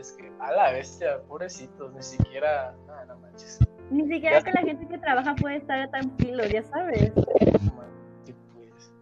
[0.00, 2.74] Es que a la bestia, pobrecitos, ni siquiera.
[3.06, 3.58] No manches.
[3.90, 4.44] Ni siquiera Ya.
[4.44, 7.12] que la gente que trabaja puede estar tranquilo, ya sabes.
[7.12, 8.92] Pues.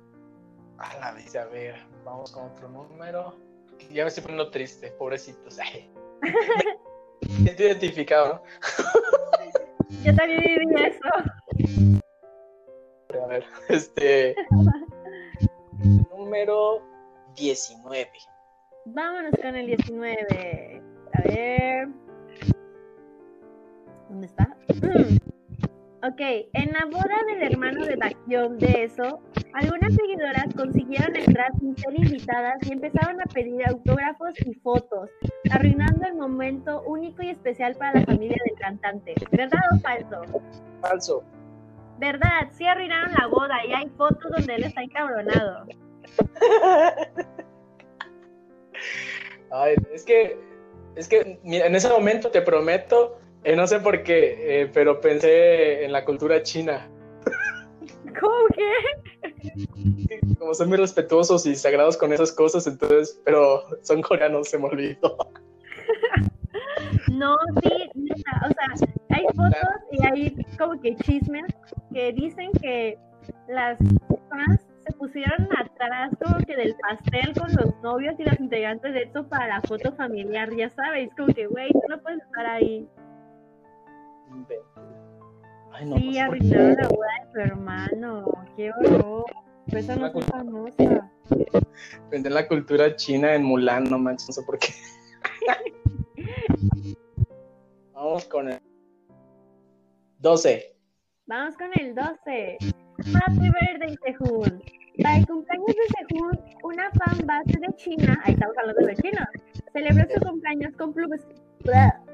[0.78, 3.34] A la bestia, a ver, vamos con otro número.
[3.92, 5.58] Ya me estoy poniendo triste, pobrecitos.
[7.46, 8.42] Estoy identificado, ¿no?
[10.04, 11.08] Yo también viví eso.
[13.22, 14.34] A ver, este.
[16.10, 16.82] número
[17.36, 18.10] 19.
[18.86, 20.77] Vámonos con el 19.
[21.18, 21.88] A ver.
[24.08, 24.56] ¿Dónde está?
[24.68, 25.16] Mm.
[26.06, 26.20] Ok,
[26.52, 29.20] en la boda del hermano de Baekhyun de eso,
[29.52, 35.10] algunas seguidoras consiguieron entrar sin ser invitadas y empezaron a pedir autógrafos y fotos,
[35.50, 39.14] arruinando el momento único y especial para la familia del cantante.
[39.32, 40.22] ¿Verdad o falso?
[40.82, 41.24] Falso.
[41.98, 45.66] Verdad, sí arruinaron la boda y hay fotos donde él está encabronado.
[49.50, 50.38] Ay, es que,
[50.98, 55.00] es que mira, en ese momento te prometo, eh, no sé por qué, eh, pero
[55.00, 56.90] pensé en la cultura china.
[58.20, 60.34] ¿Cómo que?
[60.38, 64.66] Como son muy respetuosos y sagrados con esas cosas, entonces, pero son coreanos, se me
[64.66, 65.16] olvidó.
[67.12, 71.46] No, sí, neta, o sea, hay fotos y hay como que chismes
[71.92, 72.96] que dicen que
[73.48, 73.78] las
[74.28, 79.02] fans se pusieron atrás como que del pastel con los novios y los integrantes de
[79.02, 82.88] esto para la foto familiar, ya sabes, como que, güey, tú no puedes estar ahí.
[85.72, 89.24] Ay, no, sí, pues, arruinaron la boda de su hermano, qué horror.
[89.68, 91.10] Por eso no soy famosa.
[92.10, 94.68] En la cultura china en Mulan, no manches, no sé por qué.
[97.92, 98.60] Vamos con el
[100.20, 100.77] 12.
[101.28, 102.56] Vamos con el 12.
[103.14, 104.62] Happy birthday, Sehun.
[105.02, 105.74] Para el cumpleaños de
[106.08, 109.28] Sehun, una fan base de China, ahí estamos hablando de China,
[109.74, 110.94] celebró su cumpleaños con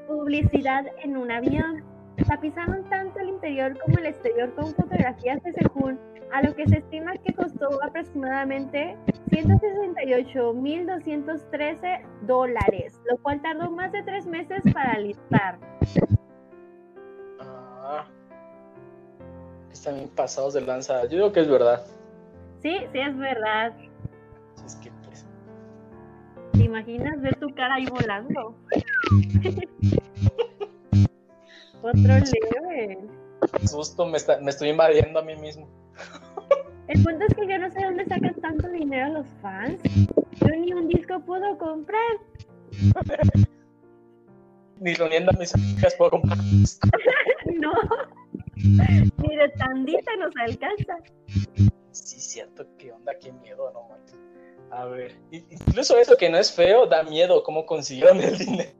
[0.09, 1.81] publicidad en un avión.
[2.27, 5.97] Tapizaron tanto el interior como el exterior con fotografías de Sehun,
[6.33, 8.97] a lo que se estima que costó aproximadamente
[9.29, 15.57] 168.213 dólares, lo cual tardó más de tres meses para listar.
[17.39, 18.05] Ah,
[19.75, 21.03] están pasados de lanza.
[21.03, 21.85] Yo digo que es verdad.
[22.61, 23.73] Sí, sí es verdad.
[24.65, 25.25] Es que, pues,
[26.53, 28.55] ¿Te imaginas ver tu cara ahí volando?
[31.81, 32.97] Otro level.
[33.67, 35.67] susto, me, está- me estoy invadiendo a mí mismo.
[36.87, 39.79] El punto es que yo no sé dónde sacan tanto dinero los fans.
[40.39, 41.99] Yo ni un disco puedo comprar.
[44.79, 46.37] Ni reuniendo a mis amigas puedo comprar.
[47.59, 47.71] No.
[48.65, 50.97] Ni de tandita nos alcanza.
[51.91, 54.17] Sí, cierto, qué onda, qué miedo, no manches.
[54.71, 58.71] A ver, incluso eso que no es feo, da miedo cómo consiguieron el dinero.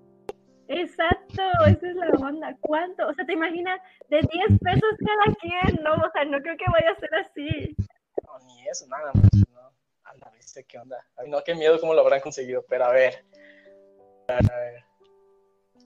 [0.68, 2.58] Exacto, esa es la onda.
[2.60, 3.08] ¿Cuánto?
[3.08, 3.80] O sea, ¿te imaginas?
[4.10, 5.94] De 10 pesos cada quien, ¿no?
[5.94, 7.76] O sea, no creo que vaya a ser así.
[8.26, 9.72] No, ni eso, nada más, no.
[10.06, 10.98] A la vista, ¿qué onda?
[11.18, 13.24] Ay, no, qué miedo cómo lo habrán conseguido, pero a ver.
[14.28, 14.84] A ver.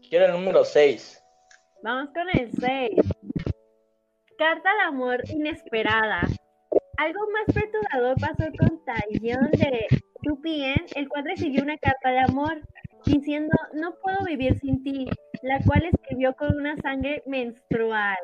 [0.09, 1.23] Quiero el número 6.
[1.83, 2.91] Vamos con el 6.
[4.39, 6.21] Carta de amor inesperada.
[6.95, 9.85] Algo más perturbador pasó con Taillon de
[10.23, 12.61] Tupien, el cual recibió una carta de amor
[13.05, 15.09] diciendo no puedo vivir sin ti,
[15.41, 18.17] la cual escribió con una sangre menstrual.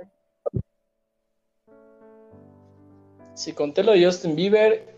[3.33, 4.95] Si conté lo de Justin Bieber,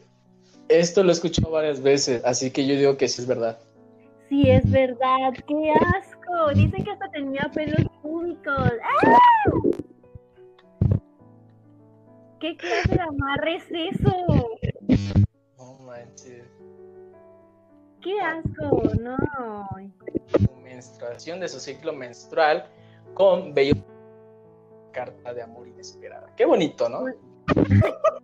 [0.70, 3.58] esto lo he escuchado varias veces, así que yo digo que sí es verdad.
[4.30, 6.54] Sí, es verdad, qué asco.
[6.54, 8.72] Dicen que hasta tenía pelos públicos.
[8.84, 9.87] ¡Ah!
[12.40, 14.58] ¿Qué clase de amarre es eso?
[15.58, 16.46] No manches.
[18.02, 18.84] ¡Qué asco!
[19.02, 19.18] No.
[20.62, 22.70] Menstruación de su ciclo menstrual
[23.16, 23.76] con bello
[24.92, 26.32] carta de amor inesperada.
[26.36, 27.06] Qué bonito, ¿no?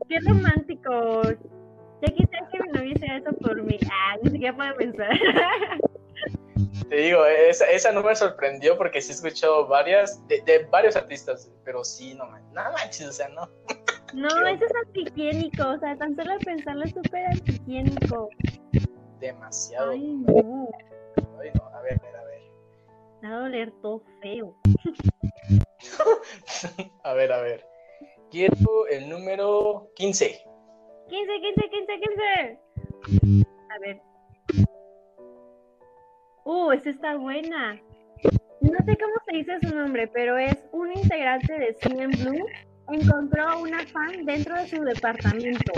[0.08, 1.24] Qué romántico.
[2.02, 3.80] Ya quisiera que mi novio hiciera eso por mí.
[3.92, 5.10] Ah, ni siquiera puedo pensar.
[6.90, 10.96] Te digo, esa, esa no me sorprendió porque sí he escuchado varias, de, de varios
[10.96, 13.50] artistas, pero sí, no manches, no manches, o sea, no.
[14.14, 18.30] No, eso es antihigiénico, o sea, tan solo pensarlo es súper antihigiénico.
[19.20, 19.92] Demasiado.
[19.92, 20.70] Ay, no.
[21.40, 22.42] Ay, no, a ver, a ver, a ver.
[23.22, 24.56] Me va a doler todo feo.
[27.04, 27.66] a ver, a ver.
[28.30, 30.44] Quiero el número 15.
[31.10, 32.60] 15, 15, 15, 15.
[33.70, 34.02] A ver.
[36.46, 37.80] Uh, esta está buena.
[38.62, 42.46] No sé cómo se dice su nombre, pero es un integrante de Cine Blue.
[42.92, 45.74] Encontró a una fan dentro de su departamento.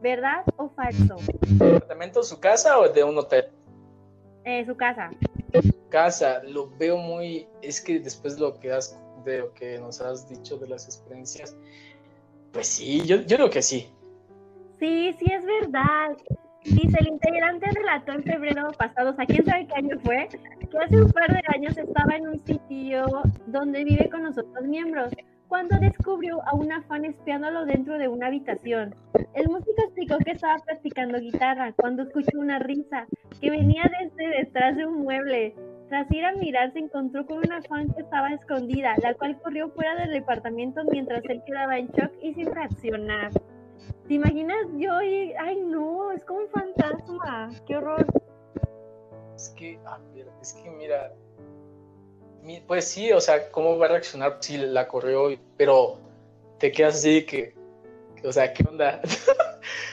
[0.00, 1.16] ¿Verdad o falso?
[1.46, 3.46] ¿Departamento, su casa o de un hotel?
[4.44, 5.10] Eh, su casa.
[5.90, 7.46] Casa, lo veo muy.
[7.60, 11.56] Es que después lo que has, de lo que nos has dicho de las experiencias,
[12.52, 13.88] pues sí, yo, yo creo que sí.
[14.80, 16.16] Sí, sí es verdad.
[16.64, 20.78] Dice, el integrante relató en febrero pasado, o sea, quién sabe qué año fue, que
[20.78, 23.04] hace un par de años estaba en un sitio
[23.46, 25.12] donde vive con los otros miembros,
[25.48, 28.94] cuando descubrió a una fan espiándolo dentro de una habitación.
[29.34, 33.06] El músico explicó que estaba practicando guitarra cuando escuchó una risa
[33.40, 35.54] que venía desde detrás de un mueble.
[35.88, 39.68] Tras ir a mirar, se encontró con una fan que estaba escondida, la cual corrió
[39.70, 43.30] fuera del departamento mientras él quedaba en shock y sin reaccionar.
[44.08, 48.04] ¿Te imaginas yo y, ay no, es como un fantasma, qué horror.
[49.36, 51.12] Es que, a ver, es que mira,
[52.42, 55.28] mi- pues sí, o sea, ¿cómo va a reaccionar si la corrió?
[55.56, 55.98] Pero
[56.58, 57.54] te quedas así que,
[58.24, 59.00] o sea, ¿qué onda?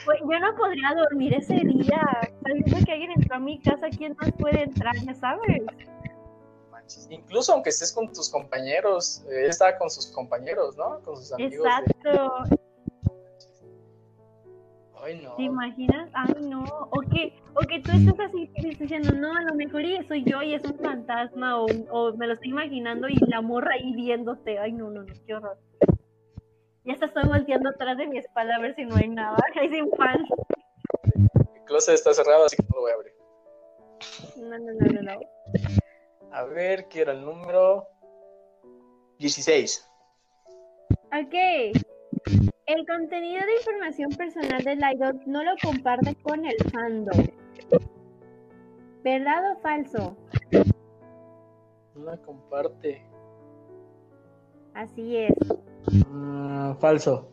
[0.04, 2.02] Pues, yo no podría dormir ese día,
[2.42, 4.96] sabiendo que alguien entró a mi casa, ¿quién más puede entrar?
[5.04, 5.62] Ya sabes.
[7.10, 11.00] Incluso aunque estés con tus compañeros, eh, él estaba con sus compañeros, ¿no?
[11.02, 11.62] Con sus amigos.
[11.62, 12.56] de- Exacto.
[15.02, 15.34] Ay, no.
[15.36, 16.10] ¿Te imaginas?
[16.12, 16.64] Ay, no.
[16.64, 20.54] O que, o que tú estás así diciendo, no, a lo mejor soy yo y
[20.54, 24.58] es un fantasma, o, o me lo estoy imaginando y la morra ahí viéndote.
[24.58, 25.58] Ay, no, no, no, qué horror.
[26.84, 29.36] Ya hasta estoy volteando atrás de mi espalda a ver si no hay nada.
[29.60, 30.24] Ay, sin fan.
[31.54, 33.12] El closet está cerrado, así que no lo voy a abrir.
[34.36, 35.20] No, no, no, no, no.
[36.32, 37.86] A ver, ¿qué era el número?
[39.18, 39.86] 16.
[41.12, 41.34] Ok.
[42.70, 47.26] El contenido de información personal del idol no lo comparte con el fandom.
[49.02, 50.16] ¿Verdad o falso?
[51.96, 53.04] No la comparte.
[54.74, 55.34] Así es.
[56.08, 57.28] Mm, falso.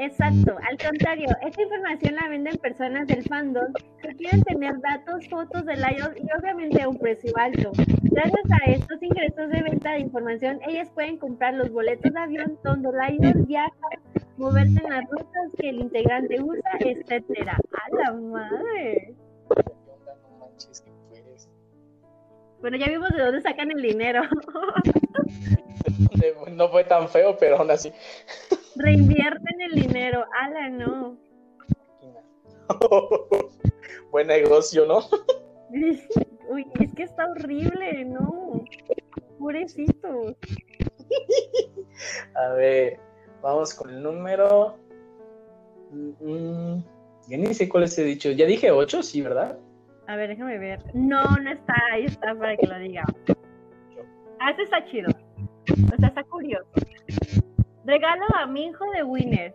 [0.00, 5.66] Exacto, al contrario, esta información la venden personas del fandom que quieren tener datos, fotos
[5.66, 7.72] del idol y obviamente a un precio alto.
[8.04, 12.56] Gracias a estos ingresos de venta de información, ellas pueden comprar los boletos de avión
[12.62, 12.90] donde
[13.22, 13.88] el viaja,
[14.36, 17.58] moverse en las rutas que el integrante usa, etcétera.
[17.72, 19.16] ¡A la madre!
[22.60, 24.22] Bueno, ya vimos de dónde sacan el dinero.
[26.50, 27.92] No fue tan feo, pero aún así.
[28.76, 30.24] Reinvierten el dinero.
[30.40, 31.16] ¡Hala, no!
[34.10, 34.98] Buen negocio, ¿no?
[36.50, 38.64] Uy, es que está horrible, no.
[39.38, 40.36] Pobrecito.
[42.34, 42.98] A ver,
[43.42, 44.76] vamos con el número.
[45.90, 46.78] Mm,
[47.28, 48.30] ya ni sé cuál es he dicho.
[48.30, 49.58] Ya dije 8, sí, ¿verdad?
[50.08, 50.80] A ver, déjame ver.
[50.94, 53.04] No, no está, ahí está para que lo diga.
[54.40, 55.10] Ah, este está chido.
[55.70, 56.66] O sea, está curioso.
[57.84, 59.54] Regalo a Minjo de Winner.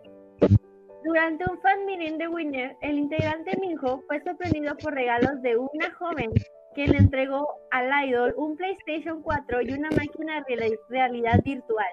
[1.04, 5.92] Durante un fan meeting de Winner, el integrante Minjo fue sorprendido por regalos de una
[5.98, 6.30] joven
[6.76, 11.86] que le entregó al idol un PlayStation 4 y una máquina de realidad virtual.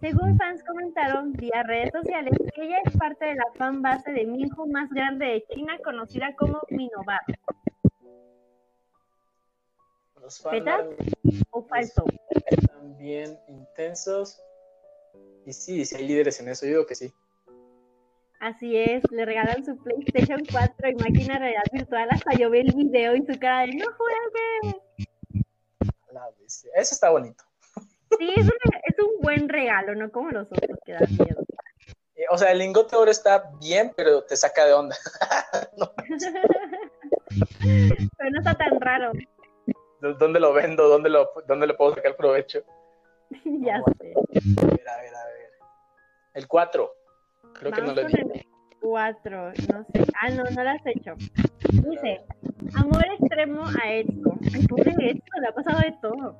[0.00, 4.66] Según fans comentaron vía redes sociales, ella es parte de la fan base de Minho
[4.72, 7.20] más grande de China, conocida como Minobar.
[10.50, 10.86] ¿Verdad
[11.50, 12.04] o falso?
[12.66, 14.40] También intensos.
[15.46, 17.12] Y sí, si hay líderes en eso, yo digo que sí.
[18.40, 22.08] Así es, le regalan su PlayStation 4 y máquina de realidad virtual.
[22.10, 24.80] Hasta yo vi el video y su cara de no juegue.
[26.74, 27.44] Eso está bonito.
[28.18, 28.52] Sí, es un,
[28.84, 31.44] es un buen regalo, no como los otros que dan miedo.
[32.14, 34.96] Eh, o sea, el lingote oro está bien, pero te saca de onda.
[38.18, 39.12] pero no está tan raro.
[40.00, 40.88] ¿Dónde lo vendo?
[40.88, 42.60] ¿Dónde, lo, dónde le puedo sacar provecho?
[43.44, 44.14] ya sé.
[44.14, 45.50] A ver, a ver, a ver.
[46.34, 46.92] El 4.
[47.54, 48.28] Creo que no lo visto.
[48.80, 50.04] Cuatro, no sé.
[50.20, 51.14] Ah, no, no lo has hecho.
[51.72, 52.20] Dice,
[52.74, 54.38] amor extremo a Ezco.
[54.54, 56.36] Ay, pobre Ezco, le ha pasado de todo.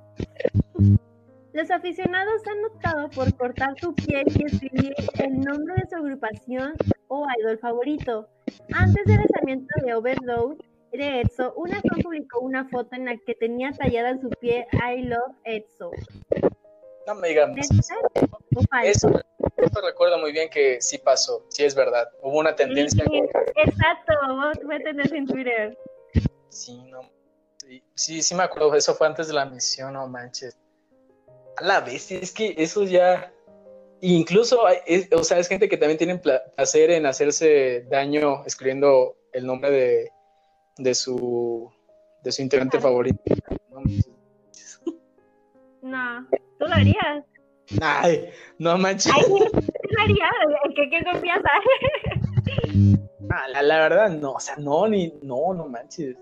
[1.52, 6.74] Los aficionados han optado por cortar su piel y escribir el nombre de su agrupación
[7.08, 8.28] o idol favorito.
[8.72, 10.58] Antes del lanzamiento de Overload
[10.92, 11.22] de
[11.56, 15.34] una fan publicó una foto en la que tenía tallada en su pie I love
[15.44, 15.90] Etso.
[17.06, 19.08] No me digan Eso,
[19.56, 22.08] eso recuerdo muy bien que sí pasó, sí es verdad.
[22.22, 23.04] Hubo una tendencia.
[23.56, 24.14] exacto,
[24.64, 25.78] fue tendencia en Twitter.
[26.48, 27.00] Sí, no.
[27.94, 30.56] Sí, sí, me acuerdo, eso fue antes de la misión, no manches.
[31.56, 33.32] A la vez, es que eso ya.
[34.00, 34.62] Incluso,
[35.12, 40.12] o sea, es gente que también tiene placer en hacerse daño escribiendo el nombre de,
[40.78, 41.70] de su
[42.22, 43.22] de su integrante favorito.
[45.82, 46.26] No,
[46.58, 47.24] ¿tú lo harías?
[47.80, 49.12] Ay, no manches.
[49.14, 50.30] Ay, ¿tú lo harías?
[50.74, 51.48] ¿Qué, qué confianza?
[53.30, 56.16] ah, la, la, verdad, no, o sea, no, ni, no, no manches.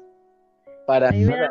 [0.86, 1.50] Para nada.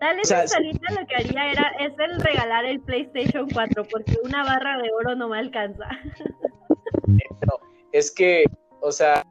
[0.00, 3.84] Tal vez o sea, solita lo que haría era es el regalar el PlayStation 4
[3.84, 5.88] porque una barra de oro no me alcanza.
[7.46, 7.54] No,
[7.92, 8.44] es que,
[8.80, 9.24] o sea,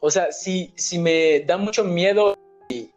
[0.00, 2.36] o sea, si, si me da mucho miedo
[2.68, 2.90] y,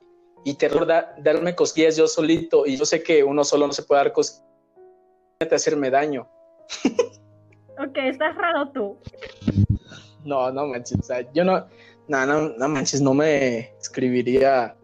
[0.44, 0.88] y terror
[1.20, 4.44] darme cosquillas yo solito y yo sé que uno solo no se puede dar cosquillas
[5.52, 6.28] hacerme daño.
[7.80, 8.98] ok, estás raro tú.
[10.26, 11.68] No, no manches, o sea, yo no,
[12.08, 14.76] no, no, no manches, no me escribiría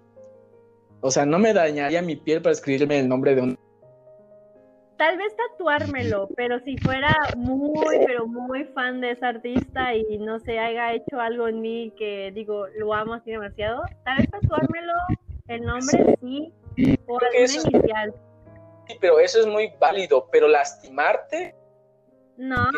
[1.06, 3.60] o sea, no me dañaría mi piel para escribirme el nombre de un...
[5.04, 10.40] Tal vez tatuármelo, pero si fuera muy, pero muy fan de ese artista y no
[10.40, 14.94] sé, haya hecho algo en mí que digo, lo amo así demasiado, tal vez tatuármelo,
[15.50, 16.54] el nombre sí,
[17.06, 18.14] o alguna inicial.
[18.88, 21.54] Sí, pero eso es muy válido, pero lastimarte...
[22.38, 22.70] No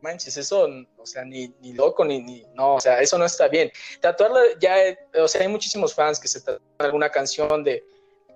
[0.00, 3.48] manches, eso, o sea, ni, ni loco, ni, ni, no, o sea, eso no está
[3.48, 3.70] bien.
[4.00, 4.76] Tatuarlo ya,
[5.20, 7.84] o sea, hay muchísimos fans que se tatuan alguna canción de,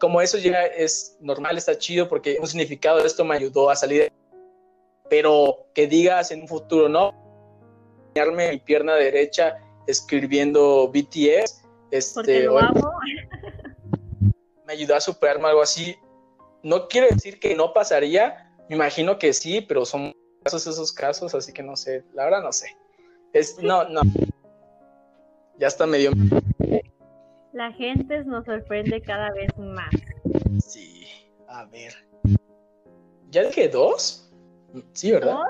[0.00, 3.76] como eso ya es normal, está chido, porque un significado de esto me ayudó a
[3.76, 4.10] salir,
[5.08, 7.14] pero que digas en un futuro, no,
[8.32, 12.48] mi pierna derecha escribiendo BTS, este,
[14.66, 15.96] me ayudó a superarme algo así.
[16.62, 21.34] No quiere decir que no pasaría, me imagino que sí, pero son casos esos casos,
[21.34, 22.76] así que no sé, la verdad no sé.
[23.32, 24.00] Es, no, no.
[25.58, 26.10] Ya está medio.
[27.52, 29.90] La gente nos sorprende cada vez más.
[30.58, 31.06] Sí,
[31.48, 31.92] a ver.
[33.30, 34.32] ¿Ya dije dos?
[34.92, 35.44] Sí, ¿verdad?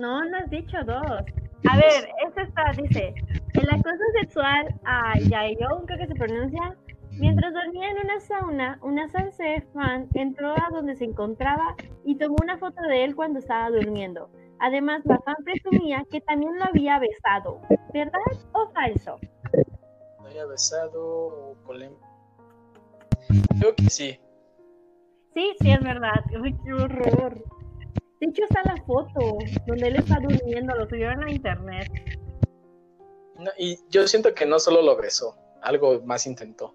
[0.00, 1.22] No, no has dicho dos.
[1.68, 3.14] A ver, esto está, dice,
[3.54, 6.76] el acoso sexual a Yayo, creo que se pronuncia,
[7.18, 9.44] Mientras dormía en una sauna, una salsa
[9.74, 14.30] fan entró a donde se encontraba y tomó una foto de él cuando estaba durmiendo.
[14.60, 17.60] Además, la fan presumía que también lo había besado.
[17.92, 18.20] ¿Verdad
[18.52, 19.18] o falso?
[20.32, 21.56] Había besado o
[23.60, 24.18] Creo que sí.
[25.34, 26.24] Sí, sí, es verdad.
[26.40, 27.44] Uy, qué horror.
[28.18, 29.36] De hecho, está la foto
[29.66, 31.86] donde él está durmiendo, lo subieron a internet.
[33.58, 36.74] y yo siento que no solo lo besó, algo más intentó.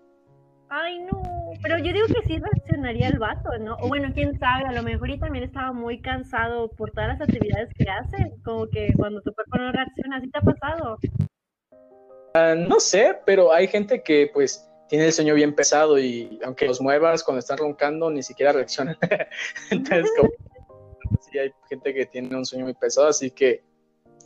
[0.70, 1.24] Ay, no,
[1.64, 3.76] pero yo digo que sí reaccionaría el vato, ¿no?
[3.82, 7.22] O bueno, quién sabe, a lo mejor y también estaba muy cansado por todas las
[7.22, 10.98] actividades que hace, como que cuando tu cuerpo no reacciona, ¿así te ha pasado?
[12.38, 16.66] Ah, no sé, pero hay gente que pues tiene el sueño bien pesado y aunque
[16.66, 18.98] los muevas cuando están roncando ni siquiera reaccionan.
[19.72, 20.30] Entonces, como,
[21.20, 23.64] sí hay gente que tiene un sueño muy pesado, así que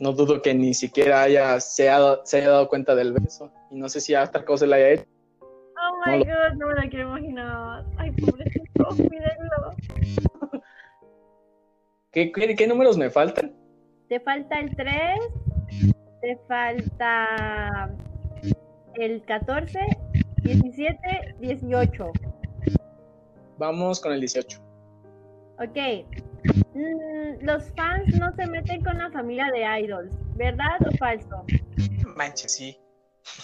[0.00, 1.90] no dudo que ni siquiera haya, se,
[2.24, 3.52] se haya dado cuenta del beso.
[3.70, 5.12] Y no sé si hasta cosa le haya hecho
[6.06, 7.84] my god, no me lo quiero imaginar.
[7.96, 8.88] Ay, pobrecito.
[12.12, 13.52] ¿Qué, qué, qué números me faltan?
[14.08, 15.18] Te falta el 3,
[16.22, 17.90] te falta
[18.94, 19.78] el 14,
[20.44, 22.12] 17, 18.
[23.58, 24.58] Vamos con el 18.
[25.58, 26.06] Ok.
[26.74, 31.44] Mm, los fans no se meten con la familia de idols, ¿verdad o falso?
[32.16, 32.78] Manches, sí.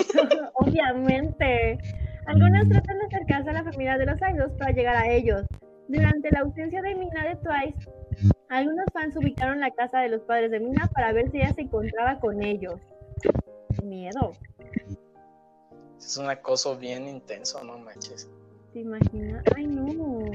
[0.55, 1.79] Obviamente.
[2.27, 5.43] Algunos tratan de acercarse a la familia de los idols para llegar a ellos.
[5.89, 7.91] Durante la ausencia de Mina de Twice,
[8.49, 11.63] algunos fans ubicaron la casa de los padres de Mina para ver si ella se
[11.63, 12.81] encontraba con ellos.
[13.83, 14.33] Miedo.
[15.99, 18.31] Es un acoso bien intenso, no manches.
[18.73, 19.45] ¿Te imaginas?
[19.57, 20.31] Ay, no.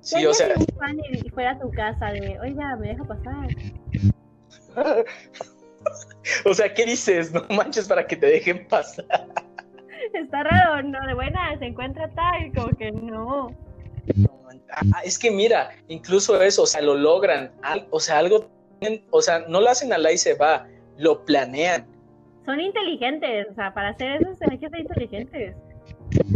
[0.00, 0.54] Sí, o sea.
[0.54, 3.48] Si un fan y fuera a tu casa de, oiga, me deja pasar.
[6.44, 7.32] o sea, ¿qué dices?
[7.32, 9.06] No manches para que te dejen pasar.
[10.14, 11.04] Está raro, ¿no?
[11.06, 13.48] De buena, se encuentra tal, como que no.
[14.70, 17.52] Ah, es que mira, incluso eso, o sea, lo logran,
[17.90, 18.50] o sea, algo,
[19.10, 20.68] o sea, no lo hacen a la y se va,
[20.98, 21.86] lo planean.
[22.44, 25.56] Son inteligentes, o sea, para hacer eso se ser inteligentes.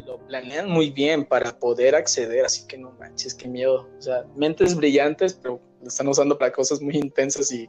[0.07, 3.89] Lo planean muy bien para poder acceder, así que no manches, qué miedo.
[3.99, 7.69] O sea, mentes brillantes, pero lo están usando para cosas muy intensas y,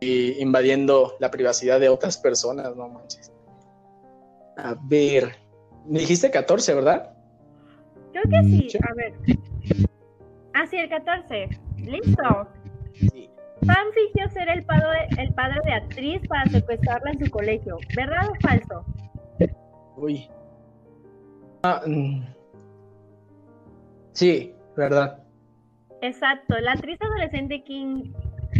[0.00, 3.32] y invadiendo la privacidad de otras personas, no manches.
[4.56, 5.36] A ver,
[5.86, 7.19] me dijiste 14, ¿verdad?
[8.12, 8.78] Creo que sí.
[8.88, 9.12] A ver.
[10.54, 11.48] Ah, sí, el 14.
[11.78, 12.48] ¿Listo?
[12.94, 13.30] Sí.
[13.66, 17.78] Pan fingió ser el padre, el padre de actriz para secuestrarla en su colegio.
[17.94, 18.84] ¿Verdad o falso?
[19.96, 20.28] Uy.
[21.62, 22.24] Ah, mm.
[24.12, 25.22] Sí, verdad.
[26.00, 26.58] Exacto.
[26.60, 28.12] La actriz adolescente Kim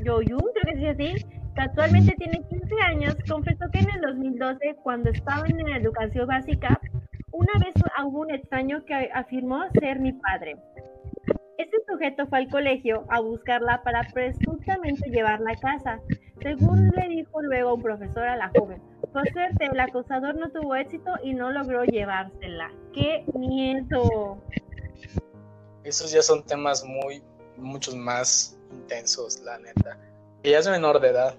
[0.05, 4.77] Yo-yoon, creo que dice así, que actualmente tiene 15 años, confesó que en el 2012,
[4.83, 6.81] cuando estaba en la educación básica,
[7.33, 7.75] una vez
[8.05, 10.57] hubo un extraño que afirmó ser mi padre.
[11.59, 16.01] Este sujeto fue al colegio a buscarla para presuntamente llevarla a casa,
[16.43, 18.81] según le dijo luego un profesor a la joven.
[19.13, 22.71] Por suerte, el acosador no tuvo éxito y no logró llevársela.
[22.95, 24.39] ¡Qué miedo!
[25.85, 27.23] Esos ya son temas muy,
[27.57, 29.99] muchos más intensos, la neta.
[30.43, 31.35] Ella es menor de edad.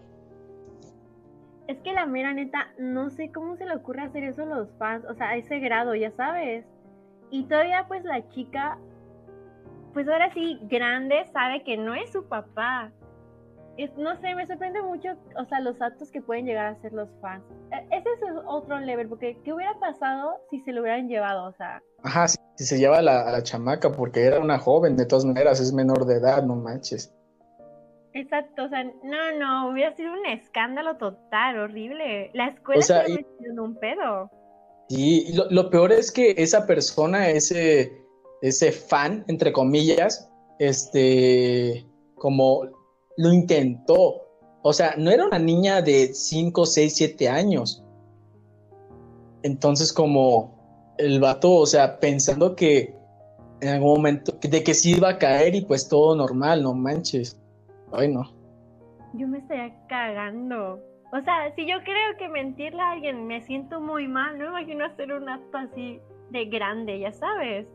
[1.71, 4.67] Es que la mera neta, no sé cómo se le ocurre hacer eso a los
[4.77, 6.65] fans, o sea, a ese grado, ya sabes.
[7.29, 8.77] Y todavía pues la chica,
[9.93, 12.91] pues ahora sí, grande, sabe que no es su papá.
[13.77, 16.91] Es, no sé, me sorprende mucho, o sea, los actos que pueden llegar a ser
[16.91, 17.45] los fans.
[17.71, 21.45] E, ese es otro level, porque ¿qué hubiera pasado si se lo hubieran llevado?
[21.45, 21.81] O sea...
[22.03, 25.61] Ajá, si, se lleva a la, la chamaca, porque era una joven, de todas maneras,
[25.61, 27.15] es menor de edad, no manches.
[28.13, 32.29] Exacto, o sea, no, no, hubiera sido un escándalo total, horrible.
[32.33, 33.45] La escuela se y...
[33.45, 34.29] en un pedo.
[34.89, 38.03] Sí, lo, lo, peor es que esa persona, ese,
[38.41, 40.29] ese fan, entre comillas,
[40.59, 41.85] este,
[42.15, 42.63] como
[43.17, 44.27] lo intentó.
[44.63, 47.83] O sea, no era una niña de 5, 6, 7 años.
[49.43, 52.93] Entonces, como el vato, o sea, pensando que
[53.61, 57.40] en algún momento, de que sí iba a caer y pues todo normal, no manches.
[57.93, 58.23] Ay, no.
[59.13, 60.79] Yo me estaría cagando.
[61.13, 64.61] O sea, si yo creo que mentirle a alguien me siento muy mal, no me
[64.61, 65.99] imagino hacer un acto así
[66.29, 67.67] de grande, ya sabes.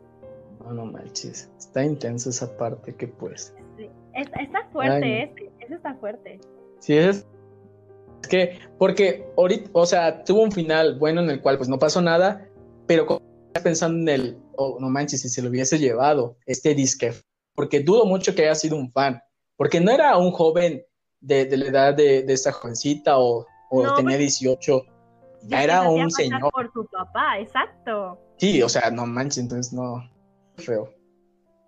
[0.59, 1.51] No, no manches.
[1.57, 3.55] Está intensa esa parte que pues.
[3.77, 3.89] Sí.
[4.15, 6.39] Está, fuerte, ese, ese está fuerte.
[6.79, 7.27] Sí, es,
[8.21, 11.77] es que, porque ahorita, o sea, tuvo un final bueno en el cual pues no
[11.77, 12.47] pasó nada,
[12.87, 13.21] pero
[13.63, 17.13] pensando en el, oh, no manches, si se lo hubiese llevado este disque,
[17.53, 19.21] porque dudo mucho que haya sido un fan,
[19.57, 20.85] porque no era un joven
[21.19, 25.63] de, de la edad de, de, esta jovencita o, o no, tenía 18, pues, ya
[25.63, 26.51] era un señor.
[26.51, 28.19] Por su papá, exacto.
[28.37, 30.09] Sí, o sea, no manches, entonces no,
[30.57, 30.93] feo.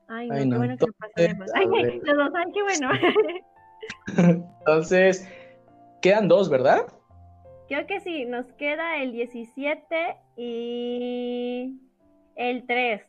[0.08, 0.52] Ay, no, ay, no.
[0.52, 2.90] qué bueno que no Ay, los dos, ay, qué bueno.
[4.60, 5.28] entonces,
[6.02, 6.88] quedan dos, ¿verdad?
[7.68, 11.80] Creo que sí, nos queda el 17 y
[12.36, 13.02] el 3.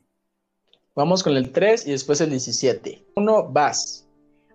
[0.95, 3.07] Vamos con el 3 y después el 17.
[3.17, 4.10] Uno, vas.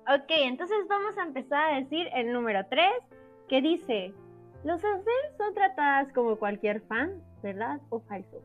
[0.08, 2.88] Ok, entonces vamos a empezar a decir el número 3,
[3.50, 4.14] que dice,
[4.64, 5.04] los fans
[5.38, 7.80] son tratadas como cualquier fan, ¿verdad?
[7.90, 8.42] ¿O falso?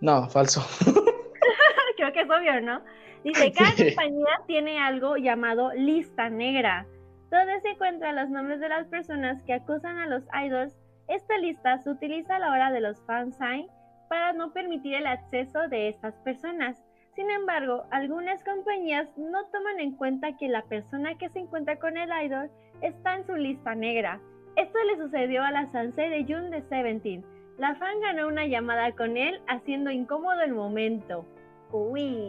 [0.00, 0.60] No, falso.
[1.96, 2.82] Creo que es obvio, ¿no?
[3.24, 3.86] Dice, cada sí.
[3.86, 6.86] compañía tiene algo llamado lista negra,
[7.30, 10.76] donde se encuentran los nombres de las personas que acusan a los idols.
[11.08, 13.66] Esta lista se utiliza a la hora de los fansign
[14.08, 16.80] para no permitir el acceso de estas personas.
[17.16, 21.96] Sin embargo, algunas compañías no toman en cuenta que la persona que se encuentra con
[21.96, 22.50] el idol
[22.82, 24.20] está en su lista negra.
[24.56, 27.24] Esto le sucedió a la Sansei de June de Seventeen,
[27.56, 31.24] La fan ganó una llamada con él, haciendo incómodo el momento.
[31.72, 32.28] Uy.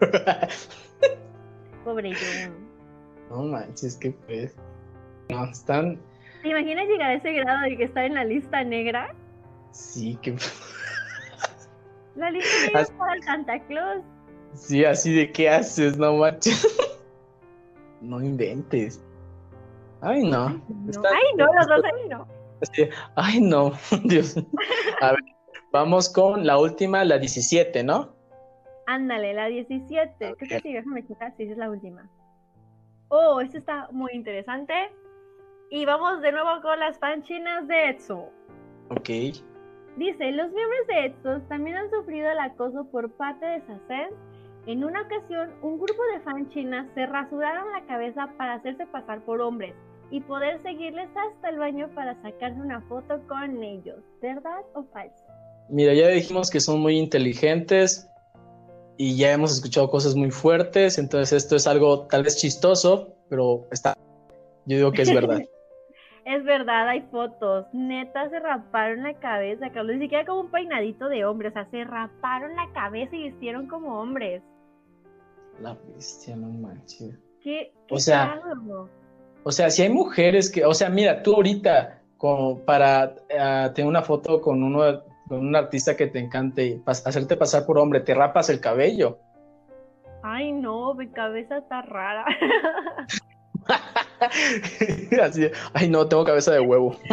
[1.84, 2.54] Pobre Jung.
[3.30, 4.54] No manches, qué pues.
[5.30, 5.98] No, están.
[6.42, 9.14] ¿Te imaginas llegar a ese grado de que está en la lista negra?
[9.70, 10.36] Sí, que.
[12.16, 14.02] La lista negra es para Santa Claus.
[14.54, 16.66] Sí, así de qué haces, no manches.
[18.02, 19.02] No inventes.
[20.02, 20.48] Ay, no.
[20.48, 22.28] Ay, no, ay, no los dos, ay, no.
[23.16, 23.72] Ay, no,
[24.04, 24.36] Dios.
[25.00, 25.20] A ver,
[25.72, 28.14] vamos con la última, la 17, ¿no?
[28.86, 30.34] Ándale, la 17.
[30.38, 30.72] ¿Qué que sí?
[30.74, 32.08] Déjame quitar si es la última.
[33.08, 34.74] Oh, esto está muy interesante.
[35.70, 38.24] Y vamos de nuevo con las fanchinas de Etsu.
[38.90, 39.08] Ok.
[39.96, 44.10] Dice, los miembros de EXO también han sufrido el acoso por parte de Sasen.
[44.66, 49.24] En una ocasión, un grupo de fan chinas se rasuraron la cabeza para hacerse pasar
[49.24, 49.74] por hombres
[50.10, 53.98] y poder seguirles hasta el baño para sacarse una foto con ellos.
[54.20, 55.24] ¿Verdad o falso?
[55.68, 58.08] Mira, ya dijimos que son muy inteligentes
[58.96, 63.66] y ya hemos escuchado cosas muy fuertes, entonces esto es algo tal vez chistoso, pero
[63.70, 63.94] está,
[64.64, 65.42] yo digo que es verdad.
[66.24, 67.66] es verdad, hay fotos.
[67.72, 69.94] Neta, se raparon la cabeza, Carlos.
[69.94, 71.48] Ni siquiera como un peinadito de hombre.
[71.48, 74.42] O sea, se raparon la cabeza y hicieron como hombres.
[75.60, 77.18] La bestia, no manches.
[77.42, 78.40] ¿Qué, o sea,
[79.44, 83.88] o sea, si hay mujeres que, o sea, mira, tú ahorita, como para uh, tener
[83.88, 88.00] una foto con uno, con un artista que te encante y hacerte pasar por hombre,
[88.00, 89.18] te rapas el cabello.
[90.22, 92.24] Ay, no, mi cabeza está rara.
[95.22, 96.96] Así, ay, no, tengo cabeza de huevo.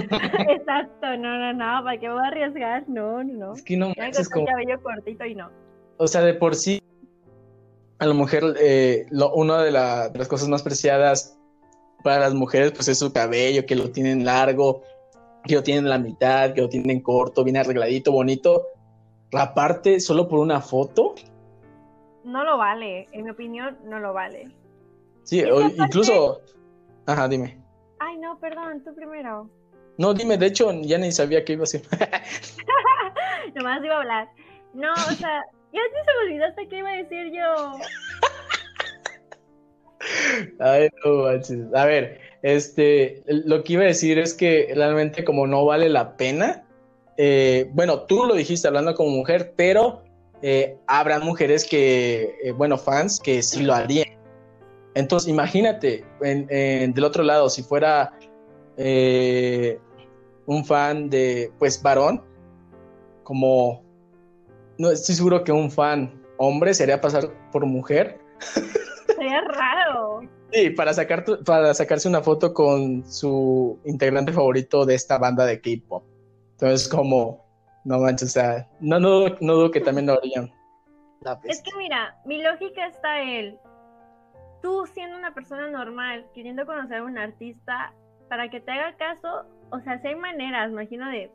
[0.49, 2.83] Exacto, no, no, no, ¿para qué voy a arriesgar?
[2.87, 3.53] No, no, no.
[3.53, 4.47] Es que no es como...
[4.47, 5.51] cabello cortito y no.
[5.97, 6.82] O sea, de por sí,
[8.03, 11.37] a la mujer, eh, lo, una de, la, de las cosas más preciadas
[12.03, 14.81] para las mujeres, pues es su cabello, que lo tienen largo,
[15.45, 18.67] que lo tienen la mitad, que lo tienen corto, bien arregladito, bonito.
[19.31, 21.15] Raparte solo por una foto.
[22.25, 24.51] No lo vale, en mi opinión, no lo vale.
[25.23, 26.41] Sí, o, incluso.
[27.05, 27.57] Ajá, dime.
[27.99, 29.49] Ay, no, perdón, tú primero.
[29.97, 31.83] No, dime, de hecho, ya ni sabía qué iba a decir.
[33.55, 34.29] Nomás iba a hablar.
[34.73, 35.43] No, o sea,
[35.73, 37.73] ya se me olvidaste qué iba a decir yo.
[40.59, 41.73] Ay, no manches.
[41.73, 46.15] A ver, este, lo que iba a decir es que realmente como no vale la
[46.15, 46.65] pena,
[47.17, 50.03] eh, bueno, tú lo dijiste hablando como mujer, pero
[50.41, 54.07] eh, habrá mujeres que, eh, bueno, fans que sí lo harían.
[54.95, 58.13] Entonces, imagínate, del otro lado, si fuera
[60.45, 62.23] un fan de, pues, varón,
[63.23, 63.82] como,
[64.77, 68.19] no estoy seguro que un fan hombre sería pasar por mujer.
[69.05, 70.21] Sería raro.
[70.51, 75.59] Sí, para, sacar para sacarse una foto con su integrante favorito de esta banda de
[75.59, 76.03] K-pop.
[76.51, 77.43] Entonces, como,
[77.85, 80.51] no manches, o sea, no, no, no dudo que también lo harían.
[81.45, 83.57] Es que mira, mi lógica está él.
[84.61, 87.93] Tú siendo una persona normal, queriendo conocer a un artista,
[88.29, 91.31] para que te haga caso, o sea, si hay maneras, imagino, de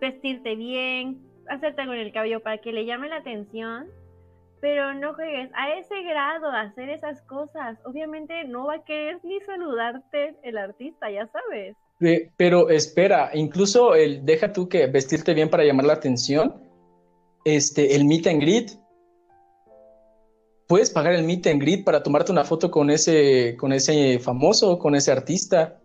[0.00, 3.88] vestirte bien, hacerte con el cabello para que le llame la atención
[4.60, 7.78] pero no juegues a ese grado a hacer esas cosas.
[7.84, 11.76] Obviamente no va a querer ni saludarte el artista, ya sabes.
[12.36, 16.62] pero espera, incluso el deja tú que vestirte bien para llamar la atención,
[17.44, 18.70] este, el meet and greet.
[20.68, 24.78] Puedes pagar el meet and greet para tomarte una foto con ese, con ese famoso,
[24.78, 25.80] con ese artista.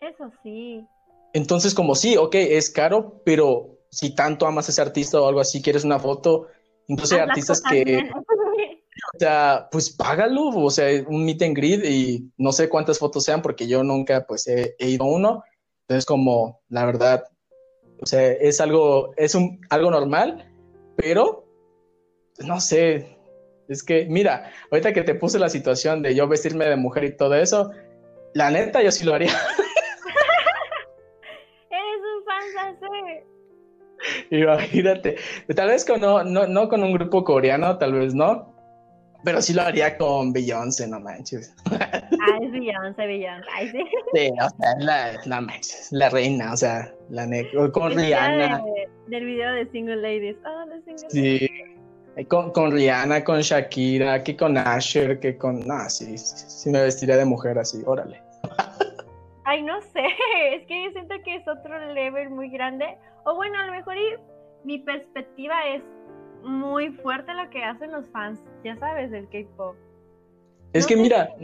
[0.00, 0.86] Eso sí.
[1.32, 5.40] Entonces, como sí, ok, es caro, pero si tanto amas a ese artista o algo
[5.40, 6.48] así, quieres una foto,
[6.86, 8.10] Incluso hay artistas que,
[9.14, 13.24] o sea, pues págalo, o sea, un meet and greet y no sé cuántas fotos
[13.24, 15.44] sean porque yo nunca pues he, ido a uno.
[15.82, 17.24] Entonces como, la verdad,
[18.00, 20.50] o sea, es algo, es un, algo normal,
[20.96, 21.46] pero
[22.40, 23.18] no sé,
[23.68, 27.16] es que, mira, ahorita que te puse la situación de yo vestirme de mujer y
[27.16, 27.70] todo eso,
[28.34, 29.32] la neta yo sí lo haría.
[34.30, 35.16] Imagínate.
[35.54, 38.52] Tal vez con, no, no, con un grupo coreano, tal vez no.
[39.24, 41.54] Pero sí lo haría con Beyoncé, no manches.
[41.70, 43.48] Ah, es Beyoncé, Beyoncé.
[43.72, 43.84] sí.
[44.14, 45.46] sí, o sea, la, la,
[45.92, 47.26] la reina, o sea, la
[47.72, 48.62] con Rihanna.
[49.08, 50.36] del video de Single Ladies.
[50.44, 51.50] Oh, single sí.
[52.28, 55.60] Con, con, Rihanna, con Shakira, que con Asher, que con.
[55.66, 58.22] No, sí, sí, me vestiría de mujer así, órale.
[59.44, 60.00] Ay, no sé,
[60.52, 62.96] es que yo siento que es otro level muy grande.
[63.24, 63.96] O bueno, a lo mejor
[64.64, 65.82] mi perspectiva es
[66.42, 69.76] muy fuerte lo que hacen los fans, ya sabes, del K-pop.
[70.72, 71.34] Es que mira,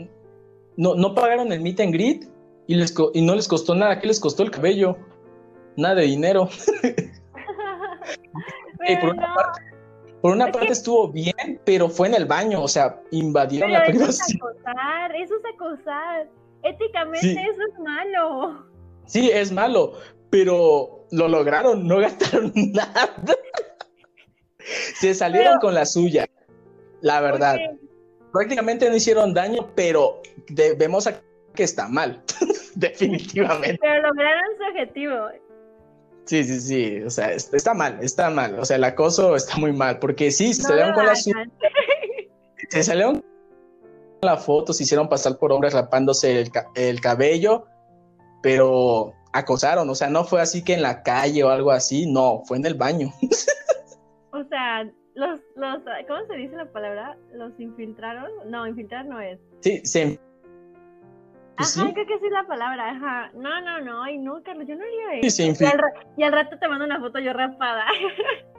[0.77, 2.25] no, no pagaron el meet and greet
[2.67, 3.99] y, les y no les costó nada.
[3.99, 4.97] ¿Qué les costó el cabello?
[5.75, 6.47] nada de dinero.
[9.01, 9.61] por una parte,
[10.21, 14.27] por una parte estuvo bien, pero fue en el baño, o sea, invadieron la privacidad.
[14.27, 16.27] Eso es acosar, eso es acosar.
[16.63, 18.65] Éticamente eso es malo.
[19.05, 19.93] Sí, es malo,
[20.29, 23.13] pero lo lograron, no gastaron nada.
[24.99, 26.27] Se salieron con la suya,
[27.01, 27.57] la verdad.
[28.31, 30.21] Prácticamente no hicieron daño, pero
[30.77, 31.09] vemos
[31.53, 32.23] que está mal,
[32.75, 33.79] definitivamente.
[33.81, 35.15] Pero lograron su objetivo.
[36.25, 39.73] Sí, sí, sí, o sea, está mal, está mal, o sea, el acoso está muy
[39.73, 41.45] mal, porque sí, se salieron con la suya.
[42.69, 43.23] Se salieron con
[44.21, 47.65] la foto, se hicieron pasar por hombres rapándose el, el cabello,
[48.41, 52.41] pero acosaron, o sea, no fue así que en la calle o algo así, no,
[52.45, 53.09] fue en el baño.
[54.31, 54.83] o sea,
[55.15, 57.17] los, los, ¿cómo se dice la palabra?
[57.33, 58.29] ¿Los infiltraron?
[58.49, 59.39] No, infiltrar no es.
[59.61, 60.19] Sí, se...
[61.57, 63.31] Pues ajá, creo que sí es la palabra, ajá.
[63.35, 65.35] No, no, no, ay, no, Carlos, yo no haría eso.
[65.35, 65.79] Sí, y, al
[66.17, 67.85] y al rato te mando una foto yo rapada.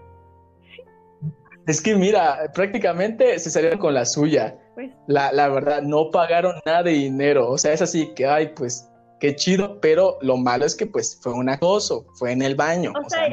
[1.66, 4.56] Es que mira, prácticamente se salieron con la suya.
[4.74, 7.48] Pues, la, la, verdad, no pagaron nada de dinero.
[7.48, 8.90] O sea, es así que, ay, pues
[9.22, 12.92] qué chido, pero lo malo es que pues fue un acoso, fue en el baño,
[12.92, 13.28] o, sea,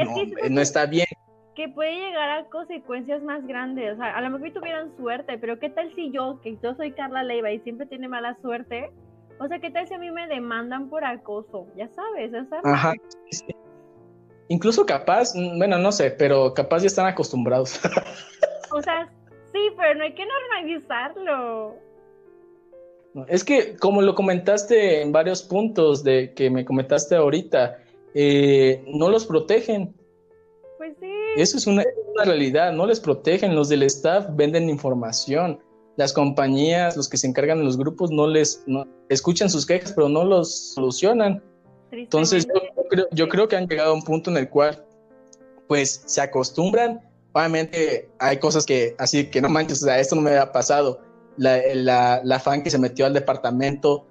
[0.48, 1.08] no, está bien.
[1.56, 5.58] Que puede llegar a consecuencias más grandes, o sea, a lo mejor tuvieran suerte, pero
[5.58, 8.92] qué tal si yo, que yo soy Carla Leiva y siempre tiene mala suerte,
[9.40, 12.62] o sea, qué tal si a mí me demandan por acoso, ya sabes, o sea,
[12.66, 12.94] Ajá.
[14.50, 17.80] Incluso capaz, bueno, no sé, pero capaz ya están acostumbrados.
[18.72, 19.10] o sea,
[19.52, 21.89] sí, pero no hay que normalizarlo.
[23.28, 27.78] Es que como lo comentaste en varios puntos de que me comentaste ahorita,
[28.14, 29.96] eh, no los protegen.
[30.78, 31.12] Pues sí.
[31.36, 31.84] Eso es una,
[32.24, 33.56] realidad, no les protegen.
[33.56, 35.60] Los del staff venden información.
[35.96, 38.64] Las compañías, los que se encargan de los grupos, no les
[39.10, 41.44] escuchan sus quejas, pero no los solucionan.
[41.92, 44.86] Entonces, yo creo, yo creo que han llegado a un punto en el cual,
[45.68, 47.02] pues, se acostumbran.
[47.34, 51.02] Obviamente, hay cosas que, así que no manches, o sea, esto no me había pasado
[51.40, 54.06] la, la, fan que se metió al departamento,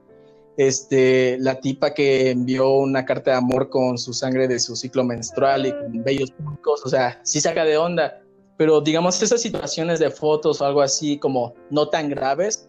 [0.57, 5.05] este, la tipa que envió una carta de amor con su sangre de su ciclo
[5.05, 8.23] menstrual y con bellos públicos, o sea, sí saca de onda,
[8.57, 12.69] pero digamos esas situaciones de fotos o algo así como no tan graves,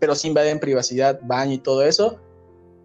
[0.00, 2.18] pero sí invaden privacidad, baño y todo eso,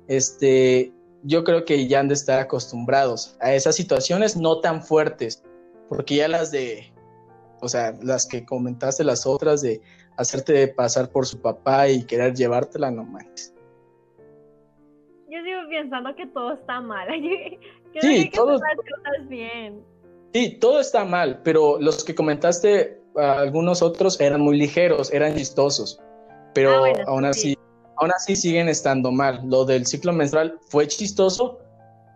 [0.08, 0.94] este,
[1.24, 5.44] yo creo que ya han de estar acostumbrados a esas situaciones no tan fuertes,
[5.90, 6.94] porque ya las de,
[7.62, 9.82] o sea, las que comentaste, las otras de
[10.18, 13.54] hacerte pasar por su papá y querer llevártela, no manches.
[15.30, 17.08] Yo sigo pensando que todo está mal.
[18.02, 18.60] sí, todo,
[19.28, 19.84] bien.
[20.34, 26.02] Sí, todo está mal, pero los que comentaste, algunos otros eran muy ligeros, eran chistosos,
[26.54, 27.58] pero ah, aún así,
[27.98, 29.42] aún así siguen estando mal.
[29.46, 31.60] Lo del ciclo menstrual fue chistoso,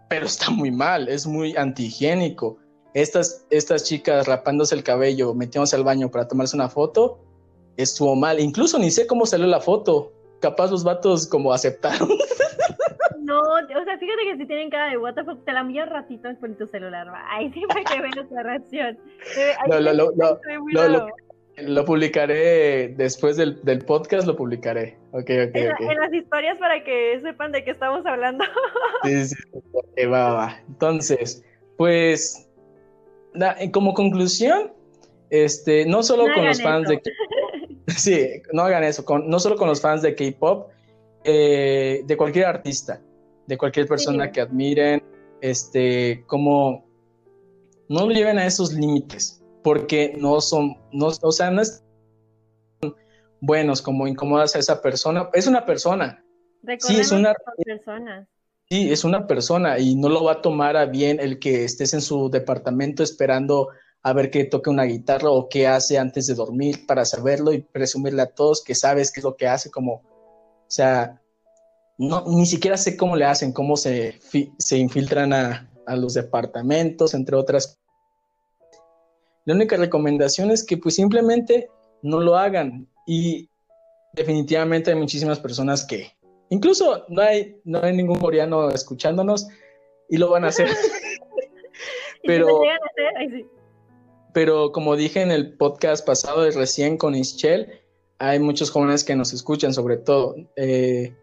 [0.10, 2.58] pero está muy mal, es muy antihigiénico.
[2.94, 7.20] Estas, estas chicas rapándose el cabello, metiéndose al baño para tomarse una foto,
[7.82, 8.40] estuvo mal.
[8.40, 10.12] Incluso ni sé cómo salió la foto.
[10.40, 12.10] Capaz los vatos como aceptaron.
[13.24, 16.54] No, o sea, fíjate que si tienen cara de WTF, te la envío ratito por
[16.58, 17.08] tu celular.
[17.30, 18.98] Ay, siempre que veo la reacción.
[19.70, 21.08] lo, lo, lo,
[21.58, 24.98] lo, publicaré después del, del, podcast, lo publicaré.
[25.12, 28.44] Ok, ok, en, en, las historias para que sepan de qué estamos hablando.
[29.04, 30.60] Sí, sí, va, va.
[30.68, 31.44] Entonces,
[31.78, 32.50] pues,
[33.72, 34.74] como conclusión,
[35.30, 37.02] este, no solo con los fans de
[37.98, 40.70] Sí, no hagan eso, no solo con los fans de K-pop,
[41.24, 43.02] eh, de cualquier artista,
[43.48, 45.04] de cualquier persona que admiren,
[45.42, 46.86] este, como
[47.90, 51.84] no lo lleven a esos límites, porque no son, no, o sea, no es
[53.42, 56.24] buenos como incomodas a esa persona, es una persona.
[56.80, 57.34] sí, es una
[57.66, 58.28] persona.
[58.70, 61.94] Sí, es una persona y no lo va a tomar a bien el que estés
[61.94, 63.68] en su departamento esperando
[64.04, 67.62] a ver qué toca una guitarra o qué hace antes de dormir para saberlo y
[67.62, 71.22] presumirle a todos que sabes qué es lo que hace, como, o sea,
[71.98, 74.20] no, ni siquiera sé cómo le hacen, cómo se,
[74.58, 77.80] se infiltran a, a los departamentos, entre otras.
[79.46, 81.70] La única recomendación es que pues simplemente
[82.02, 83.50] no lo hagan y
[84.14, 86.12] definitivamente hay muchísimas personas que,
[86.50, 89.48] incluso no hay, no hay ningún coreano escuchándonos
[90.10, 90.70] y lo van a hacer.
[92.24, 92.62] Pero...
[94.34, 97.82] Pero como dije en el podcast pasado de recién con Ischel,
[98.20, 100.36] hay muchos jóvenes que nos escuchan sobre todo.
[100.56, 101.16] Eh,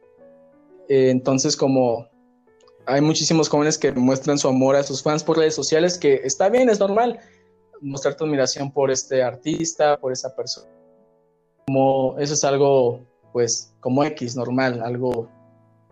[0.88, 2.08] eh, entonces como
[2.86, 6.48] hay muchísimos jóvenes que muestran su amor a sus fans por redes sociales, que está
[6.48, 7.20] bien, es normal
[7.82, 10.68] mostrar tu admiración por este artista, por esa persona.
[11.66, 15.28] Como eso es algo, pues, como X, normal, algo.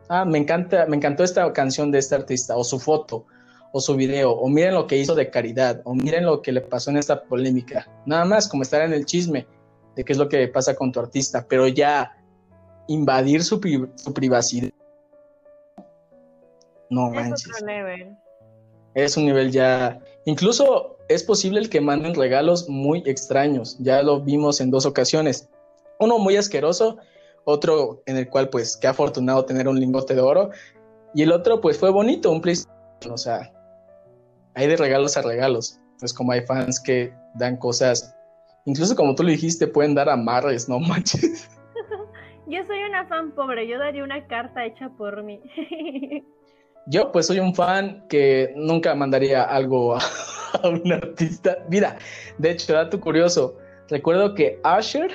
[0.08, 3.26] Ah, me encanta, me encantó esta canción de este artista, o su foto,
[3.72, 6.60] o su video, o miren lo que hizo de caridad, o miren lo que le
[6.60, 7.86] pasó en esta polémica.
[8.06, 9.46] Nada más como estar en el chisme
[9.96, 12.16] de qué es lo que pasa con tu artista, pero ya
[12.88, 14.70] invadir su, privacidad.
[16.90, 17.50] No manches.
[18.94, 20.00] Es un nivel ya.
[20.24, 23.76] Incluso es posible el que manden regalos muy extraños.
[23.80, 25.48] Ya lo vimos en dos ocasiones.
[25.98, 26.98] Uno muy asqueroso,
[27.44, 30.50] otro en el cual, pues, qué afortunado tener un lingote de oro.
[31.14, 33.12] Y el otro, pues, fue bonito, un PlayStation.
[33.12, 33.52] O sea,
[34.56, 35.80] hay de regalos a regalos.
[36.00, 38.16] Pues como hay fans que dan cosas,
[38.64, 41.48] incluso como tú le dijiste, pueden dar amarres, no manches.
[42.48, 45.40] Yo soy una fan pobre, yo daría una carta hecha por mí.
[46.86, 49.96] Yo pues soy un fan que nunca mandaría algo
[50.62, 51.58] a, un artista.
[51.68, 51.98] Mira,
[52.38, 53.58] de hecho, dato curioso,
[53.88, 55.10] recuerdo que Asher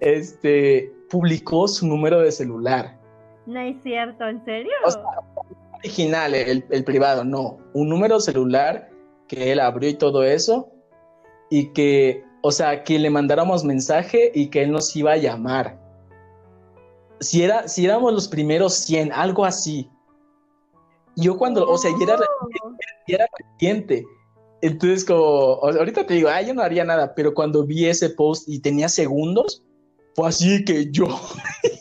[0.00, 2.98] este, publicó su número de celular.
[3.46, 4.72] No es cierto, ¿en serio?
[5.84, 7.58] Original, el, el privado, no.
[7.74, 8.90] Un número celular
[9.28, 10.70] que él abrió y todo eso.
[11.50, 15.84] Y que, o sea, que le mandáramos mensaje y que él nos iba a llamar
[17.20, 19.90] si, era, si éramos los primeros 100, algo así.
[21.16, 22.18] Yo cuando, o sea, ya era,
[23.06, 24.04] era reciente.
[24.60, 28.48] Entonces, como, ahorita te digo, ah, yo no haría nada, pero cuando vi ese post
[28.48, 29.62] y tenía segundos,
[30.14, 31.06] fue así que yo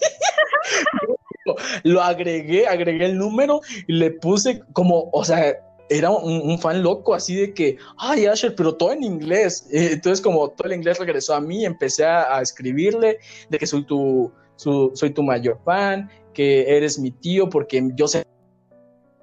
[1.84, 5.58] lo agregué, agregué el número y le puse como, o sea,
[5.90, 9.68] era un, fan loco, así de que, ay, Asher, pero todo en inglés.
[9.72, 13.20] Entonces, como todo el inglés regresó a mí, empecé a escribirle
[13.50, 18.24] de que soy tu, soy tu mayor fan, que eres mi tío, porque yo sé,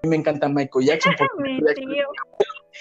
[0.03, 1.12] me encanta Michael Jackson.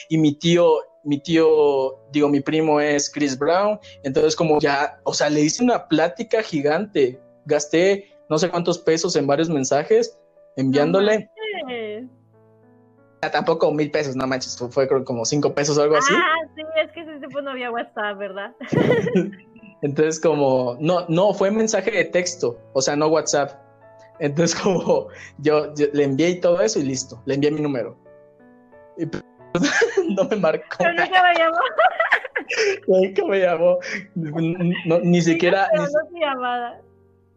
[0.10, 5.14] Y mi tío, mi tío, digo, mi primo es Chris Brown, entonces como ya, o
[5.14, 10.18] sea, le hice una plática gigante, gasté no sé cuántos pesos en varios mensajes
[10.56, 11.30] enviándole.
[13.31, 16.14] tampoco mil pesos, no manches, fue como cinco pesos o algo así.
[16.15, 18.53] Ah, sí, es que ese tiempo no había WhatsApp, ¿verdad?
[19.81, 23.51] Entonces como, no, no, fue mensaje de texto, o sea, no WhatsApp.
[24.19, 25.07] Entonces como
[25.39, 27.97] yo, le envié todo eso y listo, le envié mi número.
[28.97, 29.23] Y pues,
[30.10, 30.77] no me marcó.
[30.77, 31.57] Pero nunca me llamó.
[32.88, 33.80] nunca me llamó.
[35.03, 35.69] ni siquiera...
[35.73, 36.81] Ni, no llamada.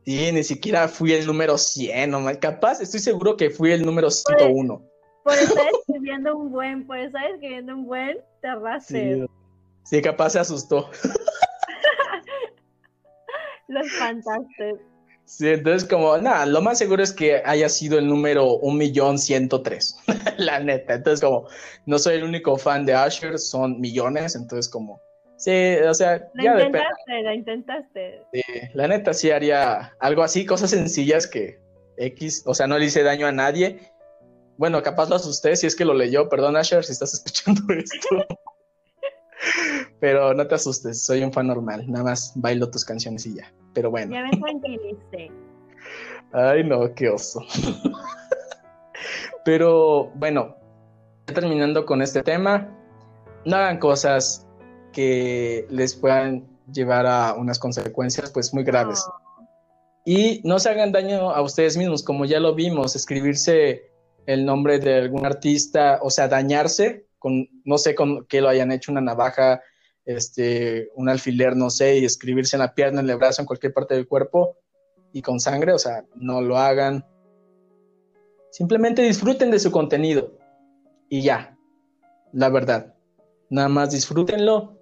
[0.05, 4.11] Sí, ni siquiera fui el número 100, no, capaz, estoy seguro que fui el número
[4.11, 4.83] 101.
[5.23, 8.49] Por, estar escribiendo un buen, por estar escribiendo un buen, te
[8.81, 9.25] sí,
[9.85, 10.91] sí, capaz se asustó.
[13.69, 14.77] Los espantaste.
[15.25, 19.19] Sí, entonces como, nada, lo más seguro es que haya sido el número un millón
[19.19, 19.97] ciento tres,
[20.37, 20.95] la neta.
[20.95, 21.47] Entonces como,
[21.87, 25.01] no soy el único fan de Asher, son millones, entonces como,
[25.43, 28.23] sí, o sea, la ya intentaste, la intentaste.
[28.33, 28.43] Sí,
[28.75, 31.59] la neta sí haría algo así, cosas sencillas que
[31.97, 33.81] X, o sea, no le hice daño a nadie.
[34.57, 38.27] Bueno, capaz lo asusté si es que lo leyó, perdón Asher si estás escuchando esto.
[39.99, 43.53] Pero no te asustes, soy un fan normal, nada más bailo tus canciones y ya.
[43.75, 44.13] Pero bueno.
[44.13, 45.31] Ya me tranquilice.
[46.33, 47.45] Ay, no, qué oso.
[49.45, 50.57] Pero bueno,
[51.27, 52.69] terminando con este tema,
[53.45, 54.47] no hagan cosas
[54.93, 59.05] que les puedan llevar a unas consecuencias pues muy graves.
[60.05, 63.91] Y no se hagan daño a ustedes mismos, como ya lo vimos, escribirse
[64.27, 68.73] el nombre de algún artista, o sea, dañarse con, no sé con qué lo hayan
[68.73, 69.63] hecho, una navaja,
[70.05, 73.73] este, un alfiler, no sé, y escribirse en la pierna, en el brazo, en cualquier
[73.73, 74.57] parte del cuerpo
[75.13, 77.07] y con sangre, o sea, no lo hagan.
[78.51, 80.37] Simplemente disfruten de su contenido
[81.09, 81.57] y ya,
[82.33, 82.95] la verdad.
[83.51, 84.79] Nada más disfrútenlo.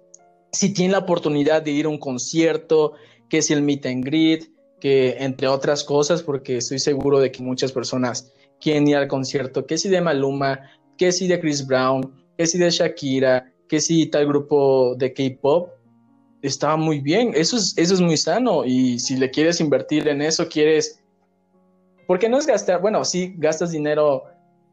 [0.51, 2.93] Si tienen la oportunidad de ir a un concierto,
[3.29, 7.43] que si el meet and greet, que entre otras cosas, porque estoy seguro de que
[7.43, 10.59] muchas personas quieren ir al concierto, que si de Maluma,
[10.97, 12.01] que si de Chris Brown,
[12.37, 15.69] que si de Shakira, que si tal grupo de K-pop,
[16.41, 17.31] está muy bien.
[17.35, 18.65] Eso es, eso es muy sano.
[18.65, 21.01] Y si le quieres invertir en eso, quieres.
[22.07, 24.23] Porque no es gastar, bueno, sí, gastas dinero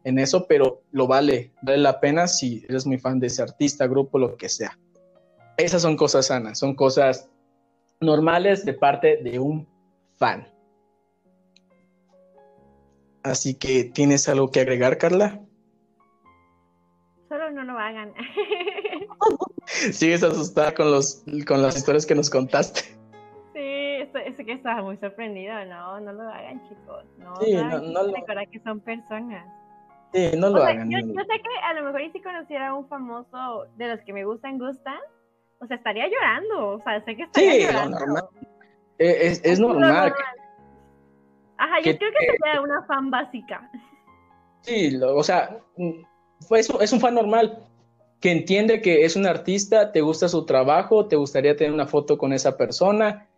[0.03, 3.87] en eso, pero lo vale, vale la pena si eres muy fan de ese artista,
[3.87, 4.77] grupo, lo que sea.
[5.59, 7.29] Esas son cosas sanas, son cosas
[7.99, 9.67] normales de parte de un
[10.15, 10.47] fan.
[13.23, 15.41] Así que, ¿tienes algo que agregar, Carla?
[17.27, 18.13] Solo no lo hagan.
[19.65, 22.81] Sigues asustada con, los, con las historias que nos contaste.
[23.53, 25.53] Sí, es que estaba muy sorprendido.
[25.65, 27.03] No, no lo hagan, chicos.
[27.17, 28.13] No, sí, no, no, lo...
[28.49, 29.45] que son personas.
[30.13, 30.89] Sí, no lo hagan.
[30.89, 34.13] Yo, yo, sé que a lo mejor si conociera a un famoso de los que
[34.13, 34.99] me gustan, gustan,
[35.59, 36.69] o sea, estaría llorando.
[36.69, 37.99] O sea, sé que estaría sí, llorando.
[37.99, 38.23] Normal.
[38.97, 40.13] Es, es, normal.
[41.57, 43.69] Ajá, yo creo que sería una fan básica.
[44.61, 45.57] Sí, o sea,
[46.47, 47.65] pues, es un fan normal
[48.19, 52.17] que entiende que es un artista, te gusta su trabajo, te gustaría tener una foto
[52.17, 53.29] con esa persona,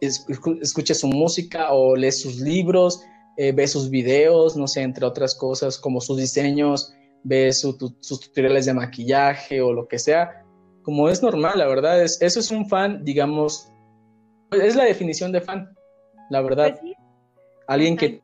[0.00, 3.04] escucha su música o lees sus libros,
[3.36, 8.66] eh, ve sus videos, no sé, entre otras cosas, como sus diseños, ve sus tutoriales
[8.66, 10.39] de maquillaje o lo que sea.
[10.90, 13.72] Como es normal, la verdad, es, eso es un fan, digamos,
[14.50, 15.72] es la definición de fan,
[16.30, 16.80] la verdad.
[16.80, 16.96] Pues
[17.68, 18.20] alguien que,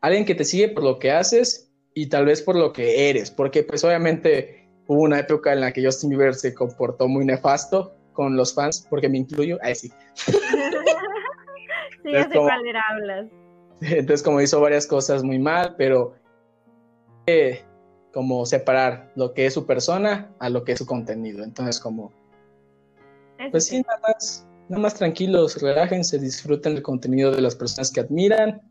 [0.00, 3.30] alguien que te sigue por lo que haces y tal vez por lo que eres,
[3.30, 7.94] porque pues obviamente hubo una época en la que Justin Bieber se comportó muy nefasto
[8.12, 9.92] con los fans, porque me incluyo, ahí sí.
[10.16, 10.32] sí,
[12.10, 13.26] ya sé cuál era hablas.
[13.82, 16.16] Entonces como hizo varias cosas muy mal, pero
[17.28, 17.62] eh,
[18.14, 21.44] como separar lo que es su persona a lo que es su contenido.
[21.44, 22.12] Entonces como,
[23.50, 28.00] pues sí, nada más, nada más tranquilos, relájense, disfruten el contenido de las personas que
[28.00, 28.62] admiran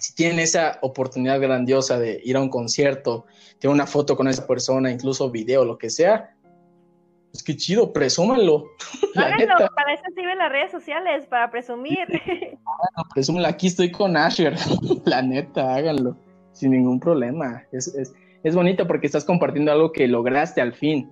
[0.00, 3.26] si tienen esa oportunidad grandiosa de ir a un concierto,
[3.58, 6.36] tener una foto con esa persona, incluso video, lo que sea,
[7.30, 8.66] pues qué chido, presúmanlo.
[9.16, 12.06] Háganlo, para eso sirven las redes sociales, para presumir.
[12.10, 14.54] Háganlo, presúmanlo, aquí estoy con Asher,
[15.04, 16.16] la neta, háganlo,
[16.52, 17.62] sin ningún problema.
[17.72, 18.12] Es, es,
[18.46, 21.10] es bonito porque estás compartiendo algo que lograste al fin.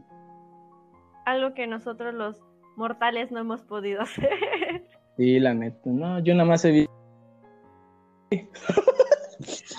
[1.27, 2.41] Algo que nosotros los
[2.77, 4.31] mortales no hemos podido hacer.
[5.17, 6.93] Sí, la neta, no, yo nada más he visto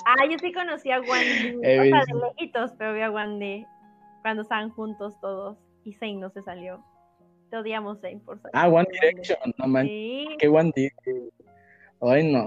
[0.05, 1.57] ah, yo sí conocí a Wendy.
[1.57, 3.65] o sea, de lejitos, pero vi a Wendy
[4.21, 6.81] cuando estaban juntos todos y Zayn no se salió.
[7.49, 8.51] Te odiamos, Zayn, por salir.
[8.53, 9.87] Ah, One Direction, no man.
[9.87, 11.29] Qué One Direction.
[12.01, 12.45] Ay, no.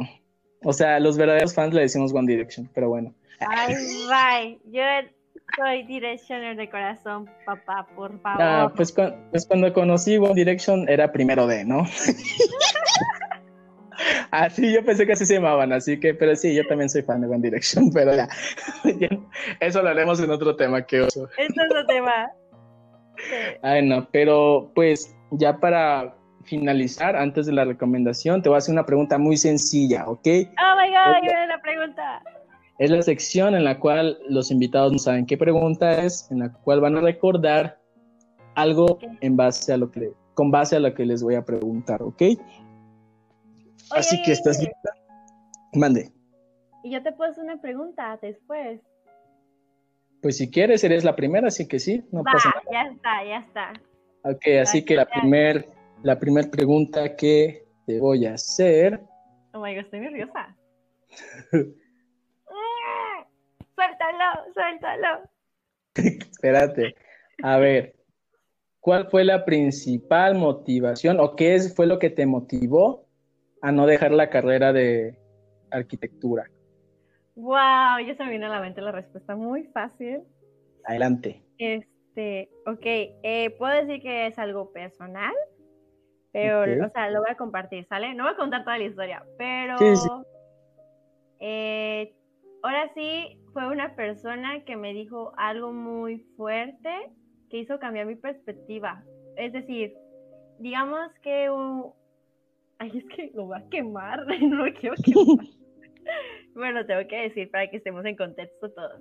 [0.64, 3.14] O sea, los verdaderos fans le decimos One Direction, pero bueno.
[3.40, 3.74] Ay,
[4.08, 4.58] bye.
[4.70, 4.82] Yo
[5.56, 8.42] soy Directioner de corazón, papá, por favor.
[8.42, 11.84] Ah, pues, pues cuando conocí One Direction era primero de, ¿no?
[14.30, 17.20] Así yo pensé que así se llamaban, así que, pero sí, yo también soy fan
[17.20, 18.28] de One Direction, pero ya,
[19.60, 21.28] eso lo haremos en otro tema, que oso.
[21.36, 22.30] Es otro tema.
[23.62, 26.14] Ay, no, pero pues ya para
[26.44, 30.26] finalizar, antes de la recomendación, te voy a hacer una pregunta muy sencilla, ¿ok?
[30.26, 32.22] Oh my god, la, la pregunta.
[32.78, 36.52] Es la sección en la cual los invitados no saben qué pregunta es, en la
[36.52, 37.80] cual van a recordar
[38.54, 42.02] algo en base a lo que, con base a lo que les voy a preguntar,
[42.02, 42.22] ¿ok?
[43.90, 44.92] Así que estás lista.
[45.74, 46.12] Mande.
[46.84, 48.80] Y yo te puedo hacer una pregunta después.
[50.22, 52.62] Pues si quieres, eres la primera, así que sí, no pasa nada.
[52.70, 53.72] Ya está, ya está.
[54.24, 55.64] Ok, así que la primera
[56.02, 59.00] la primer pregunta que te voy a hacer.
[59.52, 60.56] Oh my god, estoy nerviosa.
[63.78, 65.30] suéltalo, suéltalo.
[65.94, 66.94] Espérate.
[67.42, 67.94] A ver,
[68.80, 73.06] ¿cuál fue la principal motivación o qué fue lo que te motivó
[73.62, 75.18] a no dejar la carrera de
[75.70, 76.50] arquitectura?
[77.36, 80.22] Wow, ya se me viene a la mente la respuesta muy fácil.
[80.84, 81.42] Adelante.
[81.58, 85.32] Este, ok, eh, puedo decir que es algo personal,
[86.32, 88.14] pero, o sea, lo voy a compartir, ¿sale?
[88.14, 89.76] No voy a contar toda la historia, pero
[91.40, 92.12] eh,
[92.62, 96.90] ahora sí fue una persona que me dijo algo muy fuerte
[97.50, 99.02] que hizo cambiar mi perspectiva.
[99.36, 99.94] Es decir,
[100.58, 101.92] digamos que un,
[102.78, 105.46] Ay, es que lo va a quemar, no lo quiero quemar.
[106.54, 109.00] bueno, tengo que decir para que estemos en contexto todos.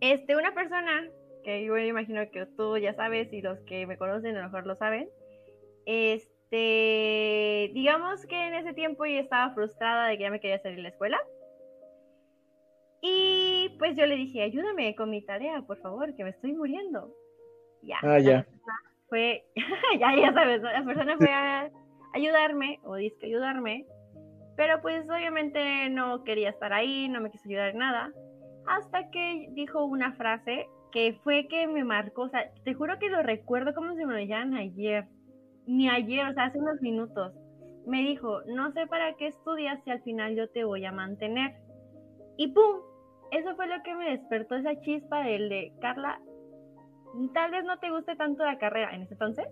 [0.00, 1.08] Este, una persona,
[1.44, 4.66] que yo imagino que tú ya sabes y los que me conocen a lo mejor
[4.66, 5.08] lo saben,
[5.84, 10.76] este, digamos que en ese tiempo yo estaba frustrada de que ya me quería salir
[10.76, 11.20] de la escuela.
[13.02, 17.12] Y pues yo le dije, ayúdame con mi tarea, por favor, que me estoy muriendo.
[17.82, 17.96] Ya.
[18.02, 18.46] Ah, ya.
[19.08, 19.44] Fue,
[19.98, 21.68] ya, ya sabes, la persona fue a
[22.14, 23.86] ayudarme o disque ayudarme,
[24.56, 28.12] pero pues obviamente no quería estar ahí, no me quiso ayudar en nada,
[28.66, 33.08] hasta que dijo una frase que fue que me marcó, o sea, te juro que
[33.08, 35.06] lo recuerdo como si me lo dijeran ayer,
[35.66, 37.32] ni ayer, o sea, hace unos minutos.
[37.86, 41.56] Me dijo, no sé para qué estudias si al final yo te voy a mantener.
[42.36, 42.91] Y ¡pum!
[43.32, 46.20] Eso fue lo que me despertó esa chispa del de, Carla,
[47.32, 49.46] tal vez no te guste tanto la carrera en ese entonces,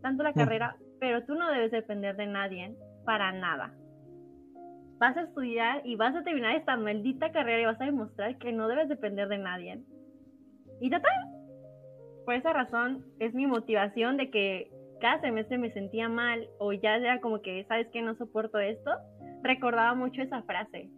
[0.00, 2.74] tanto la carrera, pero tú no debes depender de nadie
[3.04, 3.74] para nada.
[4.98, 8.52] Vas a estudiar y vas a terminar esta maldita carrera y vas a demostrar que
[8.52, 9.82] no debes depender de nadie.
[10.80, 11.12] Y total,
[12.24, 16.96] por esa razón es mi motivación de que cada semestre me sentía mal o ya
[16.96, 18.90] era como que, ¿sabes que No soporto esto.
[19.42, 20.90] Recordaba mucho esa frase.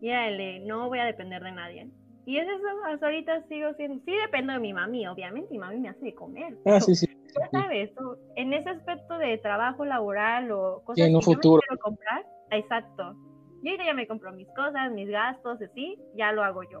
[0.00, 1.90] Y era el de, no voy a depender de nadie.
[2.26, 5.80] Y es eso, hasta ahorita sigo siendo, sí dependo de mi mami, obviamente, mi mami
[5.80, 6.56] me hace de comer.
[6.66, 7.06] Ah, sí, sí.
[7.06, 7.90] Ya sabes,
[8.36, 13.14] en ese aspecto de trabajo laboral o cosas que no quiero comprar, exacto.
[13.62, 16.80] Yo ya me compro mis cosas, mis gastos, así, ya lo hago yo.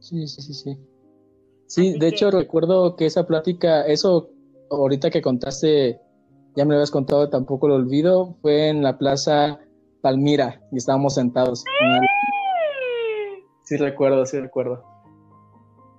[0.00, 0.78] Sí, sí, sí, sí.
[1.66, 4.30] Sí, de hecho recuerdo que esa plática, eso
[4.70, 6.00] ahorita que contaste,
[6.54, 9.58] ya me lo habías contado, tampoco lo olvido, fue en la plaza
[10.00, 11.60] Palmira y estábamos sentados.
[11.60, 12.07] ¡Sí!
[13.68, 14.82] Sí recuerdo, sí recuerdo.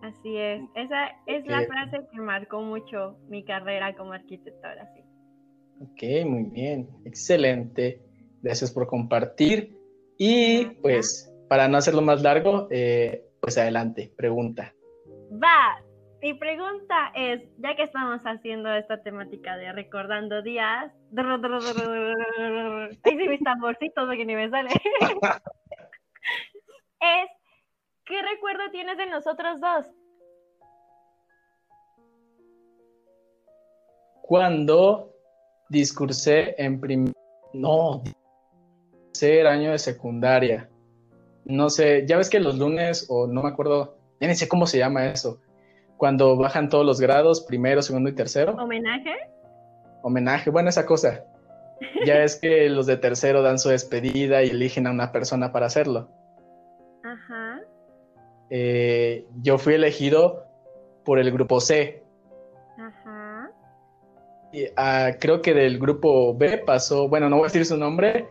[0.02, 5.04] Así es, esa es la frase que marcó mucho mi carrera como arquitectora, sí.
[5.82, 8.02] Ok, muy bien, excelente.
[8.42, 9.78] Gracias por compartir.
[10.18, 14.74] Y pues, para no hacerlo más largo, eh, pues adelante, pregunta.
[15.32, 15.80] Va,
[16.24, 20.92] mi pregunta es, ya que estamos haciendo esta temática de recordando días,
[23.04, 24.70] ahí sí mis tamborcitos que ni me sale,
[27.00, 27.30] es,
[28.10, 29.86] ¿qué recuerdo tienes de nosotros dos?
[34.24, 35.14] Cuando
[35.70, 37.14] discursé en primer,
[37.54, 38.04] no,
[39.14, 40.70] tercer año de secundaria.
[41.46, 44.68] No sé, ya ves que los lunes, o no me acuerdo, ya ni sé cómo
[44.68, 45.40] se llama eso,
[45.98, 48.54] cuando bajan todos los grados, primero, segundo y tercero.
[48.54, 49.16] ¿Homenaje?
[50.04, 51.26] Homenaje, bueno, esa cosa.
[52.06, 55.68] Ya es que los de tercero dan su despedida y eligen a una persona para
[55.68, 56.10] hacerlo.
[58.50, 60.46] Eh, yo fui elegido
[61.06, 62.04] por el grupo C.
[62.78, 63.52] Ajá.
[64.52, 68.28] Y, ah, creo que del grupo B pasó, bueno, no voy a decir su nombre,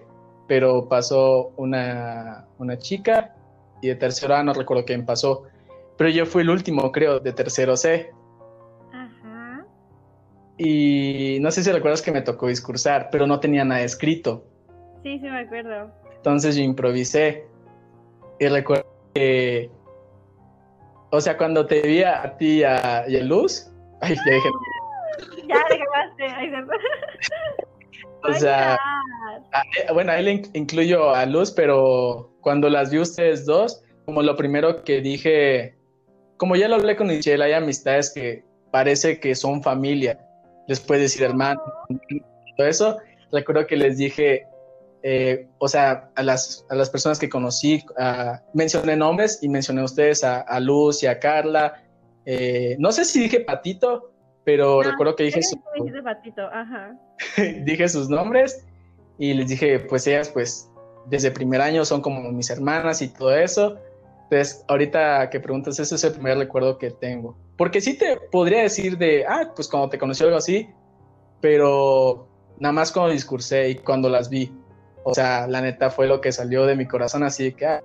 [0.48, 3.34] pero pasó una, una chica
[3.80, 5.44] y de tercero A no recuerdo quién pasó.
[5.97, 8.10] Pero yo fui el último, creo, de tercero C.
[8.92, 9.66] Ajá.
[10.56, 14.44] Y no sé si recuerdas que me tocó discursar, pero no tenía nada escrito.
[15.02, 15.90] Sí, sí me acuerdo.
[16.16, 17.47] Entonces yo improvisé.
[18.38, 19.70] Y recuerdo que.
[21.11, 23.70] O sea, cuando te vi a, ti y a, Luz.
[24.01, 24.49] Ay, ya dije.
[25.49, 25.65] ya.
[26.37, 26.53] Ay,
[28.23, 28.78] o sea.
[29.77, 34.37] Eh, bueno, ahí le incluyo a Luz, pero cuando las vi ustedes dos, como lo
[34.37, 35.78] primero que dije
[36.39, 40.19] como ya lo hablé con Michelle, hay amistades que parece que son familia.
[40.69, 41.61] Les puedes decir hermano,
[42.57, 42.97] todo eso.
[43.33, 44.47] Recuerdo que les dije,
[45.02, 47.85] eh, o sea, a las, a las personas que conocí,
[48.55, 51.83] mencioné nombres y mencioné a ustedes a, Luz y a Carla.
[52.25, 54.12] Eh, no sé si dije Patito,
[54.44, 55.41] pero recuerdo que dije,
[57.65, 58.67] dije sus nombres
[59.18, 60.70] y les dije, pues ellas, pues
[61.07, 63.78] desde primer año son como mis hermanas y todo eso.
[64.25, 67.36] Entonces, ahorita que preguntas, ese es el primer recuerdo que tengo.
[67.57, 70.68] Porque sí te podría decir de, ah, pues cuando te conocí algo así,
[71.41, 72.28] pero
[72.59, 74.52] nada más cuando discursé y cuando las vi.
[75.11, 77.83] O sea, la neta fue lo que salió de mi corazón, así que ah,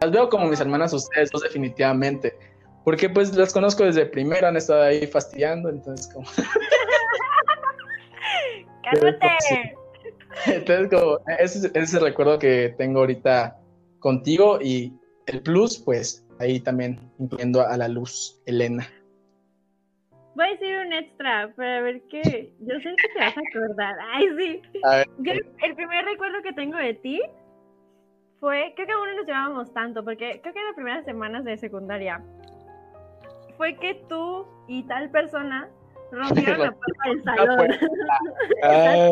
[0.00, 2.36] las veo como mis hermanas ustedes dos definitivamente.
[2.84, 6.26] Porque pues las conozco desde primero, han estado ahí fastidiando, entonces como...
[8.82, 9.28] ¡Cálmate!
[10.46, 13.58] Entonces como, ese es el recuerdo que tengo ahorita
[14.00, 14.92] contigo y
[15.26, 18.86] el plus, pues ahí también incluyendo a la luz, Elena.
[20.36, 22.52] Voy a decir un extra para ver qué.
[22.60, 23.96] Yo sé que te vas a acordar.
[24.12, 24.62] Ay, sí.
[25.62, 27.22] el primer recuerdo que tengo de ti
[28.38, 31.42] fue, creo que aún no nos llevábamos tanto, porque creo que en las primeras semanas
[31.44, 32.22] de secundaria
[33.56, 35.70] fue que tú y tal persona
[36.12, 37.68] rompieron la puerta del salón.
[38.62, 39.10] Ah.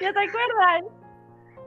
[0.00, 0.84] ¿Ya te acuerdan?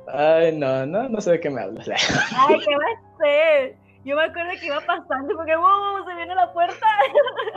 [0.08, 1.90] Ay, no, no, no sé de qué me hablas.
[1.90, 3.83] Ay, ¿qué va a ser?
[4.06, 6.86] Yo me acuerdo que iba pasando porque wow, se viene la puerta.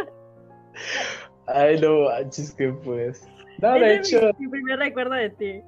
[1.46, 3.26] Ay, no manches, que pues.
[3.58, 4.30] No, de hecho.
[4.38, 5.62] mi, primer recuerdo de ti.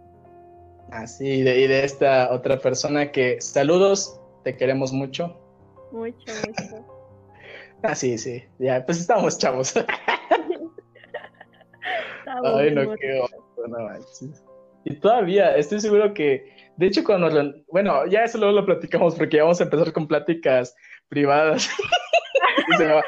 [0.91, 3.41] Ah, sí, y de, esta otra persona que.
[3.41, 5.37] Saludos, te queremos mucho.
[5.91, 6.87] Mucho, mucho.
[7.83, 8.45] ah, sí, sí.
[8.59, 9.75] Ya, pues estamos chavos.
[12.45, 13.25] Ay, no, qué
[13.67, 14.45] no manches.
[14.89, 17.29] Y todavía, estoy seguro que de hecho, cuando,
[17.73, 20.77] bueno, ya eso luego lo platicamos porque ya vamos a empezar con pláticas
[21.09, 21.69] privadas.
[22.79, 23.03] se, va,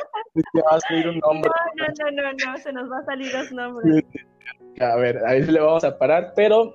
[0.72, 1.48] a salir un nombre.
[1.76, 4.04] No, no, no, no, se nos va a salir los nombres.
[4.80, 6.74] A ver, ahí le vamos a parar, pero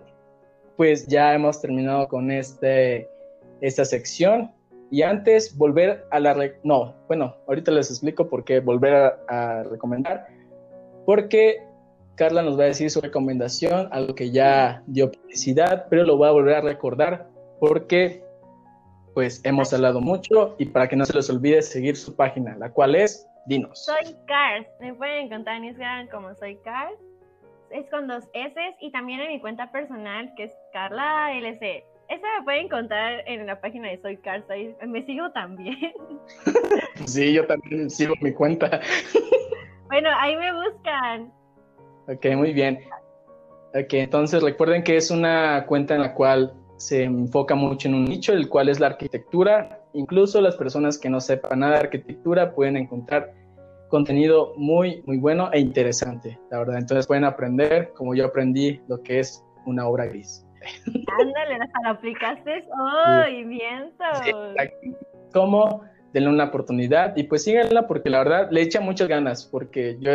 [0.77, 3.09] pues ya hemos terminado con este,
[3.59, 4.53] esta sección.
[4.89, 6.49] Y antes, volver a la...
[6.63, 10.27] no, bueno, ahorita les explico por qué volver a, a recomendar.
[11.05, 11.57] Porque
[12.15, 16.27] Carla nos va a decir su recomendación, algo que ya dio publicidad, pero lo voy
[16.27, 17.27] a volver a recordar
[17.59, 18.23] porque
[19.13, 22.69] pues hemos hablado mucho y para que no se les olvide seguir su página, la
[22.71, 23.85] cual es Dinos.
[23.85, 26.97] Soy Cars, me pueden encontrar en Instagram como Soy Cars,
[27.69, 31.85] es con dos S y también en mi cuenta personal que es Carla LC.
[32.07, 35.77] Esa me pueden encontrar en la página de Soy Cars, ahí me sigo también.
[37.05, 38.81] sí, yo también sigo mi cuenta.
[39.87, 41.31] bueno, ahí me buscan.
[42.07, 42.79] Ok, muy bien.
[43.73, 48.05] Ok, entonces recuerden que es una cuenta en la cual se enfoca mucho en un
[48.05, 49.81] nicho, el cual es la arquitectura.
[49.93, 53.33] Incluso las personas que no sepan nada de arquitectura pueden encontrar
[53.89, 56.77] contenido muy, muy bueno e interesante, la verdad.
[56.77, 60.45] Entonces pueden aprender, como yo aprendí, lo que es una obra gris.
[61.19, 64.03] Ándale, hasta lo aplicaste hoy, oh, miento.
[65.33, 65.83] ¿Cómo?
[66.13, 70.11] Denle una oportunidad y pues síganla porque la verdad le echa muchas ganas, porque yo,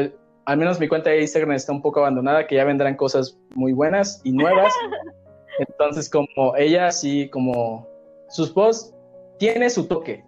[0.50, 3.72] al menos mi cuenta de Instagram está un poco abandonada, que ya vendrán cosas muy
[3.72, 4.74] buenas y nuevas.
[5.60, 7.88] Entonces, como ella sí, como
[8.30, 8.92] sus posts,
[9.38, 10.24] tiene su toque,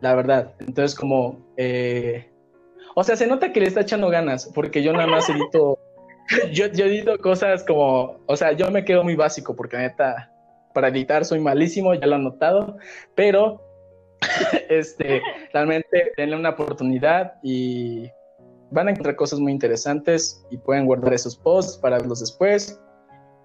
[0.00, 0.52] la verdad.
[0.58, 2.28] Entonces, como, eh,
[2.96, 5.78] o sea, se nota que le está echando ganas, porque yo nada más edito,
[6.52, 10.32] yo, yo edito cosas como, o sea, yo me quedo muy básico, porque neta,
[10.74, 12.78] para editar soy malísimo, ya lo han notado,
[13.14, 13.62] pero,
[14.68, 18.10] este, realmente denle una oportunidad y
[18.72, 22.80] van a encontrar cosas muy interesantes y pueden guardar esos posts para verlos después.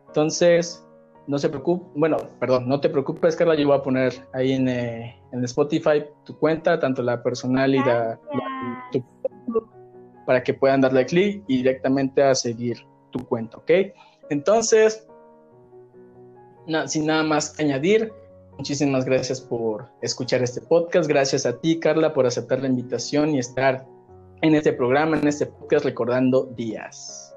[0.07, 0.83] Entonces,
[1.27, 4.69] no se preocupe, bueno, perdón, no te preocupes, Carla, yo voy a poner ahí en,
[4.69, 8.17] eh, en Spotify tu cuenta, tanto la personal y la,
[8.91, 9.03] tu,
[10.25, 12.77] para que puedan darle clic y directamente a seguir
[13.11, 13.71] tu cuenta, ¿ok?
[14.29, 15.05] Entonces,
[16.85, 18.13] sin nada más que añadir,
[18.57, 23.39] muchísimas gracias por escuchar este podcast, gracias a ti, Carla, por aceptar la invitación y
[23.39, 23.85] estar
[24.41, 27.35] en este programa, en este podcast, recordando días.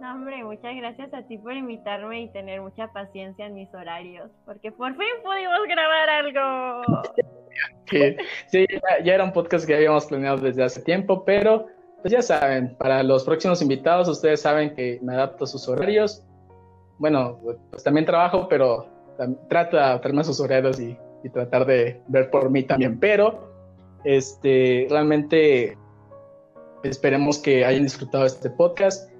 [0.00, 4.30] No, hombre, muchas gracias a ti por invitarme y tener mucha paciencia en mis horarios,
[4.44, 6.82] porque por fin pudimos grabar algo.
[8.46, 8.66] sí,
[9.02, 11.66] ya, era un podcast que habíamos planeado desde hace tiempo, pero
[12.02, 16.22] pues ya saben, para los próximos invitados, ustedes saben que me adapto a sus horarios.
[16.98, 18.86] Bueno, pues también trabajo, pero
[19.48, 23.55] trato de adaptarme a sus horarios y, y tratar de ver por mí también, pero
[24.06, 25.76] este, realmente
[26.84, 29.10] esperemos que hayan disfrutado este podcast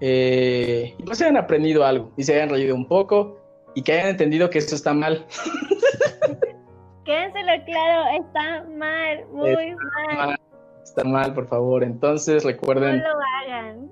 [0.00, 3.38] eh, y pues hayan aprendido algo y se hayan reído un poco
[3.74, 5.26] y que hayan entendido que esto está mal.
[7.04, 9.74] Quédenselo claro, está mal, muy
[10.16, 10.38] mal.
[10.82, 11.84] Está mal, por favor.
[11.84, 12.98] Entonces recuerden.
[12.98, 13.90] No lo hagan.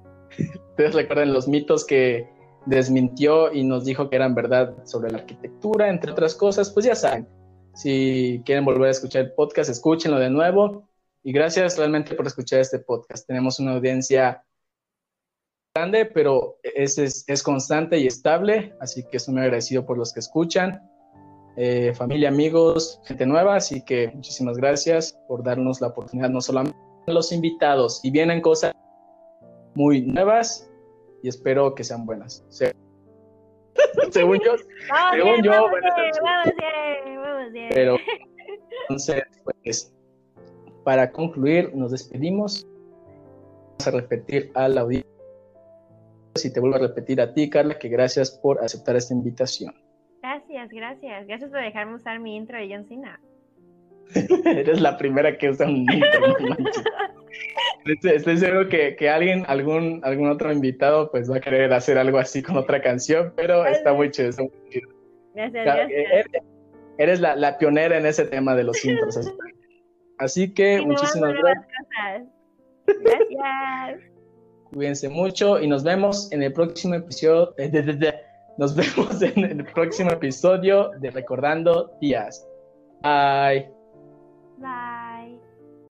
[0.70, 2.28] Ustedes recuerden los mitos que
[2.66, 6.94] desmintió y nos dijo que eran verdad sobre la arquitectura, entre otras cosas, pues ya
[6.94, 7.28] saben.
[7.74, 10.88] Si quieren volver a escuchar el podcast, escúchenlo de nuevo.
[11.22, 13.26] Y gracias realmente por escuchar este podcast.
[13.26, 14.44] Tenemos una audiencia
[15.74, 20.20] grande, pero es, es, constante y estable, así que estoy muy agradecido por los que
[20.20, 20.82] escuchan.
[21.56, 26.78] Eh, familia, amigos, gente nueva, así que muchísimas gracias por darnos la oportunidad, no solamente
[27.06, 28.72] a los invitados, y vienen cosas
[29.74, 30.70] muy nuevas
[31.22, 32.44] y espero que sean buenas.
[34.10, 34.56] según yo,
[35.12, 35.66] según yo,
[37.70, 37.96] pero
[38.82, 39.94] entonces, pues,
[40.84, 42.66] para concluir, nos despedimos.
[43.78, 45.10] Vamos a repetir a la audiencia
[46.44, 49.74] y te vuelvo a repetir a ti, Carla, que gracias por aceptar esta invitación.
[50.22, 51.26] Gracias, gracias.
[51.26, 53.20] Gracias por dejarme usar mi intro de John Cena.
[54.44, 56.36] Eres la primera que usa un intro.
[57.84, 62.42] estoy, seguro que, alguien, algún, algún otro invitado, pues va a querer hacer algo así
[62.42, 64.30] con otra canción, pero está muy chido.
[65.34, 66.44] Gracias, gracias.
[67.00, 69.18] Eres, la, pionera en ese tema de los intros.
[70.18, 72.28] Así que muchísimas gracias.
[72.86, 74.00] Gracias.
[74.74, 77.54] Cuídense mucho y nos vemos en el próximo episodio.
[78.58, 82.46] nos vemos en el próximo episodio de Recordando Días.
[83.02, 83.79] Bye.